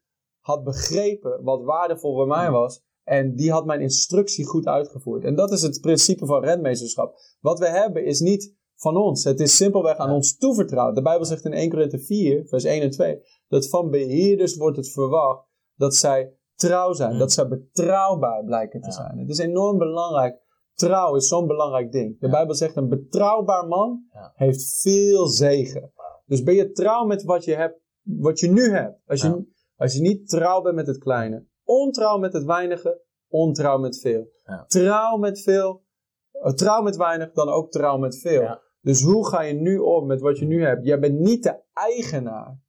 had 0.49 0.63
begrepen 0.63 1.43
wat 1.43 1.63
waardevol 1.63 2.13
voor 2.15 2.27
mij 2.27 2.51
was. 2.51 2.81
En 3.03 3.35
die 3.35 3.51
had 3.51 3.65
mijn 3.65 3.81
instructie 3.81 4.45
goed 4.45 4.65
uitgevoerd. 4.65 5.23
En 5.23 5.35
dat 5.35 5.51
is 5.51 5.61
het 5.61 5.81
principe 5.81 6.25
van 6.25 6.43
rentmeesterschap. 6.43 7.15
Wat 7.39 7.59
we 7.59 7.67
hebben 7.69 8.05
is 8.05 8.19
niet 8.19 8.55
van 8.75 8.97
ons. 8.97 9.23
Het 9.23 9.39
is 9.39 9.55
simpelweg 9.55 9.97
aan 9.97 10.11
ons 10.11 10.37
toevertrouwd. 10.37 10.95
De 10.95 11.01
Bijbel 11.01 11.25
zegt 11.25 11.45
in 11.45 11.53
1 11.53 11.69
Korinthe 11.69 11.99
4, 11.99 12.47
vers 12.47 12.63
1 12.63 12.81
en 12.81 12.89
2, 12.89 13.21
dat 13.47 13.69
van 13.69 13.89
beheerders 13.89 14.55
wordt 14.55 14.77
het 14.77 14.91
verwacht 14.91 15.47
dat 15.75 15.95
zij 15.95 16.33
trouw 16.55 16.93
zijn. 16.93 17.13
Mm. 17.13 17.19
Dat 17.19 17.31
zij 17.31 17.47
betrouwbaar 17.47 18.43
blijken 18.43 18.81
te 18.81 18.91
zijn. 18.91 19.17
Het 19.17 19.29
is 19.29 19.37
enorm 19.37 19.77
belangrijk. 19.77 20.41
Trouw 20.73 21.15
is 21.15 21.27
zo'n 21.27 21.47
belangrijk 21.47 21.91
ding. 21.91 22.19
De. 22.19 22.29
Bijbel 22.29 22.55
zegt 22.55 22.75
een 22.75 22.89
betrouwbaar 22.89 23.67
man 23.67 24.03
heeft 24.33 24.81
veel 24.81 25.27
zegen. 25.27 25.91
Dus 26.25 26.43
ben 26.43 26.55
je 26.55 26.71
trouw 26.71 27.05
met 27.05 27.23
wat 27.23 27.43
je, 27.43 27.55
hebt, 27.55 27.81
wat 28.01 28.39
je 28.39 28.51
nu 28.51 28.69
hebt. 28.69 29.01
Als 29.05 29.21
je. 29.21 29.57
Als 29.79 29.93
je 29.93 30.01
niet 30.01 30.29
trouw 30.29 30.61
bent 30.61 30.75
met 30.75 30.87
het 30.87 30.97
kleine. 30.97 31.45
Ontrouw 31.63 32.17
met 32.17 32.33
het 32.33 32.43
weinige. 32.43 33.01
Ontrouw 33.27 33.77
met 33.77 33.99
veel. 33.99 34.31
Ja. 34.43 34.65
Trouw 34.65 35.17
met 35.17 35.41
veel. 35.41 35.83
eh, 36.31 36.51
trouw 36.53 36.81
met 36.81 36.95
weinig, 36.95 37.31
dan 37.31 37.49
ook 37.49 37.71
trouw 37.71 37.97
met 37.97 38.19
veel. 38.19 38.41
Ja. 38.41 38.61
Dus 38.81 39.01
hoe 39.03 39.27
ga 39.27 39.41
je 39.41 39.53
nu 39.53 39.77
om 39.77 40.05
met 40.07 40.21
wat 40.21 40.37
je 40.39 40.45
nu 40.45 40.63
hebt? 40.63 40.85
Jij 40.85 40.99
bent 40.99 41.19
niet 41.19 41.43
de 41.43 41.61
eigenaar 41.73 42.59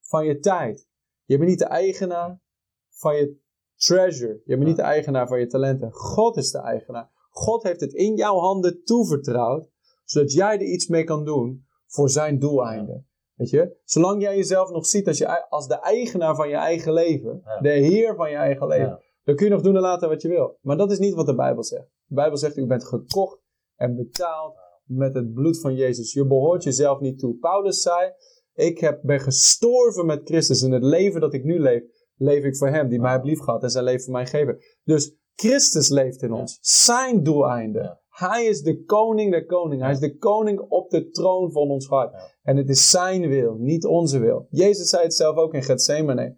van 0.00 0.26
je 0.26 0.38
tijd. 0.38 0.88
Je 1.24 1.36
bent 1.36 1.48
niet 1.48 1.58
de 1.58 1.64
eigenaar 1.64 2.40
van 2.88 3.16
je 3.16 3.36
treasure. 3.76 4.40
Je 4.44 4.54
bent 4.54 4.66
niet 4.66 4.76
de 4.76 4.82
eigenaar 4.82 5.28
van 5.28 5.38
je 5.40 5.46
talenten. 5.46 5.92
God 5.92 6.36
is 6.36 6.50
de 6.50 6.58
eigenaar. 6.58 7.10
God 7.30 7.62
heeft 7.62 7.80
het 7.80 7.92
in 7.92 8.16
jouw 8.16 8.38
handen 8.38 8.84
toevertrouwd, 8.84 9.70
zodat 10.04 10.32
jij 10.32 10.54
er 10.54 10.62
iets 10.66 10.86
mee 10.86 11.04
kan 11.04 11.24
doen 11.24 11.66
voor 11.86 12.10
zijn 12.10 12.38
doeleinden. 12.38 13.07
Weet 13.38 13.50
je? 13.50 13.76
Zolang 13.84 14.22
jij 14.22 14.36
jezelf 14.36 14.70
nog 14.70 14.86
ziet 14.86 15.06
als, 15.06 15.18
je, 15.18 15.48
als 15.48 15.66
de 15.68 15.80
eigenaar 15.80 16.34
van 16.34 16.48
je 16.48 16.54
eigen 16.56 16.92
leven, 16.92 17.40
Ja. 17.44 17.60
de 17.60 17.70
heer 17.70 18.14
van 18.14 18.30
je 18.30 18.36
eigen 18.36 18.66
leven, 18.66 18.86
Ja. 18.86 19.00
dan 19.24 19.34
kun 19.36 19.46
je 19.46 19.52
nog 19.52 19.62
doen 19.62 19.74
en 19.76 19.80
laten 19.80 20.08
wat 20.08 20.22
je 20.22 20.28
wil. 20.28 20.58
Maar 20.60 20.76
dat 20.76 20.90
is 20.90 20.98
niet 20.98 21.14
wat 21.14 21.26
de 21.26 21.34
Bijbel 21.34 21.64
zegt. 21.64 21.86
De 22.04 22.14
Bijbel 22.14 22.36
zegt, 22.38 22.56
u 22.56 22.66
bent 22.66 22.84
gekocht 22.84 23.40
en 23.76 23.96
betaald 23.96 24.54
met 24.84 25.14
het 25.14 25.32
bloed 25.32 25.60
van 25.60 25.74
Jezus. 25.74 26.12
Je 26.12 26.26
behoort 26.26 26.62
jezelf 26.62 27.00
niet 27.00 27.18
toe. 27.18 27.34
Paulus 27.36 27.80
zei, 27.80 28.12
ik 28.54 28.78
heb, 28.78 29.00
ben 29.02 29.20
gestorven 29.20 30.06
met 30.06 30.20
Christus 30.24 30.62
en 30.62 30.70
het 30.72 30.82
leven 30.82 31.20
dat 31.20 31.34
ik 31.34 31.44
nu 31.44 31.60
leef, 31.60 31.82
leef 32.16 32.44
ik 32.44 32.56
voor 32.56 32.68
hem 32.68 32.88
die 32.88 33.00
mij 33.00 33.12
heeft 33.12 33.24
liefgehad 33.24 33.62
en 33.62 33.70
zijn 33.70 33.84
leven 33.84 34.04
voor 34.04 34.12
mij 34.12 34.26
gegeven. 34.26 34.58
Dus 34.84 35.14
Christus 35.34 35.88
leeft 35.88 36.22
in 36.22 36.32
ons. 36.32 36.58
Zijn 36.60 37.22
doeleinde. 37.22 38.00
Hij 38.18 38.44
is 38.44 38.62
de 38.62 38.84
koning 38.84 39.30
der 39.30 39.46
koningen. 39.46 39.84
Hij 39.84 39.94
is 39.94 40.00
de 40.00 40.16
koning 40.16 40.60
op 40.60 40.90
de 40.90 41.10
troon 41.10 41.52
van 41.52 41.68
ons 41.70 41.86
hart. 41.86 42.12
Ja. 42.12 42.18
En 42.42 42.56
het 42.56 42.68
is 42.68 42.90
zijn 42.90 43.28
wil, 43.28 43.54
niet 43.54 43.84
onze 43.84 44.18
wil. 44.18 44.46
Jezus 44.50 44.88
zei 44.88 45.02
het 45.02 45.14
zelf 45.14 45.36
ook 45.36 45.54
in 45.54 45.62
Gethsemane. 45.62 46.36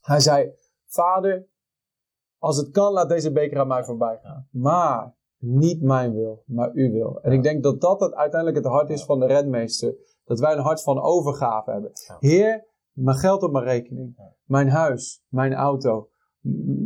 Hij 0.00 0.20
zei, 0.20 0.52
vader, 0.86 1.48
als 2.38 2.56
het 2.56 2.70
kan, 2.70 2.92
laat 2.92 3.08
deze 3.08 3.32
beker 3.32 3.58
aan 3.58 3.66
mij 3.66 3.84
voorbij 3.84 4.18
gaan. 4.22 4.48
Maar 4.50 5.14
niet 5.38 5.82
mijn 5.82 6.14
wil, 6.14 6.42
maar 6.46 6.70
uw 6.72 6.90
wil. 6.92 7.20
En 7.22 7.30
Ja. 7.30 7.36
ik 7.36 7.42
denk 7.42 7.62
dat 7.62 7.80
dat 7.80 8.00
het 8.00 8.14
uiteindelijk 8.14 8.64
het 8.64 8.72
hart 8.72 8.90
is 8.90 9.04
van 9.04 9.20
de 9.20 9.26
redmeester. 9.26 9.94
Dat 10.24 10.40
wij 10.40 10.52
een 10.52 10.62
hart 10.62 10.82
van 10.82 11.00
overgave 11.00 11.70
hebben. 11.70 11.90
Ja. 12.06 12.16
Heer, 12.18 12.66
mijn 12.92 13.16
geld 13.16 13.42
op 13.42 13.52
mijn 13.52 13.64
rekening. 13.64 14.16
Mijn 14.44 14.68
huis, 14.68 15.24
mijn 15.28 15.52
auto. 15.54 16.08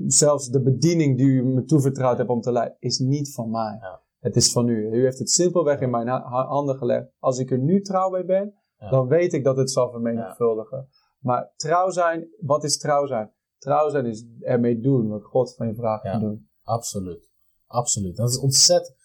Zelfs 0.06 0.48
de 0.48 0.62
bediening 0.62 1.16
die 1.16 1.26
u 1.26 1.44
me 1.44 1.64
toevertrouwd 1.64 2.16
hebt 2.18 2.30
om 2.30 2.40
te 2.40 2.52
leiden, 2.52 2.76
is 2.78 2.98
niet 2.98 3.32
van 3.34 3.50
mij. 3.50 3.78
Ja. 3.80 4.00
Het 4.18 4.36
is 4.36 4.52
van 4.52 4.68
u. 4.68 4.90
U 4.96 5.02
heeft 5.02 5.18
het 5.18 5.30
simpelweg 5.30 5.80
in 5.80 5.90
mijn 5.90 6.08
ha- 6.08 6.28
ha- 6.28 6.46
handen 6.46 6.76
gelegd. 6.76 7.06
Als 7.18 7.38
ik 7.38 7.50
er 7.50 7.58
nu 7.58 7.80
trouw 7.80 8.10
bij 8.10 8.24
ben, 8.24 8.54
Ja. 8.78 8.90
dan 8.90 9.08
weet 9.08 9.32
ik 9.32 9.44
dat 9.44 9.56
het 9.56 9.70
zal 9.70 9.90
vermenigvuldigen. 9.90 10.88
Maar 11.18 11.52
trouw 11.56 11.90
zijn, 11.90 12.28
wat 12.40 12.64
is 12.64 12.78
trouw 12.78 13.06
zijn? 13.06 13.32
Trouw 13.58 13.88
zijn 13.90 14.06
is 14.06 14.26
ermee 14.40 14.80
doen 14.80 15.08
wat 15.08 15.24
God 15.24 15.54
van 15.54 15.66
je 15.66 15.74
vraagt 15.74 16.02
te 16.02 16.18
doen. 16.18 16.48
Absoluut. 16.62 17.30
Absoluut. 17.66 18.16
Dat 18.16 18.28
is 18.30 18.38
ontzettend. 18.38 18.95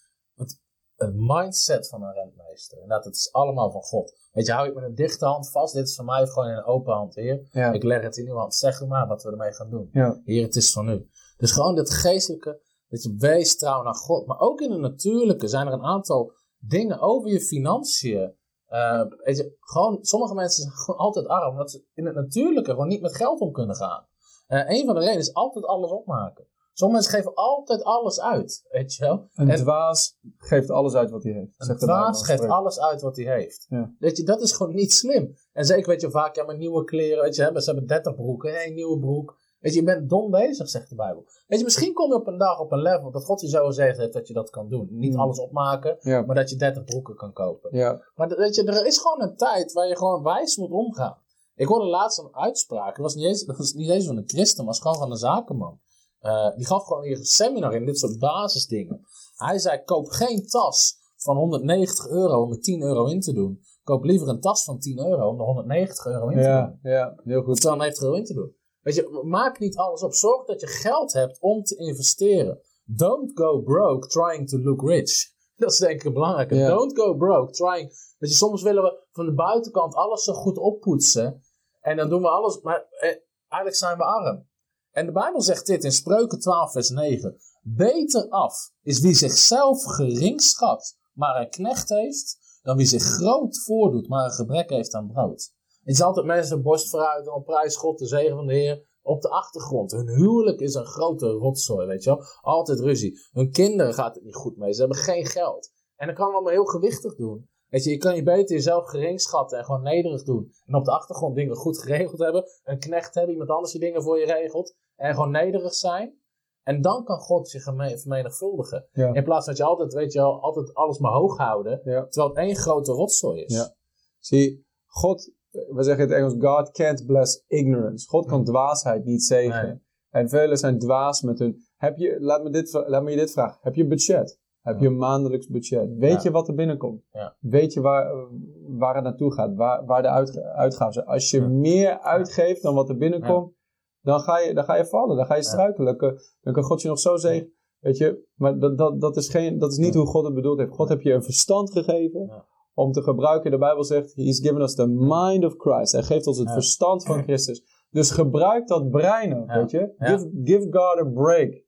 Het, 1.02 1.12
het 1.12 1.20
mindset 1.20 1.88
van 1.88 2.02
een 2.02 2.12
rentmeester. 2.12 2.78
Inderdaad, 2.78 3.04
het 3.04 3.16
is 3.16 3.32
allemaal 3.32 3.70
van 3.70 3.82
God. 3.82 4.14
Weet 4.32 4.46
je, 4.46 4.52
hou 4.52 4.68
ik 4.68 4.74
met 4.74 4.84
een 4.84 4.94
dichte 4.94 5.24
hand 5.24 5.50
vast. 5.50 5.74
Dit 5.74 5.88
is 5.88 5.94
van 5.94 6.04
mij 6.04 6.26
gewoon 6.26 6.48
in 6.48 6.56
een 6.56 6.64
open 6.64 6.94
hand, 6.94 7.14
Heer. 7.14 7.48
Ja. 7.50 7.72
Ik 7.72 7.82
leg 7.82 8.02
het 8.02 8.16
in 8.16 8.28
uw 8.28 8.36
hand. 8.36 8.54
Zeg 8.54 8.80
u 8.80 8.86
maar 8.86 9.06
wat 9.06 9.22
we 9.22 9.30
ermee 9.30 9.52
gaan 9.52 9.70
doen. 9.70 9.88
Ja. 9.92 10.20
Heer, 10.24 10.42
het 10.42 10.56
is 10.56 10.72
van 10.72 10.88
u. 10.88 11.08
Dus 11.36 11.52
gewoon 11.52 11.74
dat 11.74 11.90
geestelijke, 11.90 12.60
dat 12.88 13.02
je 13.02 13.14
wees 13.18 13.56
trouw 13.56 13.82
naar 13.82 13.94
God. 13.94 14.26
Maar 14.26 14.40
ook 14.40 14.60
in 14.60 14.70
het 14.70 14.80
natuurlijke 14.80 15.48
zijn 15.48 15.66
er 15.66 15.72
een 15.72 15.84
aantal 15.84 16.32
dingen 16.58 17.00
over 17.00 17.30
je 17.30 17.40
financiën. 17.40 18.34
Eh, 18.66 19.02
weet 19.24 19.36
je, 19.36 19.56
gewoon, 19.60 19.98
sommige 20.00 20.34
mensen 20.34 20.62
zijn 20.62 20.74
gewoon 20.74 21.00
altijd 21.00 21.26
arm, 21.26 21.50
omdat 21.50 21.70
ze 21.70 21.84
in 21.94 22.06
het 22.06 22.14
natuurlijke 22.14 22.70
gewoon 22.70 22.88
niet 22.88 23.00
met 23.00 23.16
geld 23.16 23.40
om 23.40 23.52
kunnen 23.52 23.76
gaan. 23.76 24.06
Eh 24.46 24.68
een 24.68 24.84
van 24.84 24.94
de 24.94 25.00
redenen 25.00 25.20
is 25.20 25.34
altijd 25.34 25.64
alles 25.64 25.90
opmaken. 25.90 26.46
Sommige 26.72 27.00
mensen 27.00 27.18
geven 27.18 27.34
altijd 27.34 27.82
alles 27.84 28.20
uit, 28.20 28.64
weet 28.70 28.94
je 28.94 29.04
wel. 29.04 29.28
Een 29.34 29.50
En- 29.50 29.56
dwaas 29.56 30.18
geeft 30.38 30.70
alles 30.70 30.94
uit 30.94 31.10
wat 31.10 31.22
hij 31.22 31.32
heeft. 31.32 31.68
Een 31.68 31.76
dwaas 31.76 32.24
geeft 32.24 32.44
alles 32.48 32.80
uit 32.80 33.00
wat 33.00 33.16
hij 33.16 33.24
heeft. 33.34 33.66
Ja. 33.68 33.92
Weet 33.98 34.16
je, 34.16 34.22
dat 34.24 34.40
is 34.40 34.52
gewoon 34.52 34.74
niet 34.74 34.92
slim. 34.92 35.34
En 35.52 35.64
zeker 35.64 35.88
weet 35.88 36.00
je 36.00 36.10
vaak, 36.10 36.36
ja, 36.36 36.44
maar 36.44 36.56
nieuwe 36.56 36.84
kleren, 36.84 37.22
weet 37.22 37.36
je, 37.36 37.42
hebben, 37.42 37.62
ze 37.62 37.70
hebben 37.70 37.88
30 37.88 38.14
broeken, 38.14 38.60
één 38.60 38.74
nieuwe 38.74 38.98
broek. 38.98 39.40
Weet 39.60 39.72
je, 39.74 39.78
je 39.78 39.84
bent 39.86 40.08
dom 40.08 40.30
bezig, 40.30 40.68
zegt 40.68 40.88
de 40.88 40.94
Bijbel. 40.94 41.24
Weet 41.46 41.58
je, 41.58 41.64
misschien 41.64 41.92
kom 41.92 42.08
je 42.08 42.14
op 42.14 42.26
een 42.26 42.38
dag 42.38 42.60
op 42.60 42.72
een 42.72 42.78
level 42.82 43.10
dat 43.10 43.24
God 43.24 43.40
je 43.40 43.48
zo 43.48 43.66
gezegd 43.66 43.98
heeft 43.98 44.12
dat 44.12 44.28
je 44.28 44.34
dat 44.34 44.50
kan 44.50 44.68
doen. 44.68 44.88
Niet 44.90 45.12
Hmm. 45.12 45.22
alles 45.22 45.38
opmaken, 45.38 45.96
Ja. 46.00 46.22
maar 46.22 46.34
dat 46.36 46.50
je 46.50 46.56
30 46.56 46.84
broeken 46.84 47.14
kan 47.16 47.32
kopen. 47.32 47.76
Ja. 47.76 48.02
Maar 48.14 48.28
weet 48.28 48.54
je, 48.54 48.64
er 48.64 48.86
is 48.86 48.98
gewoon 48.98 49.22
een 49.22 49.36
tijd 49.36 49.72
waar 49.72 49.88
je 49.88 49.96
gewoon 49.96 50.22
wijs 50.22 50.56
moet 50.56 50.70
omgaan. 50.70 51.16
Ik 51.54 51.66
hoorde 51.66 51.86
laatst 51.86 52.18
een 52.18 52.34
uitspraak, 52.36 52.94
dat 52.96 53.04
was 53.04 53.14
niet 53.14 53.24
eens, 53.24 53.44
dat 53.44 53.56
was 53.56 53.72
niet 53.72 53.90
eens 53.90 54.06
van 54.06 54.16
een 54.16 54.28
christen, 54.28 54.56
maar 54.64 54.66
was 54.66 54.80
gewoon 54.82 54.96
van 54.96 55.10
een 55.10 55.16
zakenman. 55.16 55.80
Eh, 56.22 56.56
die 56.56 56.66
gaf 56.66 56.84
gewoon 56.84 57.02
hier 57.02 57.16
een 57.16 57.24
seminar 57.24 57.74
in 57.74 57.84
dit 57.84 57.98
soort 57.98 58.18
basisdingen. 58.18 59.06
Hij 59.36 59.58
zei, 59.58 59.84
koop 59.84 60.08
geen 60.08 60.46
tas 60.46 60.96
van 61.16 61.36
190 61.36 62.08
euro 62.08 62.42
om 62.42 62.52
er 62.52 62.60
10 62.60 62.82
euro 62.82 63.06
in 63.06 63.20
te 63.20 63.32
doen. 63.32 63.60
Koop 63.84 64.04
liever 64.04 64.28
een 64.28 64.40
tas 64.40 64.64
van 64.64 64.78
10 64.78 64.98
euro 64.98 65.28
om 65.28 65.38
er 65.38 65.44
190 65.44 66.06
euro 66.06 66.28
in 66.28 66.42
te 66.42 66.78
doen. 66.82 66.92
Ja. 66.92 67.14
heel 67.24 67.38
Of 67.38 67.44
goed. 67.44 67.56
290 67.56 68.02
euro 68.02 68.16
in 68.16 68.24
te 68.24 68.34
doen. 68.34 68.54
Weet 68.80 68.94
je, 68.94 69.20
maak 69.22 69.58
niet 69.58 69.76
alles 69.76 70.02
op. 70.02 70.14
Zorg 70.14 70.44
dat 70.44 70.60
je 70.60 70.66
geld 70.66 71.12
hebt 71.12 71.40
om 71.40 71.62
te 71.62 71.76
investeren. 71.76 72.60
Don't 72.84 73.30
go 73.34 73.60
broke 73.60 74.06
trying 74.06 74.48
to 74.48 74.58
look 74.58 74.88
rich. 74.88 75.30
Dat 75.56 75.72
is 75.72 75.78
denk 75.78 76.00
ik 76.00 76.04
een 76.04 76.12
belangrijke. 76.12 76.66
Don't 76.66 76.98
go 76.98 77.14
broke 77.14 77.52
trying. 77.52 77.88
Weet 78.18 78.30
je, 78.30 78.36
soms 78.36 78.62
willen 78.62 78.82
we 78.82 79.06
van 79.12 79.26
de 79.26 79.34
buitenkant 79.34 79.94
alles 79.94 80.24
zo 80.24 80.32
goed 80.32 80.58
oppoetsen. 80.58 81.42
En 81.80 81.96
dan 81.96 82.08
doen 82.08 82.22
we 82.22 82.28
alles, 82.28 82.60
maar 82.60 82.86
eh, 82.90 83.16
eigenlijk 83.48 83.76
zijn 83.76 83.96
we 83.96 84.04
arm. 84.04 84.46
En 84.92 85.06
de 85.06 85.12
Bijbel 85.12 85.40
zegt 85.42 85.66
dit 85.66 85.84
in 85.84 85.92
Spreuken 85.92 86.38
12, 86.38 86.72
vers 86.72 86.88
9. 86.88 87.36
Beter 87.62 88.28
af 88.28 88.70
is 88.82 89.00
wie 89.00 89.14
zichzelf 89.14 89.84
gering 89.84 90.40
schat, 90.40 90.96
maar 91.12 91.40
een 91.40 91.50
knecht 91.50 91.88
heeft, 91.88 92.38
dan 92.62 92.76
wie 92.76 92.86
zich 92.86 93.02
groot 93.02 93.62
voordoet, 93.64 94.08
maar 94.08 94.24
een 94.24 94.30
gebrek 94.30 94.70
heeft 94.70 94.94
aan 94.94 95.12
brood. 95.12 95.52
Het 95.82 95.94
is 95.94 96.02
altijd 96.02 96.26
mensen 96.26 96.62
borst 96.62 96.90
vooruit 96.90 97.26
en 97.26 97.32
op 97.32 97.44
prijs 97.44 97.76
God, 97.76 97.98
de 97.98 98.06
zegen 98.06 98.36
van 98.36 98.46
de 98.46 98.54
Heer. 98.54 98.90
Op 99.02 99.22
de 99.22 99.28
achtergrond. 99.28 99.92
Hun 99.92 100.08
huwelijk 100.08 100.60
is 100.60 100.74
een 100.74 100.86
grote 100.86 101.26
rotzooi, 101.26 101.86
weet 101.86 102.02
je 102.02 102.10
wel. 102.10 102.24
Altijd 102.40 102.80
ruzie. 102.80 103.18
Hun 103.32 103.50
kinderen 103.50 103.94
gaat 103.94 104.14
het 104.14 104.24
niet 104.24 104.34
goed 104.34 104.56
mee. 104.56 104.72
Ze 104.72 104.80
hebben 104.80 104.98
geen 104.98 105.26
geld. 105.26 105.72
En 105.96 106.06
dat 106.06 106.16
kan 106.16 106.32
allemaal 106.32 106.52
heel 106.52 106.64
gewichtig 106.64 107.14
doen. 107.14 107.48
Weet 107.68 107.84
je, 107.84 107.90
je 107.90 107.96
kan 107.96 108.14
je 108.14 108.22
beter 108.22 108.56
jezelf 108.56 108.88
gering 108.88 109.20
schatten 109.20 109.58
en 109.58 109.64
gewoon 109.64 109.82
nederig 109.82 110.22
doen. 110.22 110.52
En 110.66 110.74
op 110.74 110.84
de 110.84 110.90
achtergrond 110.90 111.34
dingen 111.34 111.56
goed 111.56 111.78
geregeld 111.78 112.18
hebben. 112.18 112.44
Een 112.62 112.78
knecht 112.78 113.14
hebben, 113.14 113.32
iemand 113.32 113.50
anders 113.50 113.72
die 113.72 113.80
dingen 113.80 114.02
voor 114.02 114.18
je 114.18 114.26
regelt. 114.26 114.74
En 115.02 115.14
gewoon 115.14 115.30
nederig 115.30 115.74
zijn. 115.74 116.20
En 116.62 116.80
dan 116.80 117.04
kan 117.04 117.18
God 117.18 117.48
zich 117.48 117.62
vermenigvuldigen. 117.62 118.88
Ja. 118.92 119.12
In 119.12 119.24
plaats 119.24 119.44
van 119.44 119.54
dat 119.54 119.62
je 119.62 119.68
altijd, 119.68 119.92
weet 119.92 120.12
je 120.12 120.18
wel, 120.18 120.40
altijd 120.42 120.74
alles 120.74 120.98
maar 120.98 121.12
hoog 121.12 121.36
houden. 121.36 121.80
Ja. 121.84 122.06
Terwijl 122.06 122.28
het 122.28 122.38
één 122.38 122.56
grote 122.56 122.92
rotzooi 122.92 123.42
is. 123.42 123.54
Ja. 123.54 123.74
Zie, 124.18 124.66
God, 124.86 125.32
we 125.50 125.82
zeggen 125.82 126.04
in 126.04 126.10
het 126.10 126.18
Engels, 126.18 126.34
God 126.38 126.70
can't 126.70 127.06
bless 127.06 127.44
ignorance. 127.46 128.08
God 128.08 128.26
kan 128.26 128.44
dwaasheid 128.44 129.04
niet 129.04 129.22
zegenen. 129.22 129.66
Nee. 129.66 129.80
En 130.10 130.28
velen 130.28 130.56
zijn 130.56 130.78
dwaas 130.78 131.22
met 131.22 131.38
hun. 131.38 131.56
Heb 131.76 131.96
je, 131.96 132.20
laat, 132.20 132.42
me 132.42 132.50
dit, 132.50 132.72
laat 132.86 133.02
me 133.02 133.10
je 133.10 133.16
dit 133.16 133.32
vragen. 133.32 133.58
Heb 133.62 133.74
je 133.74 133.86
budget? 133.86 134.40
Heb 134.60 134.80
je 134.80 134.86
een 134.86 134.96
maandelijks 134.96 135.46
budget? 135.48 135.96
Weet 135.96 136.22
je 136.22 136.30
wat 136.30 136.48
er 136.48 136.54
binnenkomt? 136.54 137.02
Weet 137.38 137.72
je 137.72 137.80
waar, 137.80 138.26
waar 138.66 138.94
het 138.94 139.04
naartoe 139.04 139.32
gaat? 139.32 139.54
Waar, 139.54 139.84
waar 139.84 140.02
de 140.02 140.08
uitga- 140.08 140.40
uitgaven 140.40 140.92
zijn? 140.92 141.06
Als 141.06 141.30
je 141.30 141.40
meer 141.40 142.00
uitgeeft 142.00 142.62
dan 142.62 142.74
wat 142.74 142.88
er 142.88 142.96
binnenkomt, 142.96 143.54
dan, 144.02 144.20
ga 144.20 144.38
je, 144.38 144.54
dan 144.54 144.64
ga 144.64 144.76
je 144.76 144.86
vallen. 144.86 145.16
Dan 145.16 145.26
ga 145.26 145.34
je 145.34 145.42
struikelen. 145.42 145.86
Dan 145.86 145.96
kan, 145.96 146.18
dan 146.40 146.52
kan 146.52 146.62
God 146.62 146.82
je 146.82 146.88
nog 146.88 146.98
zo 146.98 147.16
zeggen. 147.16 147.52
Weet 147.78 147.96
je, 147.96 148.28
maar 148.34 148.58
dat, 148.58 148.78
dat, 148.78 149.00
dat, 149.00 149.16
is, 149.16 149.28
geen, 149.28 149.58
dat 149.58 149.70
is 149.70 149.76
niet 149.76 149.94
hoe 149.94 150.06
God 150.06 150.24
het 150.24 150.34
bedoeld 150.34 150.58
heeft. 150.58 150.72
God 150.72 150.88
heeft 150.88 151.02
je 151.02 151.12
een 151.12 151.22
verstand 151.22 151.72
gegeven 151.72 152.44
om 152.74 152.92
te 152.92 153.02
gebruiken. 153.02 153.50
De 153.50 153.58
Bijbel 153.58 153.84
zegt, 153.84 154.14
He's 154.14 154.38
given 154.40 154.60
us 154.62 154.74
the 154.74 154.86
mind 154.88 155.44
of 155.44 155.54
Christ. 155.56 155.92
Hij 155.92 156.02
geeft 156.02 156.26
ons 156.26 156.38
het 156.38 156.46
verstand 156.52 157.04
van 157.04 157.22
Christus. 157.22 157.62
Dus 157.90 158.10
gebruik 158.10 158.66
dat 158.68 158.90
brein 158.90 159.36
ook, 159.36 159.52
weet 159.52 159.70
je. 159.70 159.94
Give, 159.98 160.30
give 160.44 160.66
God 160.70 160.98
a 161.06 161.10
break. 161.14 161.64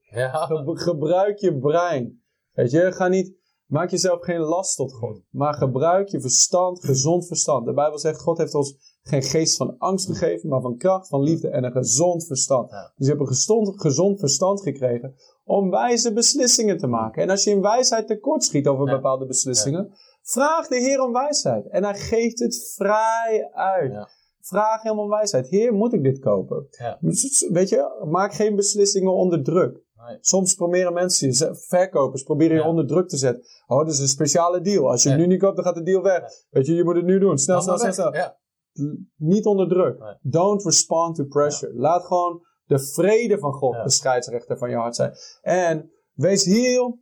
Ge- 0.47 0.71
gebruik 0.79 1.37
je 1.39 1.57
brein. 1.57 2.23
Weet 2.51 2.71
je, 2.71 2.91
ga 2.91 3.07
niet, 3.07 3.35
maak 3.65 3.89
jezelf 3.89 4.23
geen 4.23 4.39
last 4.39 4.75
tot 4.75 4.93
God. 4.93 5.21
Maar 5.29 5.53
gebruik 5.53 6.07
je 6.07 6.21
verstand, 6.21 6.85
gezond 6.85 7.27
verstand. 7.27 7.65
De 7.65 7.73
Bijbel 7.73 7.99
zegt, 7.99 8.21
God 8.21 8.37
heeft 8.37 8.53
ons 8.53 8.94
geen 9.07 9.23
geest 9.23 9.57
van 9.57 9.75
angst 9.77 10.05
gegeven, 10.07 10.49
maar 10.49 10.61
van 10.61 10.77
kracht, 10.77 11.07
van 11.07 11.21
liefde 11.21 11.49
en 11.49 11.63
een 11.63 11.71
gezond 11.71 12.25
verstand. 12.25 12.69
Ja. 12.71 12.91
Dus 12.95 13.05
je 13.07 13.13
hebt 13.13 13.19
een 13.21 13.33
gezond, 13.35 13.81
gezond 13.81 14.19
verstand 14.19 14.61
gekregen 14.61 15.15
om 15.43 15.69
wijze 15.69 16.13
beslissingen 16.13 16.77
te 16.77 16.87
maken. 16.87 17.23
En 17.23 17.29
als 17.29 17.43
je 17.43 17.49
in 17.51 17.61
wijsheid 17.61 18.07
tekort 18.07 18.43
schiet 18.43 18.67
over 18.67 18.87
Ja. 18.87 18.95
bepaalde 18.95 19.25
beslissingen, 19.25 19.93
vraag 20.21 20.67
de 20.67 20.75
Heer 20.79 21.01
om 21.01 21.11
wijsheid. 21.13 21.67
En 21.69 21.83
hij 21.83 21.95
geeft 21.95 22.39
het 22.39 22.73
vrij 22.75 23.49
uit. 23.53 24.07
Vraag 24.39 24.81
hem 24.81 24.99
om 24.99 25.09
wijsheid. 25.09 25.47
Heer, 25.49 25.73
moet 25.73 25.93
ik 25.93 26.03
dit 26.03 26.19
kopen? 26.19 26.67
Ja. 26.69 26.97
Weet 27.51 27.69
je, 27.69 28.05
maak 28.09 28.33
geen 28.33 28.55
beslissingen 28.55 29.13
onder 29.13 29.43
druk. 29.43 29.83
Nee. 30.07 30.17
Soms 30.21 30.53
proberen 30.55 30.93
mensen, 30.93 31.55
verkopers, 31.57 32.23
proberen 32.23 32.55
je 32.55 32.61
Ja. 32.61 32.67
onder 32.69 32.87
druk 32.87 33.07
te 33.07 33.17
zetten. 33.17 33.43
Oh, 33.67 33.85
dit 33.85 33.93
is 33.93 33.99
een 33.99 34.07
speciale 34.07 34.61
deal. 34.61 34.89
Als 34.89 35.03
je 35.03 35.09
het 35.09 35.17
nu 35.17 35.27
niet 35.27 35.39
koopt, 35.39 35.55
dan 35.55 35.65
gaat 35.65 35.75
de 35.75 35.83
deal 35.83 36.01
weg. 36.01 36.23
Weet 36.49 36.65
je, 36.65 36.73
je 36.73 36.83
moet 36.83 36.95
het 36.95 37.05
nu 37.05 37.19
doen. 37.19 37.37
Snel, 37.37 37.61
snel, 37.61 37.77
snel, 37.77 37.93
snel. 37.93 38.11
Niet 39.15 39.45
onder 39.45 39.67
druk. 39.67 39.99
Nee. 39.99 40.15
Don't 40.21 40.63
respond 40.63 41.15
to 41.15 41.23
pressure. 41.23 41.73
Laat 41.73 42.05
gewoon 42.05 42.41
de 42.65 42.79
vrede 42.79 43.39
van 43.39 43.53
God 43.53 43.73
Ja. 43.73 43.83
de 43.83 43.89
scheidsrechter 43.89 44.57
van 44.57 44.69
je 44.69 44.75
hart 44.75 44.95
zijn. 44.95 45.13
En 45.41 45.91
wees 46.13 46.45
heel 46.45 46.99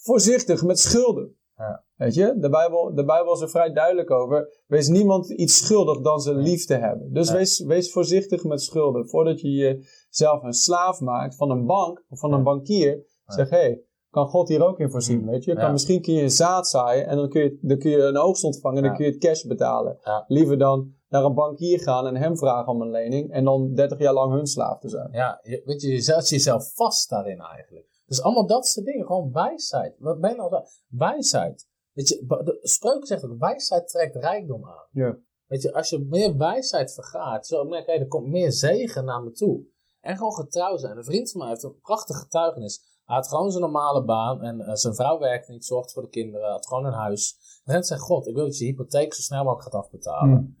voorzichtig 0.00 0.62
met 0.62 0.78
schulden. 0.78 1.36
Ja. 1.56 1.84
Weet 1.94 2.14
je, 2.14 2.38
de 2.38 2.48
Bijbel, 2.48 2.94
de 2.94 3.04
Bijbel 3.04 3.32
is 3.32 3.40
er 3.40 3.50
vrij 3.50 3.72
duidelijk 3.72 4.10
over. 4.10 4.62
Wees 4.66 4.88
niemand 4.88 5.30
iets 5.30 5.58
schuldig 5.58 6.00
dan 6.00 6.20
ze 6.20 6.34
lief 6.34 6.64
te 6.66 6.74
hebben. 6.74 7.12
Dus 7.12 7.30
wees, 7.30 7.60
wees 7.60 7.92
voorzichtig 7.92 8.44
met 8.44 8.62
schulden. 8.62 9.08
Voordat 9.08 9.40
je 9.40 9.50
jezelf 9.50 10.42
een 10.42 10.52
slaaf 10.52 11.00
maakt 11.00 11.36
van 11.36 11.50
een 11.50 11.66
bank 11.66 12.04
of 12.08 12.18
van 12.18 12.32
een 12.32 12.42
bankier. 12.42 13.10
Zeg, 13.26 13.50
hé, 13.50 13.56
hey, 13.58 13.82
kan 14.12 14.26
God 14.28 14.48
hier 14.48 14.66
ook 14.66 14.78
in 14.78 14.90
voorzien? 14.90 15.20
Mm. 15.20 15.30
Weet 15.30 15.44
je, 15.44 15.54
kan, 15.54 15.64
Ja. 15.64 15.70
misschien 15.70 16.02
kun 16.02 16.14
je 16.14 16.22
een 16.22 16.30
zaad 16.30 16.68
zaaien 16.68 17.06
en 17.06 17.16
dan 17.16 17.28
kun 17.28 17.42
je, 17.42 17.58
dan 17.60 17.78
kun 17.78 17.90
je 17.90 17.98
een 17.98 18.16
oogst 18.16 18.44
ontvangen 18.44 18.76
en 18.82 18.84
dan 18.88 18.96
kun 18.96 19.04
je 19.04 19.10
het 19.10 19.20
cash 19.20 19.42
betalen. 19.42 19.98
Ja. 20.04 20.24
Liever 20.26 20.58
dan 20.58 20.94
naar 21.08 21.24
een 21.24 21.34
bankier 21.34 21.80
gaan 21.80 22.06
en 22.06 22.16
hem 22.16 22.36
vragen 22.36 22.72
om 22.72 22.80
een 22.80 22.90
lening 22.90 23.30
en 23.30 23.44
dan 23.44 23.74
30 23.74 23.98
jaar 23.98 24.12
lang 24.12 24.32
hun 24.32 24.46
slaaf 24.46 24.78
te 24.78 24.88
zijn. 24.88 25.08
Ja, 25.12 25.40
je, 25.42 25.62
weet 25.64 25.82
je, 25.82 25.92
je 25.92 26.00
zet 26.00 26.28
jezelf 26.28 26.74
vast 26.74 27.08
daarin 27.10 27.40
eigenlijk. 27.40 27.86
Dus 28.06 28.22
allemaal 28.22 28.46
dat 28.46 28.66
soort 28.66 28.86
dingen, 28.86 29.06
gewoon 29.06 29.32
wijsheid. 29.32 29.94
Wat 29.98 30.20
ben 30.20 30.30
je 30.30 30.36
nou? 30.36 30.64
Wijsheid. 30.88 31.66
Weet 31.92 32.08
je, 32.08 32.24
de 32.26 32.58
spreuk 32.62 33.06
zegt 33.06 33.24
ook, 33.24 33.38
wijsheid 33.38 33.88
trekt 33.88 34.16
rijkdom 34.16 34.64
aan. 34.64 34.88
Ja. 34.90 35.18
Weet 35.46 35.62
je, 35.62 35.74
als 35.74 35.90
je 35.90 36.06
meer 36.08 36.36
wijsheid 36.36 36.94
vergaat, 36.94 37.46
zo 37.46 37.64
merk 37.64 37.86
je, 37.86 37.92
er 37.92 38.06
komt 38.06 38.26
meer 38.26 38.52
zegen 38.52 39.04
naar 39.04 39.22
me 39.22 39.30
toe. 39.30 39.64
En 40.02 40.16
gewoon 40.16 40.34
getrouw 40.34 40.76
zijn. 40.76 40.96
Een 40.96 41.04
vriend 41.04 41.30
van 41.30 41.40
mij 41.40 41.48
heeft 41.48 41.62
een 41.62 41.80
prachtige 41.80 42.18
getuigenis. 42.18 43.00
Hij 43.04 43.16
had 43.16 43.28
gewoon 43.28 43.50
zijn 43.50 43.62
normale 43.62 44.04
baan 44.04 44.42
en 44.42 44.60
eh, 44.60 44.74
zijn 44.74 44.94
vrouw 44.94 45.18
werkte 45.18 45.52
niet, 45.52 45.64
zorgde 45.64 45.92
voor 45.92 46.02
de 46.02 46.08
kinderen, 46.08 46.50
had 46.50 46.66
gewoon 46.66 46.84
een 46.84 46.92
huis. 46.92 47.36
En 47.64 47.72
hij 47.72 47.82
zei, 47.82 48.00
God, 48.00 48.26
ik 48.26 48.34
wil 48.34 48.44
dat 48.44 48.58
je 48.58 48.64
hypotheek 48.64 49.14
zo 49.14 49.20
snel 49.20 49.44
mogelijk 49.44 49.62
gaat 49.62 49.82
afbetalen. 49.82 50.28
Mm. 50.28 50.56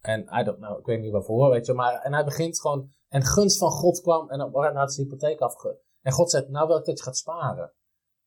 En 0.00 0.28
hij 0.28 0.44
dacht, 0.44 0.58
nou, 0.58 0.78
ik 0.78 0.86
weet 0.86 1.00
niet 1.00 1.12
waarvoor, 1.12 1.50
weet 1.50 1.66
je, 1.66 1.72
maar 1.72 2.00
en 2.00 2.12
hij 2.12 2.24
begint 2.24 2.60
gewoon, 2.60 2.90
en 3.08 3.24
gunst 3.24 3.58
van 3.58 3.70
God 3.70 4.00
kwam 4.00 4.30
en 4.30 4.38
moment 4.38 4.76
had 4.76 4.92
zijn 4.92 5.06
hypotheek 5.06 5.40
afge... 5.40 5.84
En 6.02 6.12
God 6.12 6.30
zei, 6.30 6.46
nou 6.48 6.66
wil 6.66 6.78
ik 6.78 6.84
dat 6.84 6.98
je 6.98 7.04
gaat 7.04 7.16
sparen. 7.16 7.72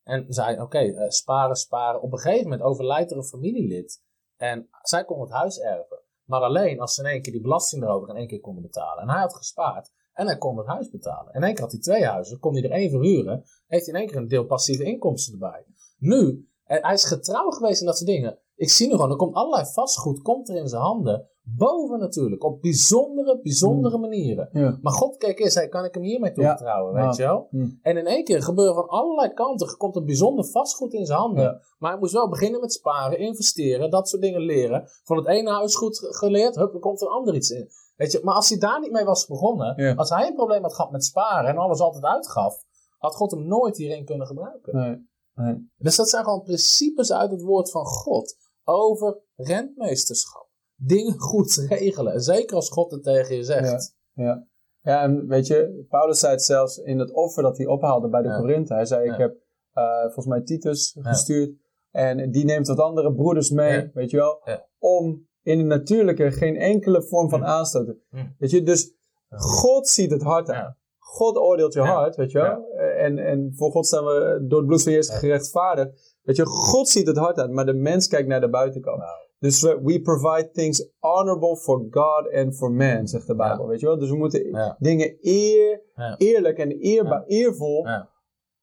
En 0.02 0.24
zei, 0.28 0.60
oké, 0.60 0.78
eh, 0.78 1.08
sparen, 1.08 1.56
sparen. 1.56 2.02
Op 2.02 2.12
een 2.12 2.18
gegeven 2.18 2.42
moment 2.42 2.62
overlijdt 2.62 3.10
er 3.10 3.16
een 3.16 3.24
familielid. 3.24 4.02
En 4.36 4.68
zij 4.82 5.04
kon 5.04 5.20
het 5.20 5.30
huis 5.30 5.60
erven. 5.60 6.00
Maar 6.24 6.40
alleen 6.40 6.80
als 6.80 6.94
ze 6.94 7.02
in 7.02 7.08
één 7.08 7.22
keer 7.22 7.32
die 7.32 7.42
belasting 7.42 7.82
erover 7.82 8.08
in 8.08 8.16
één 8.16 8.26
keer 8.26 8.40
konden 8.40 8.62
betalen. 8.62 9.02
En 9.02 9.08
hij 9.08 9.20
had 9.20 9.34
gespaard. 9.34 9.92
En 10.20 10.26
hij 10.26 10.38
kon 10.38 10.56
het 10.58 10.66
huis 10.66 10.90
betalen. 10.90 11.34
In 11.34 11.42
één 11.42 11.52
keer 11.54 11.62
had 11.62 11.72
hij 11.72 11.80
twee 11.80 12.04
huizen. 12.04 12.38
Kon 12.38 12.54
hij 12.54 12.62
er 12.62 12.70
één 12.70 12.90
verhuren. 12.90 13.42
Heeft 13.66 13.86
hij 13.86 13.94
in 13.94 14.00
één 14.00 14.08
keer 14.08 14.16
een 14.16 14.28
deel 14.28 14.44
passieve 14.44 14.84
inkomsten 14.84 15.32
erbij. 15.32 15.64
Nu, 15.98 16.48
hij 16.64 16.92
is 16.94 17.04
getrouw 17.04 17.50
geweest 17.50 17.80
in 17.80 17.86
dat 17.86 17.96
soort 17.96 18.10
dingen. 18.10 18.38
Ik 18.56 18.70
zie 18.70 18.86
nu 18.86 18.92
gewoon, 18.92 19.10
er 19.10 19.16
komt 19.16 19.34
allerlei 19.34 19.66
vastgoed 19.72 20.22
komt 20.22 20.48
er 20.48 20.56
in 20.56 20.68
zijn 20.68 20.82
handen. 20.82 21.28
Boven 21.42 21.98
natuurlijk. 21.98 22.44
Op 22.44 22.62
bijzondere, 22.62 23.40
bijzondere 23.42 23.98
manieren. 23.98 24.48
Ja. 24.52 24.78
Maar 24.82 24.92
God 24.92 25.16
keek 25.16 25.38
eerst, 25.38 25.52
zei, 25.52 25.68
kan 25.68 25.84
ik 25.84 25.94
hem 25.94 26.02
hiermee 26.02 26.30
Ja. 26.30 26.34
toevertrouwen, 26.34 26.94
weet 26.94 27.16
Ja. 27.16 27.22
je 27.24 27.30
wel? 27.30 27.46
Hm. 27.50 27.68
En 27.82 27.96
in 27.96 28.06
één 28.06 28.24
keer 28.24 28.42
gebeuren 28.42 28.74
van 28.74 28.88
allerlei 28.88 29.32
kanten. 29.32 29.66
Er 29.68 29.76
komt 29.76 29.96
een 29.96 30.04
bijzonder 30.04 30.44
vastgoed 30.44 30.92
in 30.92 31.06
zijn 31.06 31.18
handen. 31.18 31.60
Maar 31.78 31.90
hij 31.90 32.00
moest 32.00 32.12
wel 32.12 32.28
beginnen 32.28 32.60
met 32.60 32.72
sparen, 32.72 33.18
investeren, 33.18 33.90
dat 33.90 34.08
soort 34.08 34.22
dingen 34.22 34.40
leren. 34.40 34.88
Van 35.04 35.16
het 35.16 35.26
ene 35.26 35.50
huis 35.50 35.74
goed 35.76 35.98
ge- 35.98 36.14
geleerd, 36.14 36.54
hup, 36.54 36.74
er 36.74 36.80
komt 36.80 37.00
er 37.00 37.06
een 37.06 37.12
ander 37.12 37.34
iets 37.34 37.50
in. 37.50 37.68
Weet 38.00 38.12
je, 38.12 38.20
maar 38.22 38.34
als 38.34 38.48
hij 38.48 38.58
daar 38.58 38.80
niet 38.80 38.90
mee 38.92 39.04
was 39.04 39.26
begonnen, 39.26 39.82
Ja. 39.82 39.94
als 39.94 40.10
hij 40.10 40.26
een 40.26 40.34
probleem 40.34 40.62
had 40.62 40.74
gehad 40.74 40.90
met 40.90 41.04
sparen 41.04 41.50
en 41.50 41.56
alles 41.58 41.80
altijd 41.80 42.04
uitgaf, 42.04 42.64
had 42.98 43.14
God 43.14 43.30
hem 43.30 43.46
nooit 43.46 43.76
hierin 43.76 44.04
kunnen 44.04 44.26
gebruiken. 44.26 44.76
Nee. 44.76 45.08
Nee. 45.34 45.70
Dus 45.76 45.96
dat 45.96 46.08
zijn 46.08 46.24
gewoon 46.24 46.42
principes 46.42 47.12
uit 47.12 47.30
het 47.30 47.42
woord 47.42 47.70
van 47.70 47.84
God 47.84 48.36
over 48.64 49.18
rentmeesterschap. 49.36 50.48
Dingen 50.74 51.18
goed 51.20 51.54
regelen. 51.68 52.12
En 52.12 52.20
Zeker 52.20 52.56
als 52.56 52.70
God 52.70 52.90
het 52.90 53.02
tegen 53.02 53.36
je 53.36 53.44
zegt. 53.44 53.94
Ja. 54.12 54.46
ja, 54.80 55.02
en 55.02 55.26
weet 55.26 55.46
je, 55.46 55.86
Paulus 55.88 56.18
zei 56.18 56.32
het 56.32 56.42
zelfs 56.42 56.76
in 56.78 56.98
het 56.98 57.12
offer 57.12 57.42
dat 57.42 57.56
hij 57.56 57.66
ophaalde 57.66 58.08
bij 58.08 58.22
de 58.22 58.28
Ja. 58.28 58.38
Korinthe. 58.38 58.74
Hij 58.74 58.84
zei, 58.86 59.10
ik 59.10 59.16
heb 59.18 59.36
eh, 59.72 60.00
volgens 60.02 60.26
mij 60.26 60.40
Titus 60.42 60.96
gestuurd. 61.00 61.50
En 61.90 62.30
die 62.30 62.44
neemt 62.44 62.66
wat 62.66 62.78
andere 62.80 63.14
broeders 63.14 63.50
mee, 63.50 63.90
weet 63.94 64.10
je 64.10 64.16
wel. 64.16 64.42
Om 64.78 65.28
in 65.42 65.58
het 65.58 65.66
natuurlijke 65.66 66.30
geen 66.30 66.56
enkele 66.56 67.02
vorm 67.02 67.28
van 67.28 67.40
Ja. 67.40 67.46
aanstoot 67.46 67.86
te... 67.86 67.96
Ja. 68.10 68.34
Weet 68.38 68.50
je, 68.50 68.62
dus. 68.62 68.94
God 69.28 69.88
ziet 69.88 70.10
het 70.10 70.22
hart 70.22 70.50
aan. 70.50 70.76
God 70.98 71.36
oordeelt 71.36 71.72
je 71.72 71.80
hart, 71.80 72.16
weet 72.16 72.30
je 72.30 72.38
wel. 72.38 72.64
En, 72.96 73.18
en 73.18 73.52
voor 73.54 73.70
God 73.70 73.86
zijn 73.86 74.04
we 74.04 74.44
door 74.48 74.58
het 74.58 74.66
bloed 74.66 74.82
van 74.82 74.92
Jezus 74.92 75.18
gerechtvaardigd. 75.18 76.18
Weet 76.22 76.36
je, 76.36 76.46
God 76.46 76.88
ziet 76.88 77.06
het 77.06 77.16
hart 77.16 77.38
aan, 77.38 77.54
maar 77.54 77.66
de 77.66 77.74
mens 77.74 78.08
kijkt 78.08 78.28
naar 78.28 78.40
de 78.40 78.48
buitenkant. 78.50 78.98
Nou. 78.98 79.10
Dus 79.38 79.62
we, 79.62 79.80
we 79.82 80.00
provide 80.00 80.50
things 80.50 80.88
honorable 80.98 81.56
for 81.56 81.86
God 81.90 82.32
and 82.32 82.56
for 82.56 82.72
man, 82.72 83.06
zegt 83.08 83.26
de 83.26 83.34
Bijbel, 83.34 83.66
weet 83.66 83.80
je 83.80 83.86
wel. 83.86 83.98
Dus 83.98 84.10
we 84.10 84.16
moeten 84.16 84.76
dingen 84.78 85.16
eer, 85.20 85.82
eerlijk 86.16 86.58
en 86.58 86.70
eerba- 86.70 87.24
eervol 87.26 87.86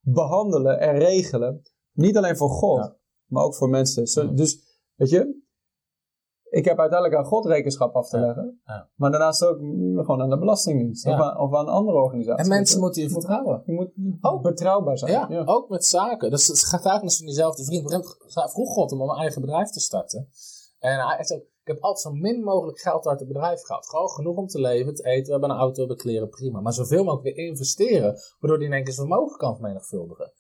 behandelen 0.02 0.80
en 0.80 0.98
regelen. 0.98 1.62
Niet 1.94 2.18
alleen 2.18 2.38
voor 2.38 2.50
God, 2.50 2.96
maar 3.26 3.44
ook 3.44 3.56
voor 3.56 3.70
mensen. 3.70 4.36
Dus, 4.36 4.60
weet 4.96 5.10
je, 5.10 5.46
ik 6.58 6.66
heb 6.66 6.80
uiteindelijk 6.80 7.20
aan 7.20 7.26
God 7.26 7.46
rekenschap 7.46 7.96
af 7.96 8.10
te 8.10 8.20
leggen. 8.20 8.60
Ja. 8.66 8.88
Maar 8.96 9.12
daarnaast 9.12 9.46
ook 9.46 9.58
gewoon 9.58 10.22
aan 10.22 10.30
de 10.30 10.38
Belastingdienst. 10.38 11.04
Ja. 11.06 11.14
Of, 11.14 11.20
aan, 11.20 11.40
of 11.40 11.54
aan 11.54 11.68
andere 11.68 11.98
organisaties. 11.98 12.44
En 12.44 12.50
mensen 12.50 12.80
moeten 12.80 13.02
je 13.02 13.10
vertrouwen. 13.10 13.64
Je 13.66 13.74
moet 13.74 13.92
Ook. 14.22 14.42
betrouwbaar 14.42 14.98
zijn. 14.98 15.12
Ja, 15.12 15.44
ook 15.46 15.70
met 15.70 15.86
zaken. 15.86 16.30
Dus 16.30 16.48
het 16.48 16.64
gaat 16.64 16.86
eigenlijk 16.86 17.16
van 17.16 17.26
diezelfde 17.26 17.64
vriend. 17.64 18.12
Vroeg 18.52 18.74
God 18.74 18.92
om 18.92 19.02
een 19.02 19.18
eigen 19.18 19.42
bedrijf 19.42 19.70
te 19.70 19.80
starten. 19.80 20.30
En 20.80 21.00
hij 21.00 21.24
zei, 21.24 21.40
ik 21.40 21.74
heb 21.74 21.82
altijd 21.82 22.00
zo 22.16 22.22
min 22.22 22.44
mogelijk 22.44 22.80
geld 22.80 23.08
uit 23.08 23.20
het 23.20 23.28
bedrijf 23.28 23.62
gehad. 23.62 23.88
Gewoon 23.88 24.10
genoeg 24.10 24.38
om 24.38 24.48
te 24.48 24.60
leven, 24.60 24.96
te 24.96 25.04
eten, 25.04 25.26
we 25.26 25.32
hebben 25.32 25.50
een 25.50 25.58
auto, 25.58 25.74
we 25.74 25.80
hebben 25.80 25.98
kleren, 25.98 26.30
prima. 26.30 26.60
Maar 26.60 26.74
zoveel 26.74 27.04
mogelijk 27.04 27.36
weer 27.36 27.46
investeren, 27.46 28.20
waardoor 28.40 28.58
hij 28.58 28.68
in 28.68 28.74
één 28.74 28.84
keer 28.84 28.94
zijn 28.94 29.08
vermogen 29.08 29.38
kan 29.38 29.54
vermenigvuldigen. 29.54 30.32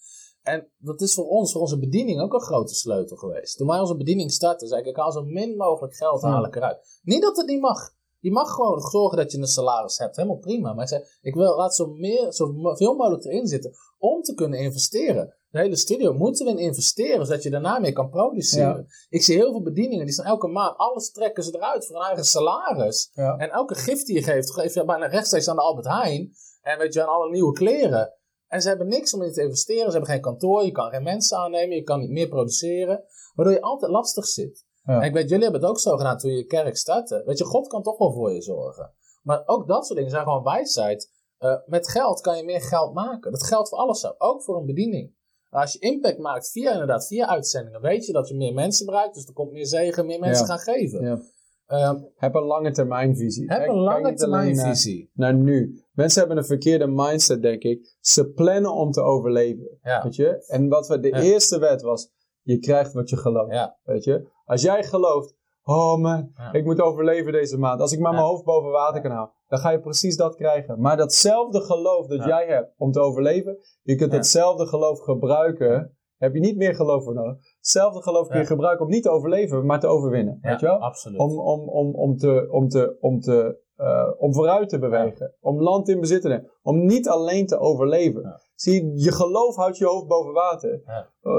En 0.48 0.72
dat 0.78 1.02
is 1.02 1.14
voor 1.14 1.28
ons, 1.28 1.52
voor 1.52 1.62
onze 1.62 1.80
bediening, 1.80 2.22
ook 2.22 2.34
een 2.34 2.42
grote 2.42 2.76
sleutel 2.76 3.18
geweest. 3.18 3.58
Toen 3.58 3.68
wij 3.68 3.80
onze 3.80 3.96
bediening 3.96 4.32
startten, 4.32 4.68
zei 4.68 4.82
ik, 4.82 4.88
ik 4.88 4.96
haal 4.96 5.12
zo 5.12 5.24
min 5.24 5.56
mogelijk 5.56 5.96
geld 5.96 6.22
haal 6.22 6.46
ik 6.46 6.56
eruit. 6.56 7.00
Niet 7.04 7.22
dat 7.22 7.38
het 7.38 7.48
niet 7.48 7.62
mag. 7.62 7.96
Je 8.20 8.32
mag 8.32 8.50
gewoon 8.50 8.80
zorgen 8.80 9.18
dat 9.18 9.32
je 9.32 9.38
een 9.38 9.48
salaris 9.48 9.98
hebt, 9.98 10.16
helemaal 10.16 10.38
prima. 10.38 10.74
Maar 10.74 10.84
ik 10.84 10.90
zei, 10.90 11.04
ik 11.22 11.34
wil, 11.34 11.56
laat 11.56 11.76
zo 11.76 11.88
meer, 11.88 12.34
zoveel 12.34 12.96
mogelijk 12.96 13.26
erin 13.26 13.48
zitten 13.48 13.72
om 13.98 14.22
te 14.22 14.34
kunnen 14.34 14.60
investeren. 14.60 15.36
De 15.50 15.60
hele 15.60 15.76
studio 15.76 16.14
moeten 16.14 16.46
we 16.46 16.52
in 16.52 16.58
investeren, 16.58 17.26
zodat 17.26 17.44
je 17.44 17.50
daarna 17.50 17.80
meer 17.80 17.94
kan 17.94 18.10
produceren. 18.10 18.88
Ik 19.10 19.24
zie 19.24 19.36
heel 19.36 19.52
veel 19.52 19.62
bedieningen, 19.62 20.06
die 20.06 20.14
staan 20.14 20.26
elke 20.26 20.48
maand, 20.48 20.78
alles 20.78 21.12
trekken 21.12 21.44
ze 21.44 21.56
eruit 21.56 21.86
voor 21.86 21.96
een 21.96 22.06
eigen 22.06 22.26
salaris. 22.26 23.12
Ja. 23.14 23.38
En 23.38 23.50
elke 23.50 23.76
gift 23.76 24.06
die 24.06 24.16
je 24.16 24.24
geeft, 24.24 24.52
geef 24.52 24.74
je 24.74 24.86
bijna 24.86 25.06
rechtstreeks 25.08 25.48
aan 25.48 25.56
de 25.56 25.62
Albert 25.62 25.88
Heijn. 25.88 26.32
En 26.62 26.78
weet 26.78 26.94
je, 26.94 27.02
aan 27.02 27.14
alle 27.14 27.30
nieuwe 27.30 27.54
kleren. 27.54 28.17
En 28.48 28.62
ze 28.62 28.68
hebben 28.68 28.88
niks 28.88 29.14
om 29.14 29.22
in 29.22 29.32
te 29.34 29.42
investeren. 29.42 29.86
Ze 29.86 29.92
hebben 29.92 30.10
geen 30.10 30.22
kantoor, 30.22 30.64
je 30.66 30.72
kan 30.72 30.90
geen 30.90 31.04
mensen 31.04 31.38
aannemen, 31.38 31.76
je 31.76 31.84
kan 31.84 32.00
niet 32.00 32.10
meer 32.10 32.28
produceren. 32.28 33.04
Waardoor 33.36 33.54
je 33.56 33.62
altijd 33.62 33.92
lastig 33.92 34.26
zit. 34.26 34.66
Ja. 34.84 35.00
En 35.02 35.08
ik 35.08 35.14
weet, 35.14 35.30
jullie 35.30 35.44
hebben 35.44 35.62
het 35.62 35.70
ook 35.70 35.80
zo 35.80 35.98
gedaan 35.98 36.18
toen 36.18 36.32
je 36.32 36.38
je 36.38 36.46
kerk 36.46 36.78
startte. 36.78 37.24
Weet 37.26 37.38
je, 37.38 37.44
God 37.44 37.68
kan 37.68 37.84
toch 37.84 37.98
wel 37.98 38.12
voor 38.14 38.32
je 38.34 38.42
zorgen. 38.42 38.94
Maar 39.24 39.44
ook 39.46 39.68
dat 39.68 39.86
soort 39.86 39.98
dingen 39.98 40.12
zijn 40.14 40.24
gewoon 40.24 40.44
wijsheid. 40.44 41.12
Eh, 41.38 41.56
met 41.66 41.90
geld 41.90 42.22
kan 42.22 42.38
je 42.38 42.44
meer 42.44 42.62
geld 42.62 42.94
maken. 42.94 43.32
Dat 43.32 43.44
geldt 43.44 43.70
voor 43.70 43.78
alles 43.78 44.00
zo, 44.00 44.14
ook 44.18 44.44
voor 44.44 44.58
een 44.58 44.66
bediening. 44.66 45.16
Als 45.50 45.74
je 45.74 45.80
impact 45.80 46.18
maakt 46.18 46.52
via 46.52 46.72
inderdaad, 46.72 47.08
via 47.08 47.28
uitzendingen, 47.28 47.82
weet 47.82 48.06
je 48.06 48.12
dat 48.14 48.28
je 48.28 48.36
meer 48.36 48.54
mensen 48.54 48.86
bereikt. 48.86 49.14
Dus 49.14 49.26
er 49.26 49.34
komt 49.34 49.52
meer 49.52 49.66
zegen, 49.68 50.06
meer 50.06 50.20
mensen 50.20 50.48
Ja. 50.48 50.56
gaan 50.58 50.76
geven. 50.76 51.02
Ja. 51.06 51.20
Ehm, 51.68 51.96
Heb 52.16 52.36
een 52.36 52.44
lange 52.44 52.72
termijn 52.72 53.16
visie. 53.16 53.52
heb 53.52 53.68
een 53.68 53.76
lange 53.76 53.96
niet 54.12 54.24
alleen 54.24 54.54
termijn 54.56 55.06
naar- 55.14 55.34
nu. 55.34 55.84
Mensen 55.94 56.20
hebben 56.20 56.38
een 56.38 56.46
verkeerde 56.46 56.88
mindset, 56.88 57.42
denk 57.42 57.64
ik. 57.64 57.96
Ze 58.00 58.30
plannen 58.32 58.74
om 58.74 58.92
te 58.92 59.02
overleven. 59.02 59.78
Ja. 59.82 60.04
Weet 60.04 60.16
je? 60.16 60.46
En 60.48 60.68
wat 60.68 60.88
we, 60.88 61.00
de 61.00 61.08
Ja. 61.08 61.20
eerste 61.22 61.60
wet 61.60 61.82
was: 61.82 62.10
je 62.42 62.60
krijgt 62.60 62.94
wat 62.94 63.10
je 63.10 63.18
gelooft. 63.18 63.54
Ja. 63.54 63.78
Weet 63.84 64.04
je? 64.04 64.28
Als 64.46 64.62
jij 64.62 64.84
gelooft, 64.84 65.36
oh 65.64 65.98
man, 65.98 66.32
ik 66.52 66.66
moet 66.66 66.82
overleven 66.82 67.32
deze 67.32 67.58
maand. 67.58 67.82
Als 67.82 67.92
ik 67.92 68.00
maar 68.00 68.14
mijn 68.14 68.24
hoofd 68.26 68.44
boven 68.44 68.72
water 68.72 69.02
kan 69.02 69.12
houden, 69.12 69.36
dan 69.48 69.60
ga 69.60 69.70
je 69.72 69.80
precies 69.80 70.18
dat 70.18 70.36
krijgen. 70.36 70.80
Maar 70.82 70.98
datzelfde 70.98 71.62
geloof 71.62 72.08
dat 72.08 72.24
jij 72.26 72.46
hebt 72.48 72.74
om 72.78 72.92
te 72.92 73.00
overleven, 73.00 73.58
je 73.84 73.96
kunt 73.96 74.12
Ja. 74.12 74.18
hetzelfde 74.18 74.66
geloof 74.68 75.00
gebruiken 75.00 75.92
Heb 76.18 76.34
je 76.34 76.40
niet 76.40 76.58
meer 76.58 76.76
geloof 76.76 77.04
voor 77.04 77.14
nodig. 77.14 77.38
Hetzelfde 77.68 78.02
geloof 78.02 78.28
kun 78.28 78.36
je 78.36 78.42
Ja. 78.42 78.48
gebruiken 78.48 78.86
om 78.86 78.92
niet 78.92 79.04
te 79.04 79.10
overleven, 79.10 79.66
maar 79.66 79.80
te 79.80 79.88
overwinnen. 79.88 80.40
Ja, 80.42 80.50
weet 80.50 80.60
je 80.60 80.66
wel? 80.66 80.78
absoluut. 80.78 81.20
Om, 81.20 81.40
om, 81.40 81.70
om, 81.70 81.96
om, 81.96 82.18
te, 82.18 82.48
om, 82.52 82.68
te, 82.68 82.98
om, 83.00 83.20
te, 83.20 83.60
eh, 83.76 84.12
om 84.18 84.34
vooruit 84.34 84.70
te 84.70 84.80
bewegen. 84.80 85.34
Om 85.42 85.62
land 85.62 85.90
in 85.90 86.00
bezit 86.00 86.22
te 86.22 86.28
nemen. 86.28 86.52
Om 86.62 86.86
niet 86.86 87.10
alleen 87.10 87.46
te 87.46 87.60
overleven. 87.60 88.42
Zie 88.56 88.74
je, 88.74 89.04
je 89.04 89.12
geloof 89.12 89.56
houdt 89.56 89.78
je 89.78 89.86
hoofd 89.86 90.08
boven 90.08 90.34
water. 90.34 90.82
Ja. 90.86 91.10
Eh, 91.22 91.32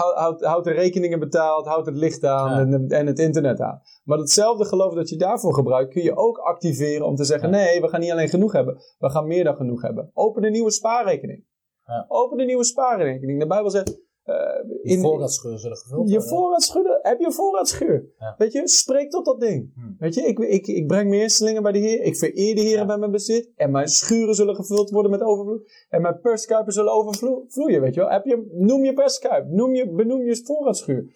houd, 0.00 0.14
houd, 0.14 0.44
houdt 0.44 0.64
de 0.64 0.72
rekeningen 0.72 1.18
betaald, 1.18 1.66
houdt 1.66 1.86
het 1.86 1.96
licht 1.96 2.24
aan 2.24 2.72
en, 2.72 2.88
en 2.88 3.06
het 3.06 3.18
internet 3.18 3.60
aan. 3.60 3.80
Maar 4.04 4.18
datzelfde 4.18 4.64
geloof 4.64 4.94
dat 4.94 5.08
je 5.08 5.16
daarvoor 5.16 5.54
gebruikt, 5.54 5.92
kun 5.92 6.02
je 6.02 6.16
ook 6.16 6.38
activeren 6.38 7.06
om 7.06 7.14
te 7.14 7.24
zeggen: 7.24 7.50
nee, 7.50 7.80
we 7.80 7.88
gaan 7.88 8.00
niet 8.00 8.10
alleen 8.10 8.28
genoeg 8.28 8.52
hebben, 8.52 8.80
we 8.98 9.10
gaan 9.10 9.26
meer 9.26 9.44
dan 9.44 9.56
genoeg 9.56 9.82
hebben. 9.82 10.10
Open 10.14 10.44
een 10.44 10.52
nieuwe 10.52 10.70
spaarrekening. 10.70 11.44
Ja. 11.84 12.04
Open 12.08 12.40
een 12.40 12.46
nieuwe 12.46 12.64
spaarrekening. 12.64 13.40
De 13.40 13.46
Bijbel 13.46 13.70
zegt. 13.70 14.04
Eh, 14.26 14.34
Je 14.82 14.90
in, 14.90 15.00
voorraadscheuren 15.00 15.60
zullen 15.60 15.76
gevuld 15.76 16.08
je 16.08 16.14
worden. 16.14 16.36
voorraadschuur, 16.36 16.98
heb 17.02 17.18
je 17.18 17.26
een 17.26 17.32
voorraadschuur? 17.32 18.14
Ja. 18.18 18.34
Weet 18.38 18.52
je, 18.52 18.68
spreek 18.68 19.10
tot 19.10 19.24
dat 19.24 19.40
ding. 19.40 19.72
Hmm. 19.74 19.96
Weet 19.98 20.14
je, 20.14 20.22
ik, 20.22 20.38
ik, 20.38 20.66
ik 20.66 20.86
breng 20.86 21.08
mijn 21.08 21.20
eerstelingen 21.20 21.62
bij 21.62 21.72
de 21.72 21.78
Heer. 21.78 22.00
Ik 22.02 22.16
vereer 22.16 22.54
de 22.54 22.60
Heer 22.60 22.76
Ja. 22.76 22.86
bij 22.86 22.96
mijn 22.98 23.10
bezit. 23.10 23.52
En 23.56 23.70
mijn 23.70 23.88
schuren 23.88 24.34
zullen 24.34 24.54
gevuld 24.54 24.90
worden 24.90 25.10
met 25.10 25.22
overvloed. 25.22 25.70
En 25.88 26.02
mijn 26.02 26.20
perskuipen 26.20 26.72
zullen 26.72 26.92
overvloeien. 26.92 27.80
Weet 27.80 27.94
je 27.94 28.00
wel. 28.00 28.10
Heb 28.10 28.24
je, 28.24 28.46
noem 28.52 28.84
je 28.84 28.92
perskuip. 28.92 29.46
Noem 29.48 29.74
je, 29.74 29.90
benoem 29.90 30.22
je 30.22 30.40
voorraadschuur. 30.44 31.14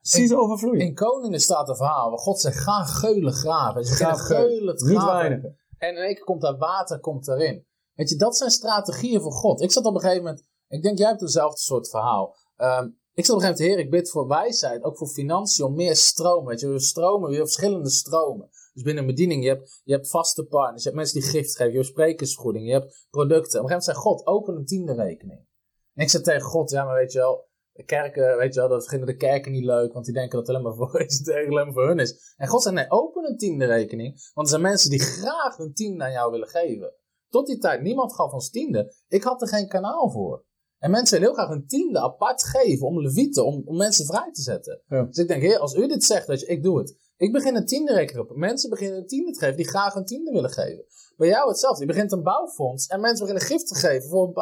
Zie 0.00 0.26
ze 0.26 0.36
overvloeien. 0.36 0.80
In 0.80 0.94
Koningen 0.94 1.40
staat 1.40 1.68
een 1.68 1.76
verhaal 1.76 2.08
waar 2.10 2.18
God 2.18 2.40
zegt, 2.40 2.58
ga 2.58 2.84
geulen 2.84 3.32
graven. 3.32 3.84
Graaf 3.84 4.20
geulen. 4.20 4.74
Niet 4.74 4.96
graven. 4.98 5.16
weinigen. 5.16 5.58
En 5.78 5.88
in 5.96 6.02
één 6.02 6.14
keer 6.14 6.24
komt 6.24 6.40
daar 6.40 6.56
water 6.56 7.00
komt 7.00 7.28
erin. 7.28 7.66
Weet 7.94 8.08
je, 8.08 8.16
dat 8.16 8.36
zijn 8.36 8.50
strategieën 8.50 9.20
voor 9.20 9.32
God. 9.32 9.60
Ik 9.60 9.70
zat 9.70 9.84
op 9.84 9.94
een 9.94 10.00
gegeven 10.00 10.22
moment, 10.24 10.44
ik 10.68 10.82
denk 10.82 10.98
jij 10.98 11.08
hebt 11.08 11.20
hetzelfde 11.20 11.58
soort 11.60 11.88
verhaal. 11.90 12.36
Ehm, 12.60 12.88
ik 13.14 13.24
zat 13.24 13.36
op 13.36 13.42
een 13.42 13.46
gegeven 13.46 13.64
moment, 13.64 13.78
Heer, 13.78 13.78
ik 13.78 13.90
bid 13.90 14.10
voor 14.10 14.28
wijsheid, 14.28 14.82
ook 14.82 14.96
voor 14.96 15.08
financiën, 15.08 15.64
om 15.64 15.74
meer 15.74 15.96
stroom. 15.96 16.46
Weet 16.46 16.60
je, 16.60 16.68
we 16.68 16.80
stromen, 16.80 17.30
weer 17.30 17.38
verschillende 17.38 17.90
stromen. 17.90 18.48
Dus 18.72 18.82
binnen 18.82 19.02
een 19.02 19.10
bediening, 19.10 19.42
je 19.42 19.48
hebt, 19.48 19.80
je 19.84 19.92
hebt 19.92 20.08
vaste 20.08 20.44
partners, 20.44 20.82
je 20.82 20.88
hebt 20.88 21.00
mensen 21.00 21.20
die 21.20 21.30
gift 21.30 21.56
geven, 21.56 21.72
je 21.72 21.78
hebt 21.78 21.90
sprekersvergoeding, 21.90 22.66
je 22.66 22.72
hebt 22.72 23.06
producten. 23.10 23.60
Op 23.60 23.64
een 23.64 23.70
gegeven 23.70 23.70
moment 23.70 23.84
zei 23.84 23.96
God, 23.96 24.26
open 24.26 24.56
een 24.56 24.66
tiende 24.66 24.94
rekening. 24.94 25.46
En 25.94 26.02
ik 26.02 26.10
zei 26.10 26.22
tegen 26.22 26.40
God, 26.40 26.70
ja, 26.70 26.84
maar 26.84 26.94
weet 26.94 27.12
je 27.12 27.18
wel, 27.18 27.48
de 27.72 27.84
kerken, 27.84 28.36
weet 28.36 28.54
je 28.54 28.60
wel, 28.60 28.68
dat 28.68 28.88
vinden 28.88 29.06
de 29.06 29.16
kerken 29.16 29.52
niet 29.52 29.64
leuk, 29.64 29.92
want 29.92 30.04
die 30.04 30.14
denken 30.14 30.38
dat 30.38 30.46
het 30.46 30.56
alleen 30.56 30.68
maar 30.68 30.76
voor, 30.76 30.98
het 31.00 31.30
alleen 31.30 31.64
maar 31.64 31.72
voor 31.72 31.86
hun 31.86 31.98
is. 31.98 32.34
En 32.36 32.48
God 32.48 32.62
zei, 32.62 32.74
nee, 32.74 32.90
open 32.90 33.24
een 33.24 33.36
tiende 33.36 33.66
rekening, 33.66 34.30
want 34.34 34.46
er 34.46 34.52
zijn 34.52 34.62
mensen 34.62 34.90
die 34.90 35.00
graag 35.00 35.58
een 35.58 35.74
tiende 35.74 36.04
aan 36.04 36.12
jou 36.12 36.30
willen 36.30 36.48
geven. 36.48 36.94
Tot 37.28 37.46
die 37.46 37.58
tijd, 37.58 37.82
niemand 37.82 38.14
gaf 38.14 38.32
ons 38.32 38.50
tiende. 38.50 38.94
Ik 39.08 39.22
had 39.22 39.42
er 39.42 39.48
geen 39.48 39.68
kanaal 39.68 40.10
voor. 40.10 40.44
En 40.80 40.90
mensen 40.90 41.18
willen 41.18 41.34
heel 41.34 41.44
graag 41.44 41.56
een 41.56 41.66
tiende 41.66 42.00
apart 42.00 42.44
geven 42.44 42.86
om 42.86 43.00
levieten, 43.00 43.44
om, 43.44 43.62
om 43.64 43.76
mensen 43.76 44.06
vrij 44.06 44.32
te 44.32 44.42
zetten. 44.42 44.82
Ja. 44.88 45.02
Dus 45.02 45.16
ik 45.16 45.28
denk, 45.28 45.42
heer, 45.42 45.58
als 45.58 45.74
u 45.74 45.88
dit 45.88 46.04
zegt, 46.04 46.26
weet 46.26 46.40
je, 46.40 46.46
ik 46.46 46.62
doe 46.62 46.78
het. 46.78 46.96
Ik 47.16 47.32
begin 47.32 47.56
een 47.56 47.66
tiende 47.66 47.92
rekening 47.92 48.28
op. 48.28 48.36
Mensen 48.36 48.70
beginnen 48.70 48.98
een 48.98 49.06
tiende 49.06 49.32
te 49.32 49.38
geven 49.38 49.56
die 49.56 49.68
graag 49.68 49.94
een 49.94 50.04
tiende 50.04 50.30
willen 50.30 50.50
geven. 50.50 50.84
Bij 51.16 51.28
jou 51.28 51.48
hetzelfde. 51.48 51.80
Je 51.80 51.92
begint 51.92 52.12
een 52.12 52.22
bouwfonds 52.22 52.86
en 52.86 53.00
mensen 53.00 53.26
beginnen 53.26 53.48
gift 53.48 53.68
te 53.68 53.74
geven 53.74 54.08
voor 54.08 54.26
een 54.26 54.32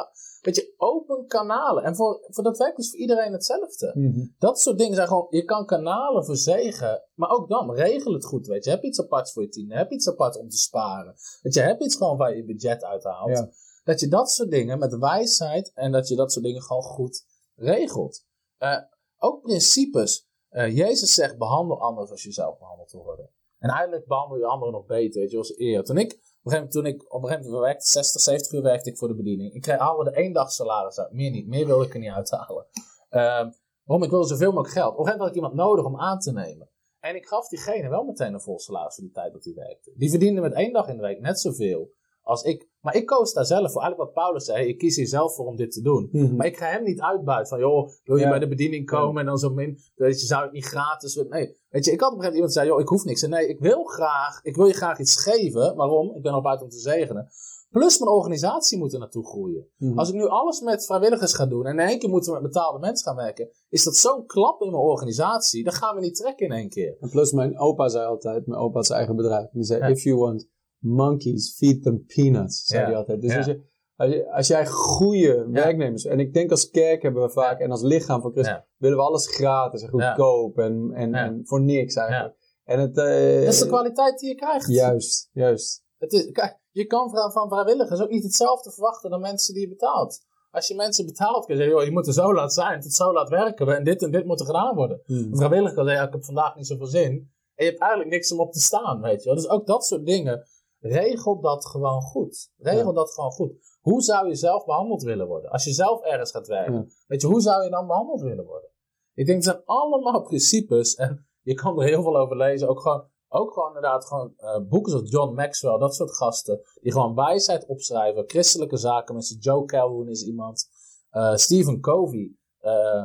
Weet 0.41 0.57
je, 0.57 0.75
open 0.77 1.27
kanalen. 1.27 1.85
En 1.85 1.97
voor, 1.97 2.27
voor 2.29 2.45
dat 2.45 2.59
werkt 2.59 2.77
dus 2.77 2.91
voor 2.91 2.99
iedereen 2.99 3.33
hetzelfde. 3.33 3.93
Mhm. 3.95 4.27
Dat 4.39 4.61
soort 4.61 4.79
dingen 4.79 4.95
zijn 4.95 5.09
gewoon, 5.09 5.27
je 5.31 5.45
kan 5.45 5.67
kanalen 5.67 6.25
verzegen, 6.25 7.03
maar 7.15 7.31
ook 7.31 7.49
dan, 7.49 7.75
regel 7.75 8.13
het 8.13 8.25
goed, 8.25 8.47
weet 8.47 8.65
je. 8.65 8.71
Heb 8.71 8.83
iets 8.83 9.01
aparts 9.01 9.33
voor 9.33 9.43
je 9.43 9.49
tiende, 9.49 9.75
heb 9.75 9.91
iets 9.91 10.09
apart 10.09 10.39
om 10.39 10.49
te 10.49 10.57
sparen. 10.57 11.15
Weet 11.43 11.55
je, 11.55 11.61
heb 11.61 11.81
iets 11.81 11.97
gewoon 11.97 12.17
waar 12.17 12.37
je 12.37 12.45
budget 12.45 12.85
uit 12.85 13.05
haalt. 13.05 13.39
Ja. 13.39 13.51
Dat 13.89 14.01
je 14.01 14.09
dat 14.09 14.31
soort 14.31 14.51
dingen 14.51 14.79
met 14.79 14.99
wijsheid 14.99 15.73
en 15.75 15.93
dat 15.93 16.09
je 16.09 16.17
dat 16.17 16.33
soort 16.33 16.45
dingen 16.45 16.63
gewoon 16.63 16.83
goed 16.83 17.25
regelt. 17.55 18.25
Eh, 18.57 18.79
ook 19.19 19.43
principes. 19.43 20.29
Eh, 20.49 20.77
Jezus 20.77 21.15
zegt, 21.15 21.39
behandel 21.39 21.81
anderen 21.81 22.11
als 22.11 22.23
je 22.23 22.33
zelf 22.33 22.59
behandeld 22.59 22.93
wil 22.93 23.03
worden. 23.03 23.31
En 23.59 23.71
eigenlijk 23.71 24.07
behandel 24.07 24.39
je 24.39 24.47
anderen 24.47 24.75
nog 24.75 24.87
beter, 24.87 25.21
weet 25.21 25.31
je, 25.31 25.37
als 25.37 25.59
eer. 25.59 25.85
Toen 25.85 25.99
ik, 25.99 26.37
op 26.43 26.53
een 26.53 26.69
toen 26.69 26.87
ik 26.87 27.15
op 27.15 27.23
een 27.23 27.29
gegeven 27.29 27.51
moment 27.51 27.65
werkte, 27.65 27.91
60, 27.91 28.21
70 28.21 28.53
uur 28.53 28.63
werkte 28.63 28.91
ik 28.91 28.97
voor 28.99 29.09
de 29.09 29.15
bediening. 29.15 29.55
Ik 29.55 29.63
kreeg 29.63 29.79
haalde 29.79 30.11
er 30.11 30.17
één 30.17 30.33
dag 30.33 30.53
salaris 30.53 30.99
uit, 30.99 31.13
meer 31.13 31.31
niet. 31.31 31.47
Meer 31.47 31.67
wilde 31.67 31.85
ik 31.85 31.95
er 31.95 32.01
niet 32.01 32.11
uithalen. 32.11 32.67
Ehm, 33.09 33.51
waarom? 33.85 34.05
Ik 34.05 34.11
wilde 34.11 34.27
zoveel 34.27 34.53
mogelijk 34.53 34.75
geld. 34.75 34.93
Op 34.93 34.99
een 34.99 35.05
gegeven 35.05 35.19
moment 35.19 35.37
had 35.37 35.47
ik 35.47 35.53
iemand 35.53 35.55
nodig 35.55 35.85
om 35.85 36.01
aan 36.01 36.19
te 36.19 36.33
nemen. 36.33 36.71
En 37.01 37.15
ik 37.17 37.27
gaf 37.27 37.49
diegene 37.49 37.89
wel 37.89 38.05
meteen 38.05 38.35
een 38.35 38.41
vol 38.41 38.59
salaris 38.59 38.95
voor 38.95 39.05
die 39.05 39.13
tijd 39.13 39.33
dat 39.33 39.45
hij 39.45 39.55
werkte. 39.55 39.93
Die 39.95 40.11
verdiende 40.11 40.41
met 40.41 40.53
één 40.53 40.73
dag 40.73 40.89
in 40.89 40.97
de 40.97 41.03
week 41.03 41.21
net 41.21 41.41
zoveel 41.41 41.97
als 42.29 42.43
ik. 42.43 42.69
Maar 42.81 42.95
ik 42.97 43.07
koos 43.07 43.33
daar 43.33 43.45
zelf 43.47 43.73
voor. 43.73 43.83
Eigenlijk 43.83 44.15
wat 44.15 44.25
Paulus 44.25 44.45
zei, 44.45 44.67
ik 44.69 44.79
kies 44.79 44.97
hier 44.97 45.07
zelf 45.07 45.35
voor 45.35 45.47
om 45.47 45.57
dit 45.57 45.73
te 45.73 45.81
doen. 45.83 46.09
Mhm. 46.13 46.37
Maar 46.37 46.47
ik 46.47 46.57
ga 46.57 46.67
hem 46.67 46.83
niet 46.85 47.01
uitbuiten 47.01 47.47
van, 47.49 47.59
joh, 47.59 47.89
wil 48.05 48.17
je 48.17 48.23
Ja. 48.23 48.31
bij 48.31 48.39
de 48.39 48.49
bediening 48.49 48.87
komen 48.87 49.21
en 49.21 49.27
dan 49.27 49.39
zo 49.39 49.51
min, 49.51 49.79
weet 49.95 50.21
je, 50.21 50.27
zou 50.27 50.43
het 50.43 50.53
niet 50.53 50.65
gratis? 50.65 51.15
Nee, 51.29 51.57
weet 51.69 51.85
je, 51.85 51.93
ik 51.93 52.01
had 52.01 52.13
op 52.13 52.19
een 52.19 52.25
gegeven 52.25 52.25
moment 52.25 52.35
iemand 52.35 52.53
zei, 52.53 52.67
joh, 52.67 52.81
ik 52.81 52.89
hoef 52.89 53.05
niks. 53.05 53.23
En 53.23 53.31
nee, 53.31 53.49
ik 53.49 53.59
wil 53.61 53.85
graag, 53.85 54.41
ik 54.43 54.57
wil 54.57 54.67
je 54.67 54.73
graag 54.73 54.99
iets 54.99 55.23
geven. 55.23 55.77
Waarom? 55.77 56.15
Ik 56.17 56.23
ben 56.23 56.35
op 56.35 56.47
uit 56.47 56.63
om 56.63 56.69
te 56.69 56.79
zegenen. 56.79 57.29
Plus 57.71 57.99
mijn 57.99 58.11
organisatie 58.11 58.79
moet 58.79 58.93
er 58.93 58.99
naartoe 58.99 59.27
groeien. 59.27 59.69
Mhm. 59.77 59.99
Als 59.99 60.09
ik 60.09 60.15
nu 60.15 60.27
alles 60.27 60.61
met 60.61 60.87
vrijwilligers 60.87 61.35
ga 61.35 61.47
doen 61.47 61.67
en 61.67 61.79
in 61.79 61.89
één 61.89 61.99
keer 61.99 62.09
moeten 62.09 62.33
we 62.33 62.41
met 62.41 62.53
betaalde 62.53 62.79
mensen 62.79 63.07
gaan 63.07 63.17
werken, 63.25 63.51
is 63.69 63.85
dat 63.85 63.97
zo'n 63.97 64.27
klap 64.27 64.63
in 64.63 64.71
mijn 64.71 64.83
organisatie. 64.83 65.65
Dat 65.65 65.75
gaan 65.75 65.95
we 65.95 66.01
niet 66.01 66.15
trekken 66.17 66.47
in 66.47 66.53
één 66.53 66.69
keer. 66.69 66.97
En 67.01 67.11
plus, 67.11 67.33
mijn 67.33 67.59
opa 67.59 67.89
zei 67.89 68.07
altijd, 68.07 68.47
mijn 68.47 68.61
opa 68.61 68.75
had 68.75 68.87
zijn 68.87 68.99
eigen 68.99 69.17
bedrijf. 69.17 69.49
Die 69.53 69.65
zei, 69.65 69.81
Ja. 69.81 69.87
if 69.87 70.03
you 70.03 70.17
want 70.17 70.49
monkeys, 70.79 71.55
feed 71.57 71.83
them 71.83 72.05
peanuts, 72.07 72.65
zei 72.65 72.85
hij 72.85 72.97
altijd. 72.97 73.21
Dus 73.21 73.37
als, 73.37 73.47
je, 73.47 73.63
als, 73.97 74.13
je, 74.13 74.33
als 74.33 74.47
jij 74.47 74.67
goede 74.67 75.49
werknemers, 75.51 76.05
en 76.05 76.21
ik 76.21 76.35
denk 76.35 76.51
als 76.51 76.71
kerk 76.71 77.03
hebben 77.03 77.23
we 77.23 77.31
vaak, 77.31 77.61
en 77.61 77.71
als 77.71 77.83
lichaam 77.83 78.21
van 78.21 78.33
Christus, 78.33 78.61
willen 78.77 78.97
we 78.97 79.03
alles 79.03 79.27
gratis 79.27 79.83
en 79.83 79.89
goedkoop 79.89 80.59
en, 80.59 80.93
en, 80.95 81.41
voor 81.45 81.61
niks 81.61 81.95
eigenlijk. 81.95 82.37
En 82.65 82.81
het, 82.81 82.99
eh, 82.99 83.45
Dat 83.45 83.53
is 83.53 83.59
de 83.59 83.67
kwaliteit 83.67 84.19
die 84.19 84.29
je 84.29 84.35
krijgt. 84.35 84.69
Juist, 84.69 85.31
juist. 85.33 85.85
Het 85.99 86.13
is, 86.13 86.31
kijk, 86.31 86.59
je 86.71 86.87
kan 86.87 87.11
van, 87.11 87.33
van 87.33 87.49
vrijwilligers 87.49 88.01
ook 88.01 88.11
niet 88.11 88.23
hetzelfde 88.23 88.71
verwachten 88.71 89.11
dan 89.11 89.21
mensen 89.21 89.55
die 89.55 89.63
je 89.63 89.69
betaalt. 89.69 90.27
Als 90.51 90.69
je 90.69 90.75
mensen 90.75 91.07
betaalt, 91.07 91.47
kun 91.47 91.55
je 91.55 91.61
zeggen, 91.61 91.79
joh, 91.79 91.87
je 91.87 91.93
moet 91.93 92.07
er 92.07 92.13
zo 92.13 92.35
laat 92.35 92.53
zijn, 92.53 92.81
tot 92.81 92.93
zo 92.93 93.13
laat 93.13 93.29
werken 93.29 93.67
we 93.67 93.75
en 93.75 93.85
dit 93.85 94.03
en 94.03 94.11
dit 94.11 94.25
moet 94.25 94.41
er 94.41 94.47
gedaan 94.47 94.75
worden. 94.75 95.03
Mhm. 95.07 95.19
Een 95.19 95.37
vrijwilliger 95.37 95.75
kan 95.75 95.85
zeggen, 95.85 96.03
ja, 96.03 96.09
ik 96.09 96.15
heb 96.15 96.25
vandaag 96.25 96.57
niet 96.57 96.67
zoveel 96.67 96.87
zin. 96.87 97.13
En 97.55 97.65
je 97.65 97.71
hebt 97.71 97.81
eigenlijk 97.81 98.11
niks 98.11 98.33
om 98.33 98.41
op 98.41 98.53
te 98.53 98.61
staan, 98.61 99.01
weet 99.01 99.23
je 99.23 99.29
wel. 99.29 99.35
Dus 99.35 99.49
ook 99.49 99.67
dat 99.67 99.85
soort 99.85 100.07
dingen, 100.07 100.47
regel 100.81 101.41
dat 101.41 101.67
gewoon 101.67 102.01
goed. 102.03 102.51
Regel 102.57 102.87
Ja. 102.87 102.93
dat 102.93 103.13
gewoon 103.15 103.31
goed. 103.31 103.53
Hoe 103.81 104.01
zou 104.03 104.29
je 104.29 104.35
zelf 104.35 104.65
behandeld 104.65 105.03
willen 105.03 105.27
worden? 105.27 105.51
Als 105.51 105.65
je 105.65 105.73
zelf 105.73 106.03
ergens 106.03 106.31
gaat 106.31 106.47
werken, 106.47 106.75
Ja. 106.75 106.85
weet 107.07 107.21
je, 107.21 107.27
hoe 107.27 107.41
zou 107.41 107.65
je 107.65 107.71
dan 107.71 107.87
behandeld 107.87 108.21
willen 108.21 108.45
worden? 108.45 108.71
Ik 109.15 109.27
denk, 109.27 109.37
het 109.45 109.45
zijn 109.53 109.65
allemaal 109.65 110.23
principes 110.23 110.95
en 110.95 111.27
je 111.43 111.55
kan 111.55 111.81
er 111.81 111.87
heel 111.87 112.03
veel 112.03 112.17
over 112.19 112.37
lezen. 112.37 112.69
Ook 112.69 112.81
gewoon, 112.81 113.05
ook 113.29 113.53
gewoon 113.53 113.69
inderdaad 113.69 114.05
gewoon 114.07 114.33
eh, 114.37 114.61
boeken 114.69 114.93
zoals 114.93 115.11
John 115.11 115.35
Maxwell, 115.35 115.79
dat 115.79 115.95
soort 115.95 116.17
gasten, 116.17 116.61
die 116.81 116.93
gewoon 116.93 117.15
wijsheid 117.15 117.67
opschrijven, 117.67 118.25
christelijke 118.27 118.77
zaken, 118.77 119.15
mensen. 119.15 119.39
Joe 119.39 119.65
Calhoun 119.65 120.09
is 120.09 120.23
iemand, 120.27 120.69
eh, 121.11 121.35
Stephen 121.35 121.81
Covey, 121.81 122.33
eh, 122.59 123.03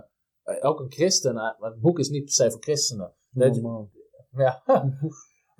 ook 0.62 0.80
een 0.80 0.92
christen, 0.92 1.34
maar 1.34 1.56
het 1.60 1.80
boek 1.82 2.00
is 2.00 2.10
niet 2.10 2.24
per 2.24 2.34
se 2.34 2.52
voor 2.52 2.62
christenen. 2.62 3.14
Normaal. 3.32 3.90
ja. 4.32 4.64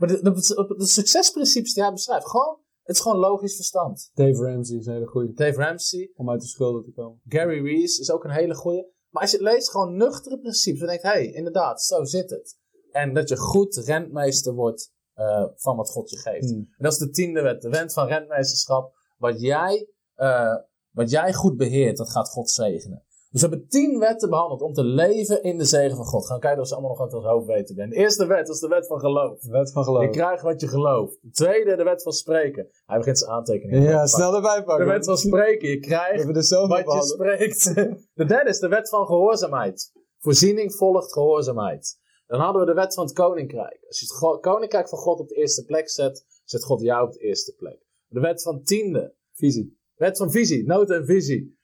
maar 0.04 0.12
de, 0.16 0.22
de, 0.22 0.76
de 0.78 0.88
succesprincipes 0.88 1.74
die 1.74 1.84
hij 1.84 1.92
beschrijft, 1.92 2.30
gewoon, 2.30 2.60
het 2.82 2.96
is 2.96 3.02
gewoon 3.02 3.18
logisch 3.18 3.56
verstand. 3.56 4.12
Dave 4.14 4.44
Ramsey 4.44 4.78
is 4.78 4.86
een 4.86 4.94
hele 4.94 5.06
goeie 5.06 5.34
Dave 5.34 5.58
Ramsey, 5.62 6.12
om 6.16 6.30
uit 6.30 6.42
de 6.42 6.48
schulden 6.48 6.84
te 6.84 6.92
komen. 6.92 7.22
Gary 7.28 7.64
Reese 7.66 8.02
is 8.02 8.12
ook 8.12 8.24
een 8.24 8.32
hele 8.32 8.56
goeie. 8.56 8.92
Maar 9.10 9.22
als 9.22 9.32
je 9.32 9.38
het 9.38 9.46
leest, 9.46 9.70
gewoon 9.70 9.96
nuchtere 9.96 10.40
principes, 10.40 10.80
dan 10.80 10.88
denk 10.88 11.02
je, 11.02 11.08
hé, 11.08 11.14
hey, 11.14 11.32
inderdaad, 11.32 11.82
zo 11.82 12.04
zit 12.04 12.30
het. 12.30 12.58
En 12.92 13.14
dat 13.14 13.30
je 13.30 13.38
goed 13.38 13.76
rentmeester 13.76 14.54
wordt 14.54 14.92
eh, 15.14 15.46
van 15.56 15.76
wat 15.76 15.90
God 15.90 16.10
je 16.10 16.18
geeft. 16.18 16.50
Hmm. 16.50 16.60
En 16.60 16.84
dat 16.84 16.92
is 16.92 16.98
de 16.98 17.10
tiende 17.10 17.42
wet, 17.42 17.62
de 17.62 17.70
wet 17.70 17.94
van 17.94 18.08
rentmeesterschap. 18.08 18.96
Wat 19.18 19.42
jij, 19.42 19.88
eh, 20.14 20.56
wat 20.92 21.10
jij 21.10 21.34
goed 21.34 21.58
beheert, 21.58 21.98
dat 21.98 22.10
gaat 22.10 22.30
God 22.30 22.50
zegenen. 22.50 23.04
Dus 23.34 23.42
we 23.42 23.48
hebben 23.48 23.68
tien 23.68 24.00
wetten 24.00 24.30
behandeld 24.30 24.62
om 24.62 24.74
te 24.74 24.84
leven 24.84 25.44
in 25.44 25.58
de 25.58 25.64
zegen 25.66 25.96
van 25.96 26.06
God. 26.06 26.26
Gaan 26.26 26.40
kijken 26.40 26.62
of 26.62 26.68
ze 26.68 26.74
allemaal 26.74 26.92
nog 26.92 27.02
uit 27.02 27.14
ons 27.14 27.26
hoofd 27.26 27.48
weten 27.48 27.76
ben. 27.76 27.90
De 27.90 27.96
eerste 27.96 28.26
wet 28.26 28.50
is 28.50 28.60
de 28.60 28.68
wet 28.68 28.88
van 28.88 29.00
geloof. 29.00 29.40
De 29.40 29.52
wet 29.52 29.72
van 29.72 29.84
geloof. 29.84 30.04
Je 30.04 30.10
krijgt 30.10 30.44
wat 30.44 30.62
je 30.62 30.68
gelooft. 30.68 31.18
De 31.22 31.30
tweede, 31.30 31.76
de 31.76 31.84
wet 31.84 32.04
van 32.04 32.12
spreken. 32.12 32.70
Hij 32.86 32.98
begint 32.98 33.18
zijn 33.18 33.32
aantekeningen. 33.32 33.80
te 33.82 33.86
Ja, 33.88 33.92
pakken. 33.92 34.10
snel 34.10 34.36
erbij 34.36 34.56
De 34.58 34.64
pakken. 34.64 34.86
wet 34.88 35.06
van 35.06 35.18
spreken. 35.18 35.70
Je 35.70 35.80
krijgt 35.80 36.26
wat 36.26 36.94
je 36.94 37.02
spreekt. 37.04 37.64
De 38.20 38.26
derde 38.26 38.50
is 38.50 38.60
de 38.60 38.68
wet 38.68 38.90
van 38.90 39.06
gehoorzaamheid. 39.06 39.92
Voorziening 40.20 40.74
volgt 40.76 41.14
gehoorzaamheid. 41.14 42.00
Dan 42.28 42.40
hadden 42.40 42.62
we 42.62 42.68
de 42.68 42.74
wet 42.74 42.94
van 42.94 43.04
het 43.06 43.14
koninkrijk. 43.14 43.84
Als 43.88 44.00
je 44.00 44.06
het 44.30 44.40
koninkrijk 44.40 44.90
van 44.90 45.00
God 45.00 45.20
op 45.20 45.28
de 45.28 45.36
eerste 45.36 45.64
plek 45.66 45.90
zet, 45.90 46.26
zet 46.44 46.64
God 46.64 46.82
jou 46.82 47.06
op 47.08 47.14
de 47.14 47.20
eerste 47.20 47.54
plek. 47.58 47.80
De 48.08 48.20
wet 48.20 48.42
van 48.42 48.64
tiende. 48.64 49.16
Visie. 49.34 49.80
Wet 49.96 50.18
van 50.18 50.32
visie. 50.32 50.66
Noten 50.66 50.96
en 50.96 51.06
visie. 51.06 51.62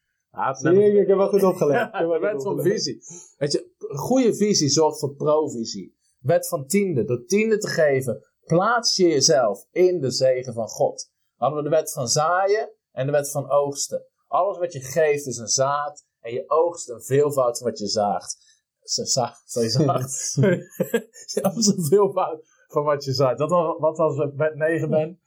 Zie 0.52 0.74
je, 0.74 1.02
ik 1.02 1.08
heb 1.08 1.18
wel 1.18 1.30
goed 1.30 1.44
opgelet. 1.44 1.88
Ik 1.94 1.94
ja, 1.94 2.20
wet 2.20 2.44
van 2.44 2.62
visie. 2.62 3.04
Weet 3.38 3.52
je, 3.52 3.72
goede 3.78 4.36
visie 4.36 4.70
zorgt 4.70 5.00
voor 5.00 5.16
provisie. 5.16 5.98
Wet 6.20 6.48
van 6.48 6.68
tiende. 6.68 7.04
Door 7.04 7.26
tiende 7.26 7.58
te 7.58 7.68
geven, 7.68 8.24
plaats 8.46 8.96
je 8.96 9.08
jezelf 9.08 9.66
in 9.72 10.00
de 10.00 10.12
zegen 10.12 10.54
van 10.54 10.68
God. 10.68 11.12
Dan 11.38 11.48
hadden 11.48 11.64
we 11.64 11.70
de 11.70 11.76
wet 11.76 11.92
van 11.92 12.08
zaaien 12.08 12.72
en 12.92 13.06
de 13.06 13.12
wet 13.12 13.32
van 13.32 13.50
oogsten. 13.50 14.06
Alles 14.28 14.58
wat 14.58 14.74
je 14.74 14.80
geeft 14.80 15.26
is 15.26 15.38
een 15.38 15.48
zaad 15.48 16.08
En 16.20 16.34
je 16.34 16.50
oogst 16.50 16.90
een 16.90 17.02
veelvoud 17.02 17.58
van 17.58 17.68
wat 17.68 17.80
je 17.80 17.88
zaagt. 17.88 18.38
Zo, 18.82 19.04
za, 19.04 19.36
zo 19.46 19.62
je 19.62 19.70
zaagt. 19.70 20.36
ja, 21.34 21.54
een 21.56 21.86
veelvoud 21.86 22.44
van 22.72 22.84
wat 22.84 23.04
je 23.04 23.14
zaagt. 23.14 23.38
Dat 23.38 23.50
was, 23.50 23.78
wat 23.80 23.98
was 23.98 24.16
wet 24.36 24.56
9 24.56 24.90
ben? 24.90 25.20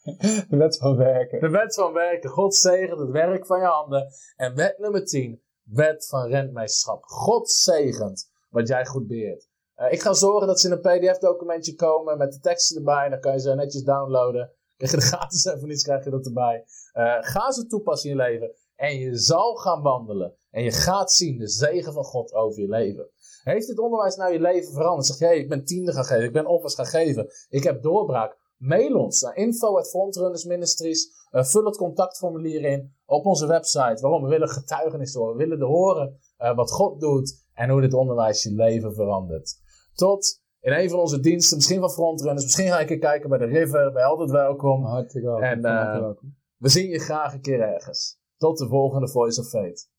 De 0.49 0.57
wet 0.57 0.77
van 0.77 0.97
werken. 0.97 1.41
De 1.41 1.49
wet 1.49 1.75
van 1.75 1.93
werken. 1.93 2.31
God 2.31 2.55
zegent 2.55 2.99
het 2.99 3.11
werk 3.11 3.47
van 3.47 3.61
je 3.61 3.67
handen. 3.67 4.13
En 4.37 4.55
wet 4.55 4.79
nummer 4.79 5.05
10. 5.05 5.43
Wet 5.63 6.07
van 6.07 6.29
rentmeesterschap. 6.29 7.05
God 7.05 7.51
zegent 7.51 8.31
wat 8.51 8.69
jij 8.69 8.87
goed 8.87 9.07
beheert. 9.07 9.49
Uh, 9.77 9.93
ik 9.93 10.01
ga 10.01 10.13
zorgen 10.13 10.47
dat 10.47 10.61
ze 10.61 10.67
in 10.67 10.73
een 10.73 10.81
pdf-documentje 10.81 11.75
komen 11.75 12.19
met 12.19 12.33
de 12.33 12.39
teksten 12.39 12.77
erbij. 12.77 13.09
Dan 13.09 13.21
kan 13.21 13.33
je 13.33 13.41
ze 13.41 13.55
netjes 13.55 13.83
downloaden. 13.83 14.53
Krijg 14.77 14.93
je 14.93 14.97
er 14.97 15.03
gratis 15.03 15.45
even 15.55 15.69
niets, 15.69 15.83
krijg 15.83 16.05
je 16.05 16.11
dat 16.11 16.27
erbij. 16.27 16.65
Uh, 16.95 17.17
ga 17.21 17.53
ze 17.53 17.67
toepassen 17.67 18.11
in 18.11 18.17
je 18.17 18.23
leven. 18.23 18.55
En 18.77 18.99
je 18.99 19.17
zal 19.17 19.55
gaan 19.55 19.83
wandelen. 19.83 20.37
En 20.53 20.63
je 20.63 20.73
gaat 20.73 21.13
zien 21.13 21.39
de 21.39 21.49
zegen 21.49 21.93
van 21.93 22.05
God 22.05 22.33
over 22.33 22.61
je 22.61 22.69
leven. 22.69 23.11
Heeft 23.43 23.67
dit 23.67 23.79
onderwijs 23.79 24.17
nou 24.17 24.33
je 24.33 24.41
leven 24.41 24.73
veranderd? 24.73 25.07
Zeg 25.07 25.19
je, 25.19 25.25
hey, 25.25 25.39
ik 25.39 25.49
ben 25.49 25.65
tiende 25.65 25.93
gaan 25.93 26.05
geven, 26.05 26.25
ik 26.25 26.33
ben 26.33 26.47
offers 26.47 26.75
gaan 26.75 26.87
geven, 26.87 27.27
ik 27.49 27.63
heb 27.63 27.83
doorbraak. 27.83 28.41
Mail 28.57 28.95
ons 28.95 29.21
naar 29.21 29.37
info 29.37 29.79
at 29.79 29.89
Frontrunner 29.89 30.45
Ministries. 30.47 31.09
Uh, 31.31 31.45
vul 31.45 31.65
het 31.65 31.77
contactformulier 31.77 32.65
in 32.65 32.95
op 33.05 33.27
onze 33.27 33.47
website. 33.47 33.99
Waarom? 34.01 34.23
We 34.23 34.29
willen 34.29 34.49
getuigenis 34.49 35.15
horen. 35.15 35.37
We 35.37 35.43
willen 35.43 35.59
de 35.59 35.65
horen 35.65 36.19
uh, 36.39 36.57
wat 36.57 36.71
God 36.71 37.01
doet 37.01 37.45
en 37.55 37.71
hoe 37.71 37.81
dit 37.81 37.95
onderwijs 37.95 38.43
je 38.43 38.53
leven 38.53 38.95
verandert. 38.95 39.61
Tot 39.95 40.41
in 40.61 40.73
een 40.73 40.91
van 40.91 40.99
onze 40.99 41.21
diensten, 41.21 41.57
misschien 41.57 41.81
van 41.81 41.91
Frontrunners, 41.91 42.45
misschien 42.45 42.69
ga 42.69 42.81
ik 42.81 42.91
een 42.91 43.01
kijken 43.01 43.29
bij 43.29 43.39
de 43.39 43.45
River, 43.45 43.93
bij 43.93 44.05
Altijd 44.05 44.31
Welkom. 44.31 44.85
Hartelijk 44.85 45.27
welkom. 45.27 45.45
En 45.45 45.59
uh, 45.59 45.99
welkom. 46.01 46.37
we 46.57 46.69
zien 46.69 46.89
je 46.89 46.99
graag 46.99 47.33
een 47.33 47.41
keer 47.41 47.61
ergens. 47.61 48.19
Tot 48.37 48.59
de 48.59 48.69
volgende 48.69 49.09
Voice 49.09 49.41
of 49.41 49.49
Fate. 49.49 49.91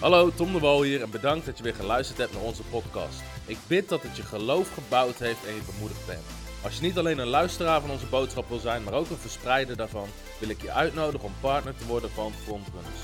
Hallo, 0.00 0.30
Tom 0.30 0.52
de 0.52 0.58
Wol 0.58 0.82
hier 0.82 1.02
en 1.02 1.10
bedankt 1.10 1.46
dat 1.46 1.56
je 1.56 1.62
weer 1.62 1.74
geluisterd 1.74 2.18
hebt 2.18 2.32
naar 2.32 2.42
onze 2.42 2.62
podcast. 2.62 3.22
Ik 3.46 3.56
bid 3.66 3.88
dat 3.88 4.02
het 4.02 4.16
je 4.16 4.22
geloof 4.22 4.74
gebouwd 4.74 5.18
heeft 5.18 5.46
en 5.46 5.54
je 5.54 5.60
bemoedigd 5.72 6.06
bent. 6.06 6.24
Als 6.62 6.76
je 6.76 6.82
niet 6.82 6.98
alleen 6.98 7.18
een 7.18 7.26
luisteraar 7.26 7.80
van 7.80 7.90
onze 7.90 8.06
boodschap 8.06 8.48
wil 8.48 8.58
zijn, 8.58 8.82
maar 8.82 8.92
ook 8.92 9.10
een 9.10 9.16
verspreider 9.16 9.76
daarvan, 9.76 10.08
wil 10.38 10.48
ik 10.48 10.62
je 10.62 10.72
uitnodigen 10.72 11.26
om 11.26 11.34
partner 11.40 11.76
te 11.76 11.86
worden 11.86 12.10
van 12.10 12.32
Frontrunners. 12.32 13.00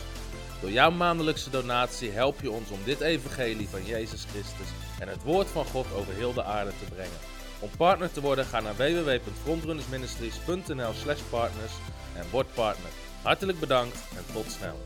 Door 0.61 0.71
jouw 0.71 0.91
maandelijkse 0.91 1.51
donatie 1.51 2.11
help 2.11 2.41
je 2.41 2.51
ons 2.51 2.71
om 2.71 2.81
dit 2.85 3.01
evangelie 3.01 3.69
van 3.69 3.85
Jezus 3.85 4.27
Christus 4.31 4.69
en 5.01 5.09
het 5.09 5.23
woord 5.23 5.49
van 5.49 5.65
God 5.65 5.87
over 5.97 6.15
heel 6.15 6.33
de 6.33 6.45
aarde 6.45 6.73
te 6.79 6.85
brengen. 6.95 7.19
Om 7.59 7.71
partner 7.77 8.13
te 8.13 8.21
worden, 8.21 8.45
ga 8.45 8.61
naar 8.61 8.77
www.frontrunnersministries.nl 8.77 10.93
slash 10.93 11.21
partners 11.31 11.73
en 12.15 12.25
word 12.31 12.55
partner. 12.55 12.91
Hartelijk 13.23 13.61
bedankt 13.61 13.99
en 14.17 14.25
tot 14.33 14.51
snel. 14.51 14.86